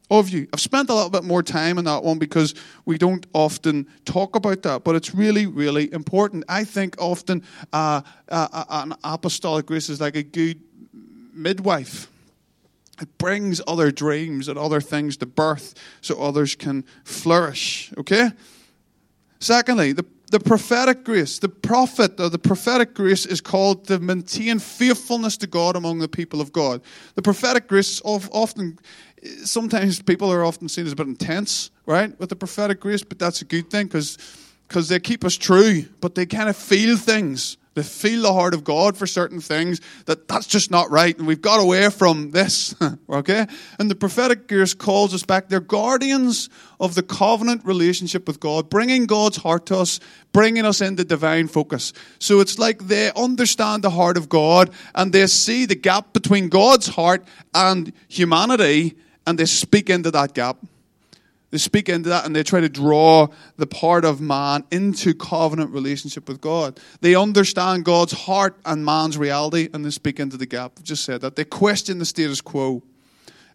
of 0.09 0.29
you. 0.29 0.47
I've 0.53 0.61
spent 0.61 0.89
a 0.89 0.93
little 0.93 1.09
bit 1.09 1.23
more 1.23 1.43
time 1.43 1.77
on 1.77 1.85
that 1.85 2.03
one 2.03 2.19
because 2.19 2.55
we 2.85 2.97
don't 2.97 3.25
often 3.33 3.87
talk 4.05 4.35
about 4.35 4.61
that, 4.63 4.83
but 4.83 4.95
it's 4.95 5.13
really, 5.13 5.45
really 5.45 5.91
important. 5.91 6.45
I 6.47 6.63
think 6.63 6.95
often 6.99 7.43
uh, 7.73 8.01
uh, 8.29 8.47
uh 8.51 8.65
an 8.69 8.93
apostolic 9.03 9.65
grace 9.65 9.89
is 9.89 9.99
like 9.99 10.15
a 10.15 10.23
good 10.23 10.61
midwife. 11.33 12.09
It 13.01 13.17
brings 13.17 13.59
other 13.67 13.91
dreams 13.91 14.47
and 14.47 14.57
other 14.57 14.79
things 14.79 15.17
to 15.17 15.25
birth 15.25 15.73
so 16.01 16.21
others 16.21 16.55
can 16.55 16.85
flourish. 17.03 17.91
Okay? 17.97 18.29
Secondly, 19.39 19.91
the, 19.93 20.05
the 20.33 20.39
prophetic 20.39 21.03
grace, 21.03 21.37
the 21.37 21.47
prophet 21.47 22.19
or 22.19 22.27
the 22.27 22.39
prophetic 22.39 22.95
grace 22.95 23.23
is 23.27 23.39
called 23.39 23.85
to 23.85 23.99
maintain 23.99 24.57
faithfulness 24.57 25.37
to 25.37 25.45
God 25.45 25.75
among 25.75 25.99
the 25.99 26.07
people 26.07 26.41
of 26.41 26.51
God. 26.51 26.81
The 27.13 27.21
prophetic 27.21 27.67
grace 27.67 27.99
of 27.99 28.31
often, 28.33 28.79
sometimes 29.43 30.01
people 30.01 30.33
are 30.33 30.43
often 30.43 30.67
seen 30.69 30.87
as 30.87 30.91
a 30.91 30.95
bit 30.95 31.05
intense, 31.05 31.69
right, 31.85 32.19
with 32.19 32.29
the 32.29 32.35
prophetic 32.35 32.79
grace, 32.79 33.03
but 33.03 33.19
that's 33.19 33.43
a 33.43 33.45
good 33.45 33.69
thing 33.69 33.85
because 33.85 34.17
they 34.87 34.99
keep 34.99 35.23
us 35.23 35.35
true, 35.35 35.85
but 36.01 36.15
they 36.15 36.25
kind 36.25 36.49
of 36.49 36.57
feel 36.57 36.97
things 36.97 37.57
they 37.75 37.83
feel 37.83 38.21
the 38.21 38.33
heart 38.33 38.53
of 38.53 38.63
God 38.63 38.95
for 38.95 39.07
certain 39.07 39.39
things, 39.39 39.81
that 40.05 40.27
that's 40.27 40.45
just 40.45 40.69
not 40.69 40.91
right, 40.91 41.17
and 41.17 41.25
we've 41.25 41.41
got 41.41 41.59
away 41.59 41.89
from 41.89 42.31
this, 42.31 42.75
okay? 43.09 43.47
And 43.79 43.89
the 43.89 43.95
prophetic 43.95 44.47
grace 44.47 44.73
calls 44.73 45.13
us 45.13 45.23
back. 45.23 45.49
They're 45.49 45.59
guardians 45.59 46.49
of 46.79 46.95
the 46.95 47.03
covenant 47.03 47.65
relationship 47.65 48.27
with 48.27 48.39
God, 48.39 48.69
bringing 48.69 49.05
God's 49.05 49.37
heart 49.37 49.65
to 49.67 49.77
us, 49.77 49.99
bringing 50.33 50.65
us 50.65 50.81
into 50.81 51.03
divine 51.03 51.47
focus. 51.47 51.93
So 52.19 52.39
it's 52.39 52.59
like 52.59 52.87
they 52.87 53.11
understand 53.15 53.83
the 53.83 53.89
heart 53.89 54.17
of 54.17 54.29
God, 54.29 54.69
and 54.93 55.11
they 55.11 55.25
see 55.27 55.65
the 55.65 55.75
gap 55.75 56.13
between 56.13 56.49
God's 56.49 56.87
heart 56.87 57.25
and 57.53 57.91
humanity, 58.07 58.95
and 59.25 59.39
they 59.39 59.45
speak 59.45 59.89
into 59.89 60.11
that 60.11 60.33
gap. 60.33 60.57
They 61.53 61.59
speak 61.59 61.87
into 61.87 62.09
that 62.09 62.25
and 62.25 62.35
they 62.35 62.41
try 62.41 62.61
to 62.61 62.67
draw 62.67 63.27
the 63.57 63.67
part 63.67 64.05
of 64.05 64.19
man 64.19 64.63
into 64.71 65.13
covenant 65.13 65.69
relationship 65.69 66.27
with 66.27 66.41
God. 66.41 66.79
They 67.01 67.13
understand 67.13 67.85
God's 67.85 68.13
heart 68.13 68.57
and 68.65 68.83
man's 68.83 69.19
reality 69.19 69.69
and 69.71 69.85
they 69.85 69.91
speak 69.91 70.19
into 70.19 70.35
the 70.35 70.47
gap. 70.47 70.71
I've 70.77 70.83
just 70.83 71.03
said 71.03 71.21
that. 71.21 71.35
They 71.35 71.45
question 71.45 71.99
the 71.99 72.05
status 72.05 72.41
quo. 72.41 72.81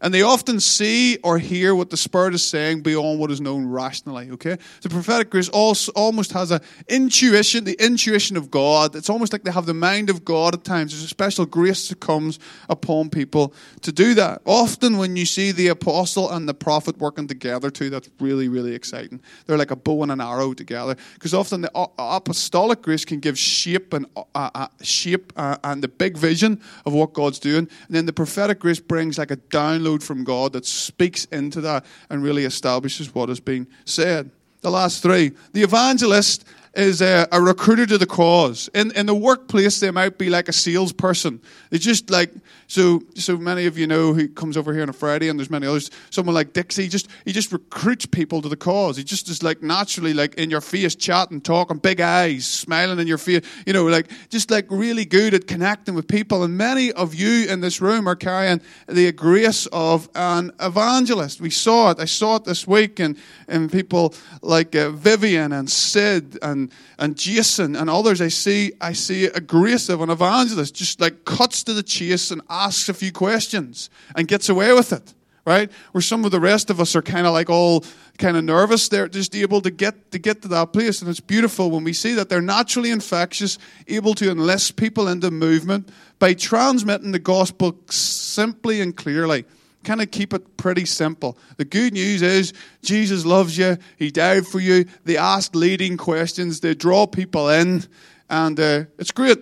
And 0.00 0.14
they 0.14 0.22
often 0.22 0.60
see 0.60 1.18
or 1.24 1.38
hear 1.38 1.74
what 1.74 1.90
the 1.90 1.96
Spirit 1.96 2.34
is 2.34 2.44
saying 2.44 2.82
beyond 2.82 3.18
what 3.18 3.30
is 3.30 3.40
known 3.40 3.66
rationally. 3.66 4.30
Okay, 4.32 4.56
the 4.82 4.88
prophetic 4.88 5.30
grace 5.30 5.48
also 5.48 5.92
almost 5.92 6.32
has 6.32 6.50
an 6.50 6.60
intuition, 6.88 7.64
the 7.64 7.76
intuition 7.84 8.36
of 8.36 8.50
God. 8.50 8.94
It's 8.94 9.10
almost 9.10 9.32
like 9.32 9.42
they 9.42 9.50
have 9.50 9.66
the 9.66 9.74
mind 9.74 10.10
of 10.10 10.24
God 10.24 10.54
at 10.54 10.64
times. 10.64 10.92
There's 10.92 11.04
a 11.04 11.08
special 11.08 11.46
grace 11.46 11.88
that 11.88 12.00
comes 12.00 12.38
upon 12.68 13.10
people 13.10 13.54
to 13.82 13.92
do 13.92 14.14
that. 14.14 14.42
Often, 14.44 14.98
when 14.98 15.16
you 15.16 15.26
see 15.26 15.52
the 15.52 15.68
apostle 15.68 16.30
and 16.30 16.48
the 16.48 16.54
prophet 16.54 16.98
working 16.98 17.26
together 17.26 17.70
too, 17.70 17.90
that's 17.90 18.08
really, 18.20 18.48
really 18.48 18.74
exciting. 18.74 19.20
They're 19.46 19.58
like 19.58 19.70
a 19.70 19.76
bow 19.76 20.02
and 20.02 20.12
an 20.12 20.20
arrow 20.20 20.54
together. 20.54 20.96
Because 21.14 21.34
often 21.34 21.62
the 21.62 21.70
apostolic 21.98 22.82
grace 22.82 23.04
can 23.04 23.20
give 23.20 23.38
shape 23.38 23.92
and 23.92 24.06
uh, 24.16 24.50
uh, 24.54 24.68
shape 24.82 25.32
uh, 25.36 25.56
and 25.64 25.82
the 25.82 25.88
big 25.88 26.16
vision 26.16 26.60
of 26.86 26.92
what 26.92 27.12
God's 27.12 27.38
doing, 27.38 27.68
and 27.86 27.96
then 27.96 28.06
the 28.06 28.12
prophetic 28.12 28.60
grace 28.60 28.80
brings 28.80 29.18
like 29.18 29.30
a 29.30 29.36
download 29.36 29.87
download 29.88 30.02
from 30.02 30.24
God 30.24 30.52
that 30.52 30.66
speaks 30.66 31.24
into 31.26 31.60
that 31.62 31.84
and 32.10 32.22
really 32.22 32.44
establishes 32.44 33.14
what 33.14 33.30
is 33.30 33.40
being 33.40 33.66
said. 33.84 34.30
The 34.60 34.70
last 34.70 35.02
three. 35.02 35.32
The 35.52 35.62
evangelist 35.62 36.44
is 36.78 37.02
a, 37.02 37.26
a, 37.32 37.40
recruiter 37.42 37.86
to 37.86 37.98
the 37.98 38.06
cause. 38.06 38.70
In 38.72 38.92
in 38.92 39.06
the 39.06 39.14
workplace, 39.14 39.80
they 39.80 39.90
might 39.90 40.16
be 40.16 40.30
like 40.30 40.48
a 40.48 40.52
salesperson. 40.52 41.40
They 41.70 41.78
just 41.78 42.08
like 42.08 42.32
so 42.68 43.02
so 43.16 43.36
many 43.36 43.66
of 43.66 43.76
you 43.76 43.88
know 43.88 44.14
who 44.14 44.28
comes 44.28 44.56
over 44.56 44.72
here 44.72 44.82
on 44.82 44.88
a 44.88 44.92
Friday, 44.92 45.28
and 45.28 45.38
there's 45.38 45.50
many 45.50 45.66
others. 45.66 45.90
Someone 46.10 46.36
like 46.36 46.52
Dixie, 46.52 46.86
just 46.86 47.08
he 47.24 47.32
just 47.32 47.52
recruits 47.52 48.06
people 48.06 48.40
to 48.42 48.48
the 48.48 48.56
cause. 48.56 48.96
He 48.96 49.02
just 49.02 49.28
is 49.28 49.42
like 49.42 49.60
naturally 49.60 50.14
like 50.14 50.34
in 50.36 50.50
your 50.50 50.60
face, 50.60 50.94
chatting, 50.94 51.40
talking, 51.40 51.78
big 51.78 52.00
eyes, 52.00 52.46
smiling 52.46 53.00
in 53.00 53.08
your 53.08 53.18
face. 53.18 53.44
You 53.66 53.72
know, 53.72 53.84
like 53.86 54.08
just 54.28 54.48
like 54.50 54.66
really 54.70 55.04
good 55.04 55.34
at 55.34 55.48
connecting 55.48 55.96
with 55.96 56.06
people. 56.06 56.44
And 56.44 56.56
many 56.56 56.92
of 56.92 57.12
you 57.12 57.48
in 57.48 57.60
this 57.60 57.80
room 57.80 58.06
are 58.06 58.16
carrying 58.16 58.60
the 58.86 59.10
grace 59.10 59.66
of 59.72 60.08
an 60.14 60.52
evangelist. 60.60 61.40
We 61.40 61.50
saw 61.50 61.90
it. 61.90 61.98
I 61.98 62.04
saw 62.04 62.36
it 62.36 62.44
this 62.44 62.68
week, 62.68 63.00
and 63.00 63.18
and 63.48 63.72
people 63.72 64.14
like 64.42 64.76
uh, 64.76 64.90
Vivian 64.90 65.52
and 65.52 65.68
Sid 65.68 66.38
and 66.40 66.67
and, 66.98 67.16
Jason 67.16 67.76
and 67.76 67.88
others, 67.88 68.20
I 68.20 68.28
see, 68.28 68.72
I 68.80 68.92
see 68.92 69.26
a 69.26 69.40
of 69.88 70.00
an 70.00 70.10
evangelist 70.10 70.74
just 70.74 71.00
like 71.00 71.24
cuts 71.24 71.62
to 71.64 71.74
the 71.74 71.82
chase 71.82 72.30
and 72.30 72.42
asks 72.48 72.88
a 72.88 72.94
few 72.94 73.12
questions 73.12 73.90
and 74.16 74.28
gets 74.28 74.48
away 74.48 74.72
with 74.72 74.92
it, 74.92 75.14
right? 75.44 75.70
Where 75.92 76.02
some 76.02 76.24
of 76.24 76.30
the 76.30 76.40
rest 76.40 76.70
of 76.70 76.80
us 76.80 76.94
are 76.96 77.02
kind 77.02 77.26
of 77.26 77.32
like 77.32 77.50
all 77.50 77.84
kind 78.18 78.36
of 78.36 78.44
nervous. 78.44 78.88
They're 78.88 79.08
just 79.08 79.34
able 79.34 79.60
to 79.62 79.70
get 79.70 80.10
to 80.12 80.18
get 80.18 80.42
to 80.42 80.48
that 80.48 80.72
place, 80.72 81.00
and 81.00 81.10
it's 81.10 81.20
beautiful 81.20 81.70
when 81.70 81.84
we 81.84 81.92
see 81.92 82.14
that 82.14 82.28
they're 82.28 82.42
naturally 82.42 82.90
infectious, 82.90 83.58
able 83.86 84.14
to 84.14 84.30
enlist 84.30 84.76
people 84.76 85.08
into 85.08 85.30
movement 85.30 85.90
by 86.18 86.34
transmitting 86.34 87.12
the 87.12 87.18
gospel 87.18 87.78
simply 87.88 88.80
and 88.80 88.96
clearly 88.96 89.44
kind 89.84 90.02
of 90.02 90.10
keep 90.10 90.32
it 90.34 90.56
pretty 90.56 90.84
simple. 90.84 91.38
The 91.56 91.64
good 91.64 91.92
news 91.92 92.22
is 92.22 92.52
Jesus 92.82 93.24
loves 93.24 93.56
you. 93.56 93.76
He 93.96 94.10
died 94.10 94.46
for 94.46 94.60
you. 94.60 94.86
They 95.04 95.16
ask 95.16 95.54
leading 95.54 95.96
questions. 95.96 96.60
They 96.60 96.74
draw 96.74 97.06
people 97.06 97.48
in, 97.48 97.84
and 98.28 98.58
uh, 98.58 98.84
it's 98.98 99.12
great. 99.12 99.38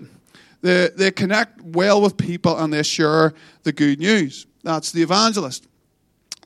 They, 0.62 0.90
they 0.96 1.10
connect 1.10 1.60
well 1.60 2.00
with 2.00 2.16
people 2.16 2.58
and 2.58 2.72
they 2.72 2.82
share 2.82 3.34
the 3.62 3.72
good 3.72 4.00
news. 4.00 4.46
That's 4.62 4.90
the 4.90 5.02
evangelist. 5.02 5.66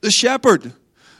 The 0.03 0.11
shepherd. 0.11 0.72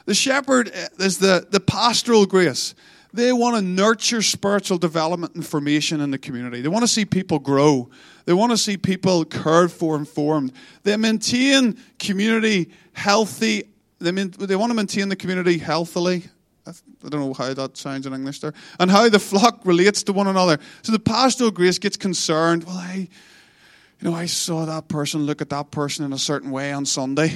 The 0.07 0.15
shepherd 0.15 0.71
is 0.99 1.19
the, 1.19 1.47
the 1.51 1.61
pastoral 1.61 2.27
grace. 2.27 2.75
They 3.13 3.33
want 3.33 3.57
to 3.57 3.63
nurture 3.63 4.23
spiritual 4.23 4.79
development 4.79 5.35
and 5.35 5.45
formation 5.45 6.01
in 6.01 6.11
the 6.11 6.19
community. 6.19 6.61
They 6.61 6.69
want 6.69 6.85
to 6.85 6.89
see 6.89 7.05
people 7.05 7.39
grow. 7.39 7.91
They 8.25 8.33
want 8.33 8.53
to 8.53 8.57
see 8.57 8.77
people 8.77 9.25
cared 9.25 9.73
for 9.73 9.97
and 9.97 10.07
formed. 10.07 10.53
They 10.85 10.97
maintain 10.97 11.79
community 11.99 12.71
healthy. 12.93 13.65
They, 13.99 14.13
mean, 14.13 14.31
they 14.39 14.57
want 14.57 14.71
to 14.71 14.75
maintain 14.75 15.09
the 15.09 15.17
community 15.17 15.59
healthily. 15.59 16.25
I 16.67 16.73
don't 17.09 17.21
know 17.21 17.35
how 17.35 17.53
that 17.53 17.77
sounds 17.77 18.07
in 18.07 18.15
English 18.15 18.41
there. 18.41 18.53
And 18.79 18.91
how 18.91 19.09
the 19.09 19.19
flock 19.19 19.61
relates 19.65 20.03
to 20.05 20.13
one 20.13 20.29
another. 20.29 20.59
So 20.83 20.93
the 20.93 20.99
pastoral 20.99 21.51
grace 21.51 21.79
gets 21.79 21.97
concerned. 21.97 22.65
Well, 22.65 22.77
I, 22.77 23.09
you 24.01 24.11
know, 24.11 24.15
I 24.15 24.27
saw 24.27 24.67
that 24.67 24.89
person 24.89 25.23
look 25.23 25.43
at 25.43 25.51
that 25.51 25.71
person 25.71 26.05
in 26.05 26.13
a 26.13 26.19
certain 26.19 26.51
way 26.51 26.73
on 26.73 26.87
Sunday. 26.87 27.33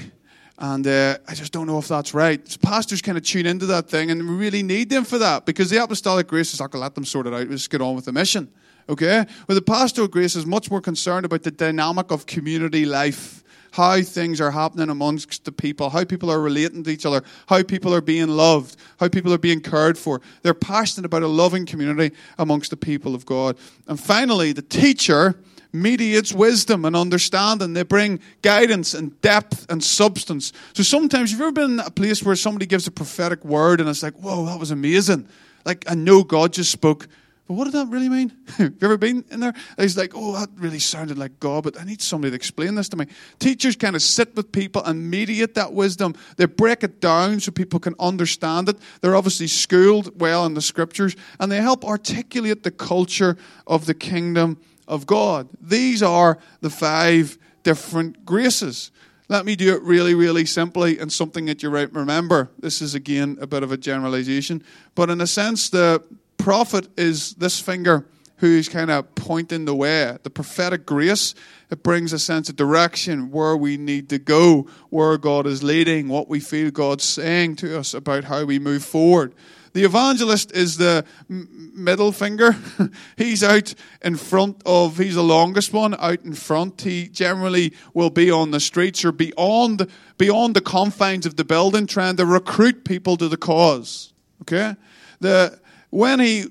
And 0.58 0.86
uh, 0.86 1.18
I 1.26 1.34
just 1.34 1.52
don't 1.52 1.66
know 1.66 1.78
if 1.78 1.88
that's 1.88 2.14
right. 2.14 2.46
So 2.46 2.58
pastors 2.62 3.02
kind 3.02 3.18
of 3.18 3.24
tune 3.24 3.46
into 3.46 3.66
that 3.66 3.88
thing, 3.88 4.10
and 4.10 4.28
we 4.28 4.36
really 4.36 4.62
need 4.62 4.88
them 4.88 5.04
for 5.04 5.18
that 5.18 5.46
because 5.46 5.68
the 5.70 5.82
apostolic 5.82 6.28
grace 6.28 6.54
is 6.54 6.60
not 6.60 6.70
going 6.70 6.80
to 6.80 6.84
let 6.84 6.94
them 6.94 7.04
sort 7.04 7.26
it 7.26 7.34
out. 7.34 7.48
We 7.48 7.54
just 7.56 7.70
get 7.70 7.80
on 7.80 7.96
with 7.96 8.04
the 8.04 8.12
mission. 8.12 8.48
Okay? 8.88 9.24
But 9.46 9.54
the 9.54 9.62
pastoral 9.62 10.08
grace 10.08 10.36
is 10.36 10.46
much 10.46 10.70
more 10.70 10.80
concerned 10.80 11.26
about 11.26 11.42
the 11.42 11.50
dynamic 11.50 12.12
of 12.12 12.26
community 12.26 12.84
life, 12.84 13.42
how 13.72 14.00
things 14.02 14.40
are 14.40 14.52
happening 14.52 14.90
amongst 14.90 15.44
the 15.44 15.50
people, 15.52 15.90
how 15.90 16.04
people 16.04 16.30
are 16.30 16.40
relating 16.40 16.84
to 16.84 16.90
each 16.90 17.06
other, 17.06 17.22
how 17.48 17.62
people 17.62 17.92
are 17.92 18.00
being 18.00 18.28
loved, 18.28 18.76
how 19.00 19.08
people 19.08 19.32
are 19.32 19.38
being 19.38 19.60
cared 19.60 19.98
for. 19.98 20.20
They're 20.42 20.54
passionate 20.54 21.06
about 21.06 21.22
a 21.22 21.28
loving 21.28 21.66
community 21.66 22.14
amongst 22.38 22.70
the 22.70 22.76
people 22.76 23.14
of 23.14 23.26
God. 23.26 23.56
And 23.88 23.98
finally, 23.98 24.52
the 24.52 24.62
teacher 24.62 25.34
mediates 25.74 26.32
wisdom 26.32 26.84
and 26.84 26.96
understanding. 26.96 27.74
They 27.74 27.82
bring 27.82 28.20
guidance 28.42 28.94
and 28.94 29.20
depth 29.20 29.66
and 29.68 29.82
substance. 29.82 30.52
So 30.72 30.82
sometimes, 30.82 31.32
you've 31.32 31.40
ever 31.40 31.52
been 31.52 31.72
in 31.72 31.80
a 31.80 31.90
place 31.90 32.22
where 32.22 32.36
somebody 32.36 32.66
gives 32.66 32.86
a 32.86 32.90
prophetic 32.90 33.44
word 33.44 33.80
and 33.80 33.88
it's 33.88 34.02
like, 34.02 34.14
whoa, 34.14 34.46
that 34.46 34.58
was 34.58 34.70
amazing. 34.70 35.28
Like, 35.64 35.84
I 35.90 35.94
know 35.94 36.22
God 36.22 36.52
just 36.52 36.70
spoke 36.70 37.08
but 37.46 37.54
what 37.54 37.64
did 37.64 37.74
that 37.74 37.88
really 37.88 38.08
mean? 38.08 38.32
Have 38.56 38.72
you 38.72 38.76
ever 38.82 38.96
been 38.96 39.22
in 39.30 39.40
there? 39.40 39.52
He's 39.76 39.98
like, 39.98 40.12
oh, 40.14 40.32
that 40.32 40.48
really 40.56 40.78
sounded 40.78 41.18
like 41.18 41.38
God, 41.40 41.64
but 41.64 41.78
I 41.78 41.84
need 41.84 42.00
somebody 42.00 42.30
to 42.30 42.34
explain 42.34 42.74
this 42.74 42.88
to 42.90 42.96
me. 42.96 43.06
Teachers 43.38 43.76
kind 43.76 43.94
of 43.94 44.00
sit 44.00 44.34
with 44.34 44.50
people 44.50 44.82
and 44.82 45.10
mediate 45.10 45.54
that 45.54 45.74
wisdom. 45.74 46.14
They 46.36 46.46
break 46.46 46.82
it 46.82 47.00
down 47.02 47.40
so 47.40 47.52
people 47.52 47.80
can 47.80 47.94
understand 47.98 48.70
it. 48.70 48.78
They're 49.02 49.16
obviously 49.16 49.46
schooled 49.46 50.18
well 50.18 50.46
in 50.46 50.54
the 50.54 50.62
scriptures, 50.62 51.16
and 51.38 51.52
they 51.52 51.60
help 51.60 51.84
articulate 51.84 52.62
the 52.62 52.70
culture 52.70 53.36
of 53.66 53.84
the 53.84 53.94
kingdom 53.94 54.58
of 54.86 55.06
God. 55.06 55.48
These 55.60 56.02
are 56.02 56.38
the 56.60 56.70
five 56.70 57.38
different 57.62 58.24
graces. 58.24 58.90
Let 59.28 59.46
me 59.46 59.56
do 59.56 59.74
it 59.74 59.82
really, 59.82 60.14
really 60.14 60.44
simply 60.44 60.98
and 60.98 61.10
something 61.10 61.46
that 61.46 61.62
you 61.62 61.70
might 61.70 61.92
remember. 61.92 62.50
This 62.58 62.82
is 62.82 62.94
again 62.94 63.38
a 63.40 63.46
bit 63.46 63.62
of 63.62 63.72
a 63.72 63.76
generalization, 63.76 64.62
but 64.94 65.08
in 65.08 65.20
a 65.20 65.26
sense, 65.26 65.70
the 65.70 66.04
prophet 66.36 66.88
is 66.98 67.34
this 67.34 67.58
finger 67.58 68.06
who's 68.36 68.68
kind 68.68 68.90
of 68.90 69.14
pointing 69.14 69.64
the 69.64 69.74
way. 69.74 70.18
The 70.22 70.28
prophetic 70.28 70.84
grace, 70.84 71.34
it 71.70 71.82
brings 71.82 72.12
a 72.12 72.18
sense 72.18 72.50
of 72.50 72.56
direction, 72.56 73.30
where 73.30 73.56
we 73.56 73.78
need 73.78 74.10
to 74.10 74.18
go, 74.18 74.66
where 74.90 75.16
God 75.16 75.46
is 75.46 75.62
leading, 75.62 76.08
what 76.08 76.28
we 76.28 76.40
feel 76.40 76.70
God's 76.70 77.04
saying 77.04 77.56
to 77.56 77.78
us 77.78 77.94
about 77.94 78.24
how 78.24 78.44
we 78.44 78.58
move 78.58 78.84
forward. 78.84 79.34
The 79.74 79.82
evangelist 79.82 80.52
is 80.52 80.76
the 80.76 81.04
middle 81.28 82.12
finger. 82.12 82.54
he's 83.16 83.42
out 83.42 83.74
in 84.02 84.14
front 84.14 84.62
of, 84.64 84.96
he's 84.98 85.16
the 85.16 85.22
longest 85.22 85.72
one 85.72 85.96
out 85.98 86.22
in 86.22 86.32
front. 86.32 86.80
He 86.80 87.08
generally 87.08 87.74
will 87.92 88.10
be 88.10 88.30
on 88.30 88.52
the 88.52 88.60
streets 88.60 89.04
or 89.04 89.10
beyond, 89.10 89.90
beyond 90.16 90.54
the 90.54 90.60
confines 90.60 91.26
of 91.26 91.34
the 91.34 91.44
building 91.44 91.88
trying 91.88 92.16
to 92.16 92.24
recruit 92.24 92.84
people 92.84 93.16
to 93.16 93.28
the 93.28 93.36
cause. 93.36 94.12
Okay? 94.42 94.76
The, 95.18 95.58
when 95.90 96.20
he 96.20 96.46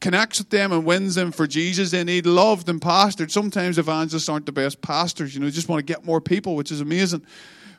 connects 0.00 0.40
with 0.40 0.50
them 0.50 0.72
and 0.72 0.84
wins 0.84 1.14
them 1.14 1.30
for 1.30 1.46
Jesus, 1.46 1.92
they 1.92 2.02
need 2.02 2.26
loved 2.26 2.68
and 2.68 2.80
pastored. 2.80 3.30
Sometimes 3.30 3.78
evangelists 3.78 4.28
aren't 4.28 4.46
the 4.46 4.52
best 4.52 4.82
pastors, 4.82 5.32
you 5.32 5.40
know, 5.40 5.48
just 5.48 5.68
want 5.68 5.78
to 5.78 5.84
get 5.84 6.04
more 6.04 6.20
people, 6.20 6.56
which 6.56 6.72
is 6.72 6.80
amazing. 6.80 7.24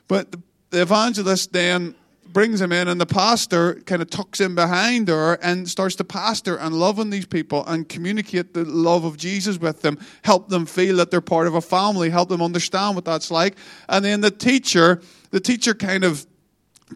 But 0.08 0.32
the, 0.32 0.40
the 0.70 0.80
evangelist 0.80 1.52
then 1.52 1.94
brings 2.32 2.60
him 2.60 2.72
in, 2.72 2.88
and 2.88 3.00
the 3.00 3.06
pastor 3.06 3.74
kind 3.86 4.02
of 4.02 4.10
tucks 4.10 4.40
in 4.40 4.54
behind 4.54 5.08
her 5.08 5.34
and 5.34 5.68
starts 5.68 5.94
to 5.96 6.04
pastor 6.04 6.56
and 6.56 6.74
loving 6.74 7.10
these 7.10 7.26
people 7.26 7.64
and 7.66 7.88
communicate 7.88 8.54
the 8.54 8.64
love 8.64 9.04
of 9.04 9.16
Jesus 9.16 9.58
with 9.58 9.82
them, 9.82 9.98
help 10.22 10.48
them 10.48 10.66
feel 10.66 10.96
that 10.96 11.10
they're 11.10 11.20
part 11.20 11.46
of 11.46 11.54
a 11.54 11.60
family, 11.60 12.10
help 12.10 12.28
them 12.28 12.42
understand 12.42 12.94
what 12.94 13.04
that's 13.04 13.30
like. 13.30 13.56
And 13.88 14.04
then 14.04 14.20
the 14.20 14.30
teacher, 14.30 15.00
the 15.30 15.40
teacher 15.40 15.74
kind 15.74 16.04
of 16.04 16.26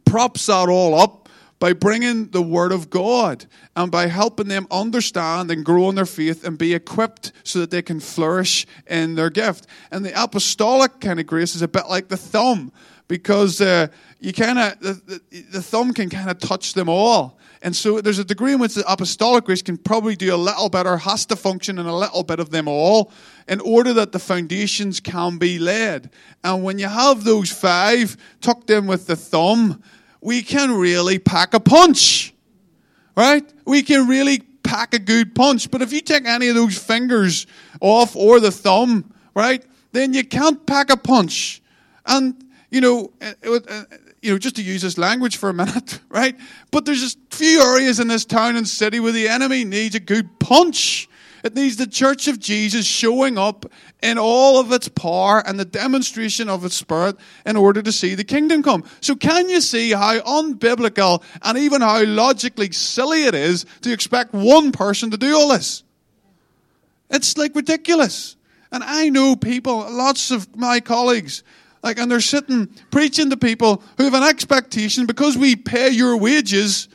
props 0.05 0.47
that 0.47 0.69
all 0.69 0.95
up 0.95 1.29
by 1.59 1.75
bringing 1.75 2.29
the 2.29 2.43
Word 2.43 2.73
of 2.73 2.89
God 2.89 3.45
and 3.77 3.93
by 3.93 4.07
helping 4.07 4.49
them 4.49 4.67
understand 4.71 5.51
and 5.51 5.65
grow 5.65 5.91
in 5.91 5.95
their 5.95 6.07
faith 6.07 6.45
and 6.45 6.57
be 6.57 6.75
equipped 6.75 7.33
so 7.45 7.59
that 7.61 7.71
they 7.71 7.83
can 7.83 8.01
flourish 8.01 8.67
in 8.87 9.15
their 9.15 9.29
gift. 9.29 9.67
And 9.91 10.05
the 10.05 10.23
apostolic 10.23 11.01
kind 11.01 11.21
of 11.21 11.27
grace 11.27 11.55
is 11.55 11.63
a 11.63 11.69
bit 11.69 11.87
like 11.89 12.09
the 12.09 12.17
thumb 12.17 12.73
because 13.11 13.61
uh, 13.61 13.89
you 14.21 14.33
kind 14.33 14.57
of 14.57 14.79
the, 14.79 15.21
the, 15.31 15.41
the 15.51 15.61
thumb 15.63 15.93
can 15.93 16.09
kind 16.09 16.31
of 16.31 16.39
touch 16.39 16.75
them 16.75 16.89
all. 16.89 17.39
And 17.61 17.75
so 17.75 18.01
there's 18.01 18.21
a 18.21 18.25
degree 18.25 18.53
in 18.53 18.61
which 18.61 18.75
the 18.75 18.91
apostolic 18.91 19.45
grace 19.45 19.63
can 19.63 19.77
probably 19.77 20.15
do 20.15 20.33
a 20.33 20.37
little 20.37 20.69
better, 20.69 20.97
has 20.97 21.27
to 21.27 21.37
function 21.37 21.81
in 21.81 21.87
a 21.87 21.95
little 21.95 22.23
bit 22.23 22.39
of 22.39 22.51
them 22.51 22.69
all, 22.69 23.11
in 23.49 23.61
order 23.61 23.93
that 23.95 24.13
the 24.13 24.21
foundations 24.21 25.01
can 25.01 25.39
be 25.39 25.59
laid. 25.59 26.09
And 26.45 26.63
when 26.63 26.79
you 26.79 26.87
have 26.87 27.25
those 27.25 27.51
five 27.51 28.17
tucked 28.41 28.71
in 28.71 28.87
with 28.87 29.09
the 29.09 29.17
thumb, 29.17 29.83
we 30.21 30.41
can 30.41 30.71
really 30.71 31.19
pack 31.19 31.53
a 31.53 31.61
punch. 31.61 32.33
Right? 33.17 33.53
We 33.67 33.83
can 33.83 34.07
really 34.07 34.39
pack 34.63 34.95
a 34.95 35.01
good 35.01 35.35
punch. 35.35 35.69
But 35.73 35.83
if 35.83 35.93
you 35.93 36.01
take 36.01 36.27
any 36.27 36.47
of 36.47 36.55
those 36.55 36.79
fingers 36.79 37.49
off 37.81 38.15
or 38.15 38.39
the 38.39 38.53
thumb, 38.53 39.13
right, 39.35 39.65
then 39.91 40.15
you 40.15 40.25
can't 40.25 40.65
pack 40.65 40.91
a 40.91 40.97
punch. 40.97 41.61
And, 42.07 42.45
you 42.71 42.81
know, 42.81 43.13
uh, 43.21 43.33
uh, 43.45 43.83
you 44.23 44.33
know, 44.33 44.39
just 44.39 44.57
to 44.57 44.63
use 44.63 44.83
this 44.83 44.97
language 44.97 45.37
for 45.37 45.49
a 45.49 45.55
minute, 45.55 46.01
right? 46.09 46.37
But 46.71 46.85
there's 46.85 47.01
just 47.01 47.19
few 47.31 47.61
areas 47.61 48.01
in 48.01 48.09
this 48.09 48.25
town 48.25 48.57
and 48.57 48.67
city 48.67 49.01
where 49.01 49.13
the 49.13 49.29
enemy 49.29 49.65
needs 49.65 49.95
a 49.95 50.01
good 50.01 50.39
punch. 50.39 51.09
It 51.43 51.55
needs 51.55 51.77
the 51.77 51.87
church 51.87 52.29
of 52.29 52.39
Jesus 52.39 52.85
showing 52.85 53.39
up 53.39 53.65
in 54.03 54.19
all 54.19 54.61
of 54.61 54.73
its 54.73 54.89
power 54.89 55.43
and 55.47 55.59
the 55.59 55.65
demonstration 55.65 56.51
of 56.51 56.65
its 56.67 56.75
spirit 56.75 57.17
in 57.47 57.57
order 57.57 57.81
to 57.81 57.91
see 57.93 58.15
the 58.15 58.25
kingdom 58.25 58.63
come. 58.63 58.85
So 59.01 59.17
can 59.17 59.49
you 59.49 59.63
see 59.63 59.93
how 59.93 60.21
unbiblical 60.21 61.23
and 61.43 61.57
even 61.57 61.81
how 61.81 62.05
logically 62.05 62.73
silly 62.73 63.25
it 63.25 63.35
is 63.35 63.65
to 63.81 63.93
expect 63.93 64.35
one 64.35 64.71
person 64.71 65.11
to 65.13 65.17
do 65.17 65.35
all 65.35 65.49
this? 65.49 65.83
It's 67.09 67.39
like 67.39 67.55
ridiculous. 67.57 68.37
And 68.71 68.85
I 68.85 69.09
know 69.09 69.35
people, 69.35 69.79
lots 69.91 70.31
of 70.31 70.55
my 70.57 70.81
colleagues, 70.81 71.43
like, 71.83 71.99
and 71.99 72.11
they're 72.11 72.21
sitting 72.21 72.67
preaching 72.91 73.31
to 73.31 73.37
people 73.37 73.83
who 73.97 74.05
have 74.05 74.15
an 74.15 74.23
expectation 74.23 75.07
because 75.07 75.37
we 75.37 75.57
pay 75.57 75.91
your 75.91 76.17
wages, 76.17 76.89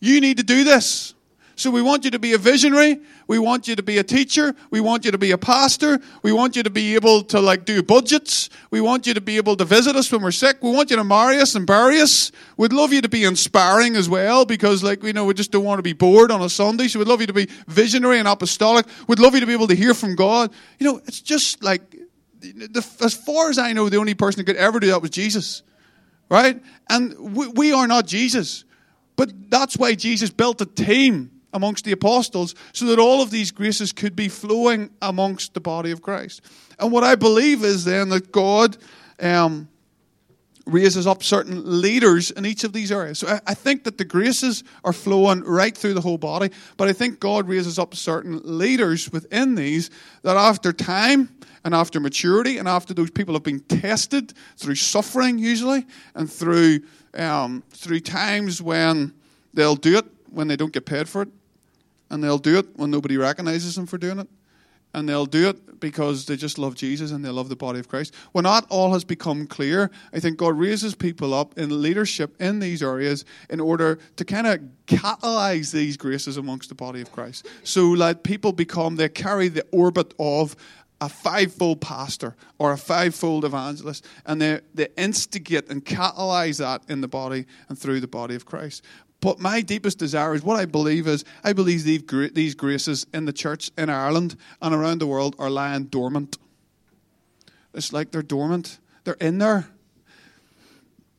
you 0.00 0.20
need 0.20 0.38
to 0.38 0.42
do 0.42 0.64
this. 0.64 1.14
So 1.54 1.70
we 1.70 1.82
want 1.82 2.04
you 2.04 2.10
to 2.10 2.18
be 2.18 2.32
a 2.32 2.38
visionary. 2.38 3.00
We 3.28 3.38
want 3.38 3.68
you 3.68 3.76
to 3.76 3.82
be 3.82 3.98
a 3.98 4.02
teacher. 4.02 4.54
We 4.70 4.80
want 4.80 5.04
you 5.04 5.12
to 5.12 5.18
be 5.18 5.30
a 5.30 5.38
pastor. 5.38 6.00
We 6.22 6.32
want 6.32 6.56
you 6.56 6.62
to 6.62 6.70
be 6.70 6.94
able 6.94 7.22
to 7.24 7.40
like 7.40 7.64
do 7.64 7.82
budgets. 7.82 8.50
We 8.70 8.80
want 8.80 9.06
you 9.06 9.14
to 9.14 9.20
be 9.20 9.36
able 9.36 9.56
to 9.56 9.64
visit 9.64 9.94
us 9.94 10.10
when 10.10 10.22
we're 10.22 10.32
sick. 10.32 10.62
We 10.62 10.72
want 10.72 10.90
you 10.90 10.96
to 10.96 11.04
marry 11.04 11.38
us 11.38 11.54
and 11.54 11.66
bury 11.66 12.00
us. 12.00 12.32
We'd 12.56 12.72
love 12.72 12.92
you 12.92 13.00
to 13.02 13.08
be 13.08 13.24
inspiring 13.24 13.96
as 13.96 14.08
well 14.08 14.44
because 14.44 14.82
like, 14.82 15.02
we 15.02 15.12
know, 15.12 15.24
we 15.24 15.34
just 15.34 15.52
don't 15.52 15.64
want 15.64 15.78
to 15.78 15.82
be 15.82 15.92
bored 15.92 16.30
on 16.32 16.42
a 16.42 16.48
Sunday. 16.48 16.88
So 16.88 16.98
we'd 16.98 17.08
love 17.08 17.20
you 17.20 17.26
to 17.28 17.32
be 17.32 17.48
visionary 17.68 18.18
and 18.18 18.26
apostolic. 18.26 18.86
We'd 19.06 19.20
love 19.20 19.34
you 19.34 19.40
to 19.40 19.46
be 19.46 19.52
able 19.52 19.68
to 19.68 19.76
hear 19.76 19.94
from 19.94 20.16
God. 20.16 20.50
You 20.80 20.86
know, 20.86 21.00
it's 21.06 21.20
just 21.20 21.62
like, 21.62 21.96
the, 22.42 22.86
as 23.00 23.14
far 23.14 23.50
as 23.50 23.58
I 23.58 23.72
know, 23.72 23.88
the 23.88 23.96
only 23.96 24.14
person 24.14 24.40
who 24.40 24.44
could 24.44 24.56
ever 24.56 24.80
do 24.80 24.88
that 24.88 25.00
was 25.00 25.10
Jesus. 25.10 25.62
Right? 26.28 26.62
And 26.88 27.36
we, 27.36 27.48
we 27.48 27.72
are 27.72 27.86
not 27.86 28.06
Jesus. 28.06 28.64
But 29.16 29.50
that's 29.50 29.76
why 29.76 29.94
Jesus 29.94 30.30
built 30.30 30.60
a 30.60 30.66
team 30.66 31.30
amongst 31.52 31.84
the 31.84 31.92
apostles 31.92 32.54
so 32.72 32.86
that 32.86 32.98
all 32.98 33.20
of 33.20 33.30
these 33.30 33.50
graces 33.50 33.92
could 33.92 34.16
be 34.16 34.28
flowing 34.28 34.90
amongst 35.02 35.54
the 35.54 35.60
body 35.60 35.90
of 35.90 36.00
Christ. 36.00 36.40
And 36.78 36.90
what 36.90 37.04
I 37.04 37.14
believe 37.14 37.62
is 37.62 37.84
then 37.84 38.08
that 38.08 38.32
God 38.32 38.78
um, 39.20 39.68
raises 40.66 41.06
up 41.06 41.22
certain 41.22 41.80
leaders 41.80 42.30
in 42.30 42.46
each 42.46 42.64
of 42.64 42.72
these 42.72 42.92
areas. 42.92 43.18
So 43.18 43.28
I, 43.28 43.40
I 43.48 43.54
think 43.54 43.84
that 43.84 43.98
the 43.98 44.04
graces 44.04 44.62
are 44.84 44.92
flowing 44.92 45.42
right 45.42 45.76
through 45.76 45.94
the 45.94 46.00
whole 46.00 46.18
body, 46.18 46.50
but 46.76 46.88
I 46.88 46.92
think 46.92 47.20
God 47.20 47.48
raises 47.48 47.78
up 47.78 47.94
certain 47.94 48.40
leaders 48.44 49.10
within 49.10 49.54
these 49.54 49.90
that 50.22 50.36
after 50.36 50.72
time 50.72 51.28
and 51.64 51.74
after 51.74 52.00
maturity 52.00 52.58
and 52.58 52.68
after 52.68 52.94
those 52.94 53.10
people 53.10 53.34
have 53.34 53.42
been 53.42 53.60
tested 53.60 54.32
through 54.56 54.74
suffering 54.74 55.38
usually 55.38 55.86
and 56.14 56.30
through 56.30 56.80
um, 57.14 57.62
through 57.70 58.00
times 58.00 58.62
when 58.62 59.12
they'll 59.52 59.76
do 59.76 59.98
it 59.98 60.06
when 60.30 60.48
they 60.48 60.56
don't 60.56 60.72
get 60.72 60.86
paid 60.86 61.08
for 61.08 61.22
it 61.22 61.28
and 62.10 62.22
they'll 62.22 62.38
do 62.38 62.58
it 62.58 62.66
when 62.76 62.90
nobody 62.90 63.16
recognizes 63.16 63.76
them 63.76 63.86
for 63.86 63.98
doing 63.98 64.18
it 64.18 64.28
and 64.94 65.08
they'll 65.08 65.26
do 65.26 65.48
it 65.48 65.80
because 65.80 66.26
they 66.26 66.36
just 66.36 66.58
love 66.58 66.74
Jesus 66.74 67.10
and 67.10 67.24
they 67.24 67.30
love 67.30 67.48
the 67.48 67.56
body 67.56 67.78
of 67.78 67.88
Christ. 67.88 68.14
When 68.32 68.44
that 68.44 68.64
all 68.68 68.92
has 68.92 69.04
become 69.04 69.46
clear, 69.46 69.90
I 70.12 70.20
think 70.20 70.38
God 70.38 70.58
raises 70.58 70.94
people 70.94 71.34
up 71.34 71.58
in 71.58 71.82
leadership 71.82 72.34
in 72.40 72.60
these 72.60 72.82
areas 72.82 73.24
in 73.50 73.60
order 73.60 73.98
to 74.16 74.24
kind 74.24 74.46
of 74.46 74.60
catalyze 74.86 75.72
these 75.72 75.96
graces 75.96 76.36
amongst 76.36 76.68
the 76.68 76.74
body 76.74 77.00
of 77.00 77.10
Christ. 77.12 77.46
So 77.64 77.96
that 77.96 78.22
people 78.22 78.52
become, 78.52 78.96
they 78.96 79.08
carry 79.08 79.48
the 79.48 79.66
orbit 79.72 80.14
of 80.18 80.56
a 81.00 81.08
fivefold 81.08 81.80
pastor 81.80 82.36
or 82.60 82.70
a 82.70 82.78
fivefold 82.78 83.44
evangelist, 83.44 84.06
and 84.24 84.40
they, 84.40 84.60
they 84.72 84.86
instigate 84.96 85.68
and 85.68 85.84
catalyze 85.84 86.58
that 86.58 86.82
in 86.88 87.00
the 87.00 87.08
body 87.08 87.44
and 87.68 87.76
through 87.76 87.98
the 87.98 88.06
body 88.06 88.36
of 88.36 88.46
Christ. 88.46 88.84
But 89.22 89.38
my 89.38 89.60
deepest 89.60 89.98
desire 89.98 90.34
is 90.34 90.42
what 90.42 90.58
I 90.58 90.64
believe 90.64 91.06
is 91.06 91.24
I 91.44 91.52
believe 91.52 91.84
these 91.84 92.54
graces 92.56 93.06
in 93.14 93.24
the 93.24 93.32
church 93.32 93.70
in 93.78 93.88
Ireland 93.88 94.36
and 94.60 94.74
around 94.74 94.98
the 94.98 95.06
world 95.06 95.36
are 95.38 95.48
lying 95.48 95.84
dormant. 95.84 96.38
It's 97.72 97.92
like 97.92 98.10
they're 98.10 98.22
dormant. 98.22 98.80
They're 99.04 99.14
in 99.14 99.38
there. 99.38 99.68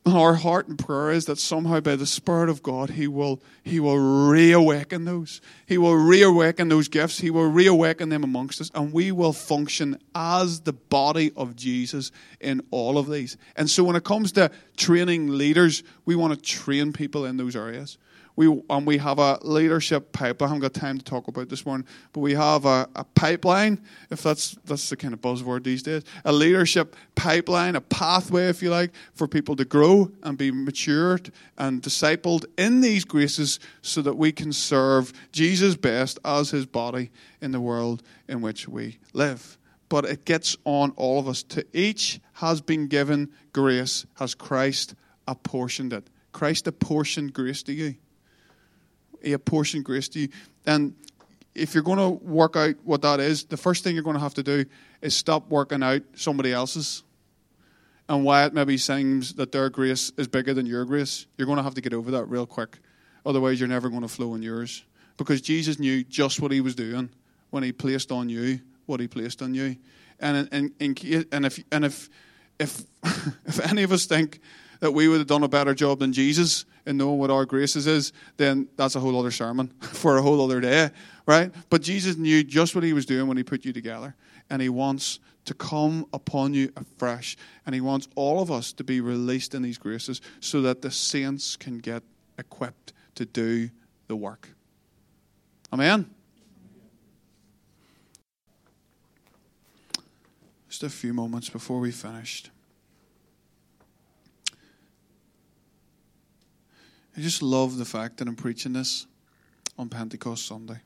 Our 0.06 0.34
heart 0.34 0.68
and 0.68 0.78
prayer 0.78 1.12
is 1.12 1.26
that 1.26 1.39
somehow 1.39 1.80
by 1.80 1.95
the 1.95 2.06
Spirit 2.06 2.49
of 2.49 2.62
God, 2.62 2.89
He 2.89 3.08
will, 3.08 3.41
he 3.64 3.80
will 3.80 3.97
reawaken 3.97 5.06
those. 5.06 5.39
He 5.66 5.78
will 5.78 5.95
reawaken 5.95 6.68
those 6.68 6.89
gifts. 6.89 7.20
He 7.20 7.30
will 7.30 7.49
reawaken 7.49 8.10
them 8.10 8.22
amongst 8.22 8.60
us, 8.60 8.70
and 8.76 8.91
we 8.91 9.14
will 9.14 9.32
function 9.32 9.97
as 10.14 10.62
the 10.62 10.74
body 10.74 11.32
of 11.38 11.56
Jesus 11.56 12.12
in 12.41 12.62
all 12.70 12.97
of 12.97 13.10
these. 13.10 13.38
And 13.56 13.70
so 13.70 13.86
when 13.86 13.95
it 13.95 14.04
comes 14.04 14.34
to 14.34 14.51
training 14.76 15.30
leaders, 15.30 15.84
we 16.06 16.16
want 16.16 16.34
to 16.34 16.41
train 16.41 16.91
people 16.91 17.24
in 17.26 17.38
those 17.38 17.56
areas 17.56 17.97
we 18.36 18.47
and 18.69 18.88
we 18.88 18.97
have 18.97 19.19
a 19.19 19.38
leadership 19.43 20.11
pipeline. 20.11 20.47
I 20.47 20.53
haven't 20.53 20.61
got 20.61 20.73
time 20.73 20.97
to 20.97 21.03
talk 21.03 21.27
about 21.27 21.49
this 21.49 21.65
one, 21.65 21.86
but 22.13 22.21
we 22.21 22.34
have 22.34 22.65
a, 22.65 22.89
a, 22.95 23.03
pipeline, 23.03 23.79
if 24.09 24.23
that's 24.23 24.57
that's 24.65 24.89
the 24.89 24.97
kind 24.97 25.13
of 25.13 25.21
buzzword 25.21 25.63
these 25.63 25.84
days. 25.84 26.03
A 26.25 26.31
leadership 26.31 26.95
pipeline, 27.15 27.75
a 27.75 27.81
pathway, 27.81 28.47
if 28.47 28.63
you 28.63 28.71
like, 28.71 28.91
for 29.13 29.27
people 29.27 29.55
to 29.57 29.65
grow 29.65 30.11
and 30.23 30.38
be 30.38 30.51
matured 30.51 31.31
and 31.57 31.81
discipled 31.81 32.45
in 32.57 32.81
these 32.81 33.05
graces 33.05 33.59
so 33.81 34.01
that 34.01 34.17
we 34.17 34.31
can 34.31 34.51
serve 34.51 35.13
Jesus 35.31 35.75
best 35.75 36.17
as 36.25 36.49
his 36.49 36.65
body 36.65 37.11
in 37.41 37.51
the 37.51 37.61
world 37.61 38.01
in 38.27 38.41
which 38.41 38.67
we 38.67 38.97
live. 39.13 39.57
But 39.89 40.05
it 40.05 40.25
gets 40.25 40.57
on 40.65 40.91
all 40.95 41.19
of 41.19 41.27
us. 41.27 41.43
To 41.43 41.63
each 41.71 42.19
has 42.34 42.61
been 42.61 42.88
given 42.88 43.29
grace, 43.51 44.07
has 44.15 44.34
Christ 44.34 44.95
apportioned 45.27 45.93
it. 45.93 46.09
Christ 46.31 46.65
apportioned 46.65 47.34
grace 47.34 47.61
to 47.63 47.73
you 47.73 47.95
a 49.24 49.39
portion 49.39 49.82
grace 49.82 50.07
to 50.09 50.19
you. 50.19 50.30
And 50.65 50.95
if 51.55 51.74
you're 51.74 51.84
going 51.84 51.99
to 51.99 52.09
work 52.26 52.55
out 52.55 52.76
what 52.84 53.01
that 53.03 53.19
is, 53.19 53.45
the 53.45 53.57
first 53.57 53.84
thing 53.84 53.95
you're 53.95 54.03
going 54.03 54.15
to 54.15 54.21
have 54.21 54.34
to 54.36 54.43
do 54.43 54.65
is 55.01 55.15
stop 55.15 55.49
working 55.49 55.84
out 55.84 56.01
somebody 56.15 56.51
else's 56.51 57.03
and 58.09 58.26
why 58.26 58.45
it 58.45 58.53
maybe 58.53 58.78
seems 58.78 59.34
that 59.36 59.51
their 59.51 59.69
grace 59.69 60.11
is 60.17 60.28
bigger 60.28 60.53
than 60.53 60.65
your 60.65 60.84
grace. 60.84 61.26
You're 61.38 61.45
going 61.45 61.57
to 61.57 61.63
have 61.63 61.76
to 61.76 61.82
get 61.82 61.93
over 61.93 62.11
that 62.11 62.26
real 62.26 62.45
quick. 62.45 62.80
Otherwise, 63.26 63.59
you're 63.59 63.69
never 63.69 63.89
going 63.89 64.01
to 64.01 64.07
flow 64.07 64.36
in 64.36 64.41
yours. 64.41 64.84
Because 65.15 65.41
Jesus 65.41 65.80
knew 65.80 66.03
just 66.03 66.41
what 66.41 66.51
he 66.51 66.59
was 66.59 66.76
doing 66.76 67.09
when 67.51 67.63
he 67.63 67.71
placed 67.71 68.11
on 68.11 68.30
you 68.30 68.59
what 68.86 68.99
he 68.99 69.07
placed 69.07 69.41
on 69.41 69.53
you. 69.53 69.78
And, 70.19 70.47
and, 70.51 70.71
and, 70.80 71.28
and 71.32 71.45
if, 71.45 71.59
and 71.71 71.86
if, 71.86 72.09
if, 72.59 72.84
if 73.45 73.59
any 73.59 73.84
of 73.84 73.91
us 73.91 74.05
think 74.05 74.39
that 74.84 74.91
we 74.91 75.07
would 75.07 75.19
have 75.19 75.27
done 75.27 75.43
a 75.43 75.47
better 75.47 75.73
job 75.73 75.99
than 75.99 76.11
Jesus 76.11 76.65
in 76.86 76.97
knowing 76.97 77.17
what 77.17 77.31
our 77.31 77.45
graces 77.45 77.88
is, 77.88 78.11
then 78.36 78.67
that's 78.75 78.97
a 78.97 78.99
whole 78.99 79.17
other 79.17 79.31
sermon 79.31 79.67
for 79.79 80.17
a 80.17 80.21
whole 80.21 80.43
other 80.43 80.59
day, 80.59 80.89
right? 81.25 81.53
But 81.69 81.81
Jesus 81.81 82.17
knew 82.17 82.43
just 82.43 82.75
what 82.75 82.84
he 82.84 82.91
was 82.91 83.05
doing 83.05 83.29
when 83.29 83.38
he 83.38 83.43
put 83.43 83.63
you 83.63 83.71
together, 83.71 84.13
and 84.49 84.61
he 84.61 84.67
wants 84.67 85.21
to 85.45 85.53
come 85.53 86.05
upon 86.11 86.53
you 86.53 86.69
afresh, 86.75 87.38
and 87.65 87.73
he 87.73 87.79
wants 87.79 88.09
all 88.15 88.41
of 88.41 88.51
us 88.51 88.73
to 88.73 88.84
be 88.84 88.99
released 88.99 89.55
in 89.55 89.61
these 89.61 89.77
graces 89.77 90.19
so 90.41 90.61
that 90.63 90.81
the 90.81 90.91
saints 90.91 91.55
can 91.55 91.77
get 91.77 92.03
equipped 92.38 92.91
to 93.15 93.23
do 93.23 93.69
the 94.09 94.17
work. 94.17 94.49
Amen. 95.71 96.09
Just 100.67 100.84
a 100.84 100.89
few 100.89 101.13
moments 101.13 101.49
before 101.49 101.79
we 101.79 101.91
finished. 101.91 102.49
I 107.16 107.22
just 107.22 107.43
love 107.43 107.78
the 107.78 107.86
fact 107.86 108.18
that 108.18 108.28
I'm 108.28 108.36
preaching 108.36 108.74
this 108.74 109.05
on 109.78 109.88
Pentecost 109.88 110.47
Sunday. 110.47 110.82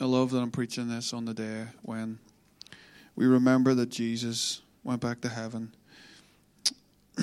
I 0.00 0.04
love 0.04 0.32
that 0.32 0.40
I'm 0.40 0.50
preaching 0.50 0.88
this 0.88 1.12
on 1.12 1.26
the 1.26 1.34
day 1.34 1.66
when 1.82 2.18
we 3.14 3.26
remember 3.26 3.72
that 3.74 3.88
Jesus 3.88 4.62
went 4.82 5.00
back 5.00 5.20
to 5.20 5.28
heaven. 5.28 5.72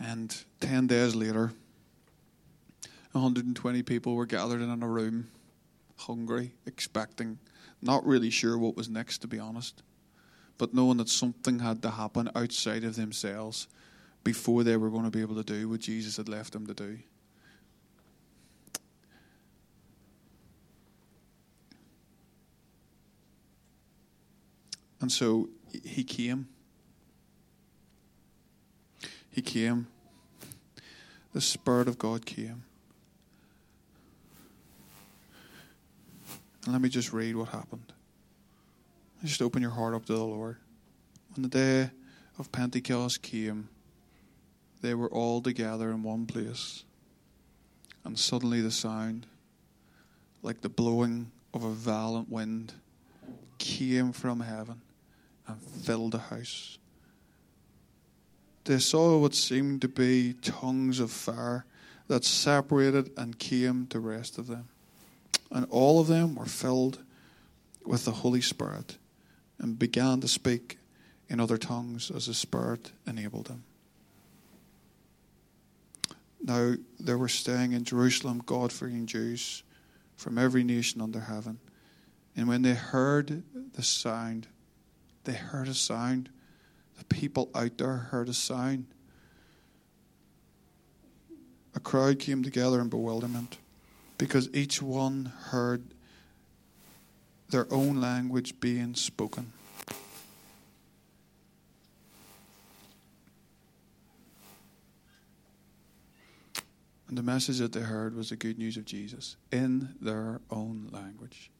and 0.00 0.44
10 0.58 0.86
days 0.88 1.14
later, 1.14 1.52
120 3.12 3.82
people 3.84 4.16
were 4.16 4.26
gathered 4.26 4.62
in 4.62 4.82
a 4.82 4.88
room, 4.88 5.28
hungry, 5.96 6.54
expecting, 6.66 7.38
not 7.80 8.04
really 8.04 8.30
sure 8.30 8.58
what 8.58 8.76
was 8.76 8.88
next, 8.88 9.18
to 9.18 9.28
be 9.28 9.38
honest, 9.38 9.84
but 10.58 10.74
knowing 10.74 10.96
that 10.96 11.08
something 11.08 11.60
had 11.60 11.82
to 11.82 11.90
happen 11.90 12.28
outside 12.34 12.82
of 12.82 12.96
themselves 12.96 13.68
before 14.22 14.64
they 14.64 14.76
were 14.76 14.90
going 14.90 15.04
to 15.04 15.10
be 15.10 15.20
able 15.20 15.36
to 15.36 15.42
do 15.42 15.68
what 15.68 15.80
Jesus 15.80 16.16
had 16.16 16.28
left 16.28 16.52
them 16.52 16.66
to 16.66 16.74
do. 16.74 16.98
And 25.00 25.10
so 25.10 25.48
he 25.84 26.04
came. 26.04 26.48
He 29.30 29.40
came. 29.40 29.86
The 31.32 31.40
Spirit 31.40 31.88
of 31.88 31.98
God 31.98 32.26
came. 32.26 32.64
And 36.64 36.72
let 36.72 36.82
me 36.82 36.90
just 36.90 37.12
read 37.12 37.36
what 37.36 37.48
happened. 37.48 37.92
Just 39.24 39.40
open 39.40 39.62
your 39.62 39.70
heart 39.70 39.94
up 39.94 40.04
to 40.06 40.12
the 40.12 40.24
Lord. 40.24 40.56
When 41.34 41.42
the 41.42 41.48
day 41.48 41.90
of 42.38 42.52
Pentecost 42.52 43.22
came, 43.22 43.68
they 44.80 44.94
were 44.94 45.10
all 45.10 45.40
together 45.40 45.90
in 45.90 46.02
one 46.02 46.26
place. 46.26 46.84
And 48.04 48.18
suddenly 48.18 48.60
the 48.60 48.70
sound, 48.70 49.26
like 50.42 50.62
the 50.62 50.68
blowing 50.68 51.30
of 51.52 51.64
a 51.64 51.70
violent 51.70 52.30
wind, 52.30 52.72
came 53.58 54.12
from 54.12 54.40
heaven 54.40 54.80
and 55.46 55.60
filled 55.60 56.12
the 56.12 56.18
house. 56.18 56.78
They 58.64 58.78
saw 58.78 59.18
what 59.18 59.34
seemed 59.34 59.82
to 59.82 59.88
be 59.88 60.34
tongues 60.34 61.00
of 61.00 61.10
fire 61.10 61.64
that 62.08 62.24
separated 62.24 63.10
and 63.16 63.38
came 63.38 63.86
to 63.88 64.00
rest 64.00 64.38
of 64.38 64.46
them. 64.46 64.68
And 65.50 65.66
all 65.70 66.00
of 66.00 66.06
them 66.06 66.34
were 66.34 66.46
filled 66.46 66.98
with 67.84 68.04
the 68.04 68.12
Holy 68.12 68.40
Spirit 68.40 68.96
and 69.58 69.78
began 69.78 70.20
to 70.20 70.28
speak 70.28 70.78
in 71.28 71.40
other 71.40 71.58
tongues 71.58 72.10
as 72.10 72.26
the 72.26 72.34
Spirit 72.34 72.92
enabled 73.06 73.46
them. 73.46 73.64
Now 76.42 76.74
there 76.98 77.18
were 77.18 77.28
staying 77.28 77.72
in 77.72 77.84
Jerusalem 77.84 78.42
God 78.44 78.72
fearing 78.72 79.06
Jews 79.06 79.62
from 80.16 80.38
every 80.38 80.64
nation 80.64 81.00
under 81.00 81.20
heaven. 81.20 81.58
And 82.36 82.48
when 82.48 82.62
they 82.62 82.74
heard 82.74 83.42
the 83.74 83.82
sound, 83.82 84.46
they 85.24 85.32
heard 85.32 85.68
a 85.68 85.74
sound. 85.74 86.30
The 86.98 87.04
people 87.04 87.50
out 87.54 87.78
there 87.78 87.96
heard 87.96 88.28
a 88.28 88.34
sound. 88.34 88.86
A 91.74 91.80
crowd 91.80 92.18
came 92.18 92.42
together 92.42 92.80
in 92.80 92.88
bewilderment 92.88 93.58
because 94.18 94.48
each 94.52 94.82
one 94.82 95.32
heard 95.46 95.82
their 97.50 97.72
own 97.72 98.00
language 98.00 98.60
being 98.60 98.94
spoken. 98.94 99.52
And 107.10 107.18
the 107.18 107.24
message 107.24 107.58
that 107.58 107.72
they 107.72 107.80
heard 107.80 108.14
was 108.14 108.28
the 108.28 108.36
good 108.36 108.56
news 108.56 108.76
of 108.76 108.84
Jesus 108.84 109.36
in 109.50 109.96
their 110.00 110.40
own 110.48 110.88
language. 110.92 111.50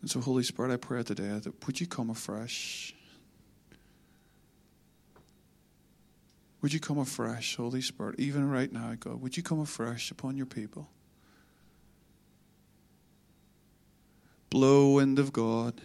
And 0.00 0.10
so, 0.10 0.18
Holy 0.18 0.44
Spirit, 0.44 0.72
I 0.72 0.78
pray 0.78 1.02
today 1.02 1.38
that 1.38 1.66
would 1.66 1.78
you 1.78 1.86
come 1.86 2.08
afresh? 2.08 2.94
Would 6.62 6.72
you 6.72 6.80
come 6.80 6.98
afresh, 6.98 7.56
Holy 7.56 7.82
Spirit, 7.82 8.18
even 8.18 8.48
right 8.48 8.72
now, 8.72 8.94
God? 8.98 9.20
Would 9.20 9.36
you 9.36 9.42
come 9.42 9.60
afresh 9.60 10.10
upon 10.10 10.38
your 10.38 10.46
people? 10.46 10.88
Blow 14.48 14.92
wind 14.92 15.18
of 15.18 15.34
God 15.34 15.82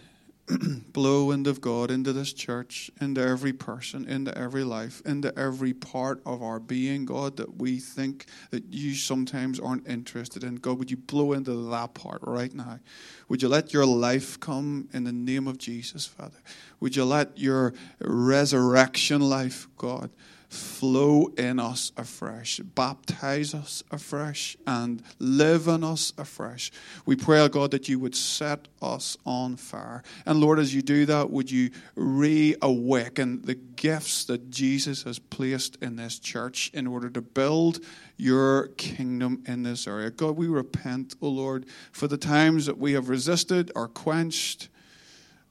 blow 0.92 1.26
wind 1.26 1.46
of 1.46 1.60
God 1.60 1.90
into 1.90 2.12
this 2.12 2.32
church, 2.32 2.90
into 3.00 3.20
every 3.20 3.52
person, 3.52 4.06
into 4.08 4.36
every 4.36 4.64
life, 4.64 5.02
into 5.04 5.36
every 5.38 5.72
part 5.72 6.20
of 6.26 6.42
our 6.42 6.58
being, 6.58 7.04
God, 7.04 7.36
that 7.36 7.56
we 7.56 7.78
think 7.78 8.26
that 8.50 8.64
you 8.70 8.94
sometimes 8.94 9.60
aren't 9.60 9.88
interested 9.88 10.44
in. 10.44 10.56
God, 10.56 10.78
would 10.78 10.90
you 10.90 10.96
blow 10.96 11.32
into 11.32 11.52
that 11.70 11.94
part 11.94 12.20
right 12.22 12.52
now? 12.52 12.80
Would 13.28 13.42
you 13.42 13.48
let 13.48 13.72
your 13.72 13.86
life 13.86 14.38
come 14.40 14.88
in 14.92 15.04
the 15.04 15.12
name 15.12 15.48
of 15.48 15.58
Jesus, 15.58 16.06
Father? 16.06 16.38
Would 16.80 16.96
you 16.96 17.04
let 17.04 17.38
your 17.38 17.74
resurrection 18.00 19.20
life, 19.22 19.68
God, 19.76 20.10
flow 20.52 21.28
in 21.38 21.58
us 21.58 21.92
afresh, 21.96 22.58
baptize 22.58 23.54
us 23.54 23.82
afresh, 23.90 24.56
and 24.66 25.02
live 25.18 25.66
in 25.66 25.82
us 25.82 26.12
afresh. 26.18 26.70
We 27.06 27.16
pray, 27.16 27.40
oh 27.40 27.48
God, 27.48 27.70
that 27.70 27.88
you 27.88 27.98
would 27.98 28.14
set 28.14 28.68
us 28.82 29.16
on 29.24 29.56
fire. 29.56 30.02
And 30.26 30.40
Lord, 30.40 30.58
as 30.58 30.74
you 30.74 30.82
do 30.82 31.06
that, 31.06 31.30
would 31.30 31.50
you 31.50 31.70
reawaken 31.94 33.42
the 33.42 33.54
gifts 33.54 34.24
that 34.26 34.50
Jesus 34.50 35.04
has 35.04 35.18
placed 35.18 35.76
in 35.80 35.96
this 35.96 36.18
church 36.18 36.70
in 36.74 36.86
order 36.86 37.08
to 37.10 37.22
build 37.22 37.80
your 38.18 38.68
kingdom 38.76 39.42
in 39.46 39.62
this 39.62 39.86
area? 39.86 40.10
God, 40.10 40.36
we 40.36 40.48
repent, 40.48 41.14
O 41.22 41.28
oh 41.28 41.30
Lord, 41.30 41.66
for 41.92 42.08
the 42.08 42.18
times 42.18 42.66
that 42.66 42.76
we 42.76 42.92
have 42.92 43.08
resisted 43.08 43.72
or 43.74 43.88
quenched 43.88 44.68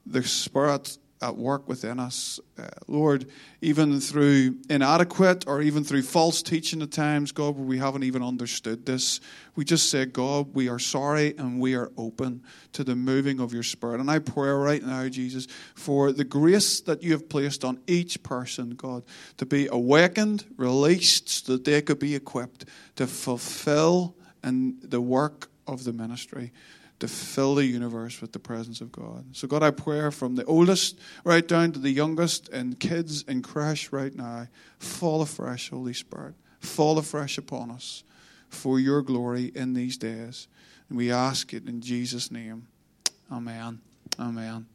the 0.05 0.23
Spirit 0.23 0.97
at 1.21 1.37
work 1.37 1.67
within 1.67 1.99
us. 1.99 2.39
Uh, 2.57 2.67
Lord, 2.87 3.27
even 3.61 3.99
through 3.99 4.57
inadequate 4.69 5.47
or 5.47 5.61
even 5.61 5.83
through 5.83 6.01
false 6.01 6.41
teaching 6.41 6.81
at 6.81 6.91
times, 6.91 7.31
God, 7.31 7.55
where 7.55 7.65
we 7.65 7.77
haven't 7.77 8.03
even 8.03 8.23
understood 8.23 8.85
this, 8.85 9.19
we 9.55 9.63
just 9.63 9.89
say, 9.89 10.05
God, 10.05 10.55
we 10.55 10.67
are 10.67 10.79
sorry 10.79 11.35
and 11.37 11.59
we 11.59 11.75
are 11.75 11.91
open 11.97 12.43
to 12.73 12.83
the 12.83 12.95
moving 12.95 13.39
of 13.39 13.53
your 13.53 13.63
Spirit. 13.63 13.99
And 13.99 14.09
I 14.09 14.19
pray 14.19 14.49
right 14.49 14.83
now, 14.83 15.07
Jesus, 15.09 15.47
for 15.75 16.11
the 16.11 16.23
grace 16.23 16.81
that 16.81 17.03
you 17.03 17.11
have 17.11 17.29
placed 17.29 17.63
on 17.63 17.79
each 17.85 18.23
person, 18.23 18.71
God, 18.71 19.03
to 19.37 19.45
be 19.45 19.67
awakened, 19.67 20.45
released, 20.57 21.29
so 21.29 21.53
that 21.53 21.65
they 21.65 21.81
could 21.81 21.99
be 21.99 22.15
equipped 22.15 22.65
to 22.95 23.05
fulfill 23.05 24.15
and 24.43 24.81
the 24.81 25.01
work 25.01 25.49
of 25.67 25.83
the 25.83 25.93
ministry 25.93 26.51
to 27.01 27.07
fill 27.07 27.55
the 27.55 27.65
universe 27.65 28.21
with 28.21 28.31
the 28.31 28.39
presence 28.39 28.79
of 28.79 28.91
God. 28.91 29.25
So, 29.33 29.47
God, 29.47 29.63
I 29.63 29.71
pray 29.71 30.09
from 30.11 30.35
the 30.35 30.45
oldest 30.45 30.97
right 31.23 31.45
down 31.45 31.71
to 31.73 31.79
the 31.79 31.89
youngest 31.89 32.47
and 32.49 32.79
kids 32.79 33.23
in 33.23 33.41
crash 33.41 33.91
right 33.91 34.15
now, 34.15 34.47
fall 34.79 35.21
afresh, 35.21 35.69
Holy 35.69 35.93
Spirit. 35.93 36.35
Fall 36.59 36.97
afresh 36.97 37.37
upon 37.37 37.71
us 37.71 38.03
for 38.49 38.79
your 38.79 39.01
glory 39.01 39.51
in 39.55 39.73
these 39.73 39.97
days. 39.97 40.47
And 40.89 40.97
we 40.97 41.11
ask 41.11 41.53
it 41.53 41.67
in 41.67 41.81
Jesus' 41.81 42.31
name. 42.31 42.67
Amen. 43.31 43.81
Amen. 44.19 44.67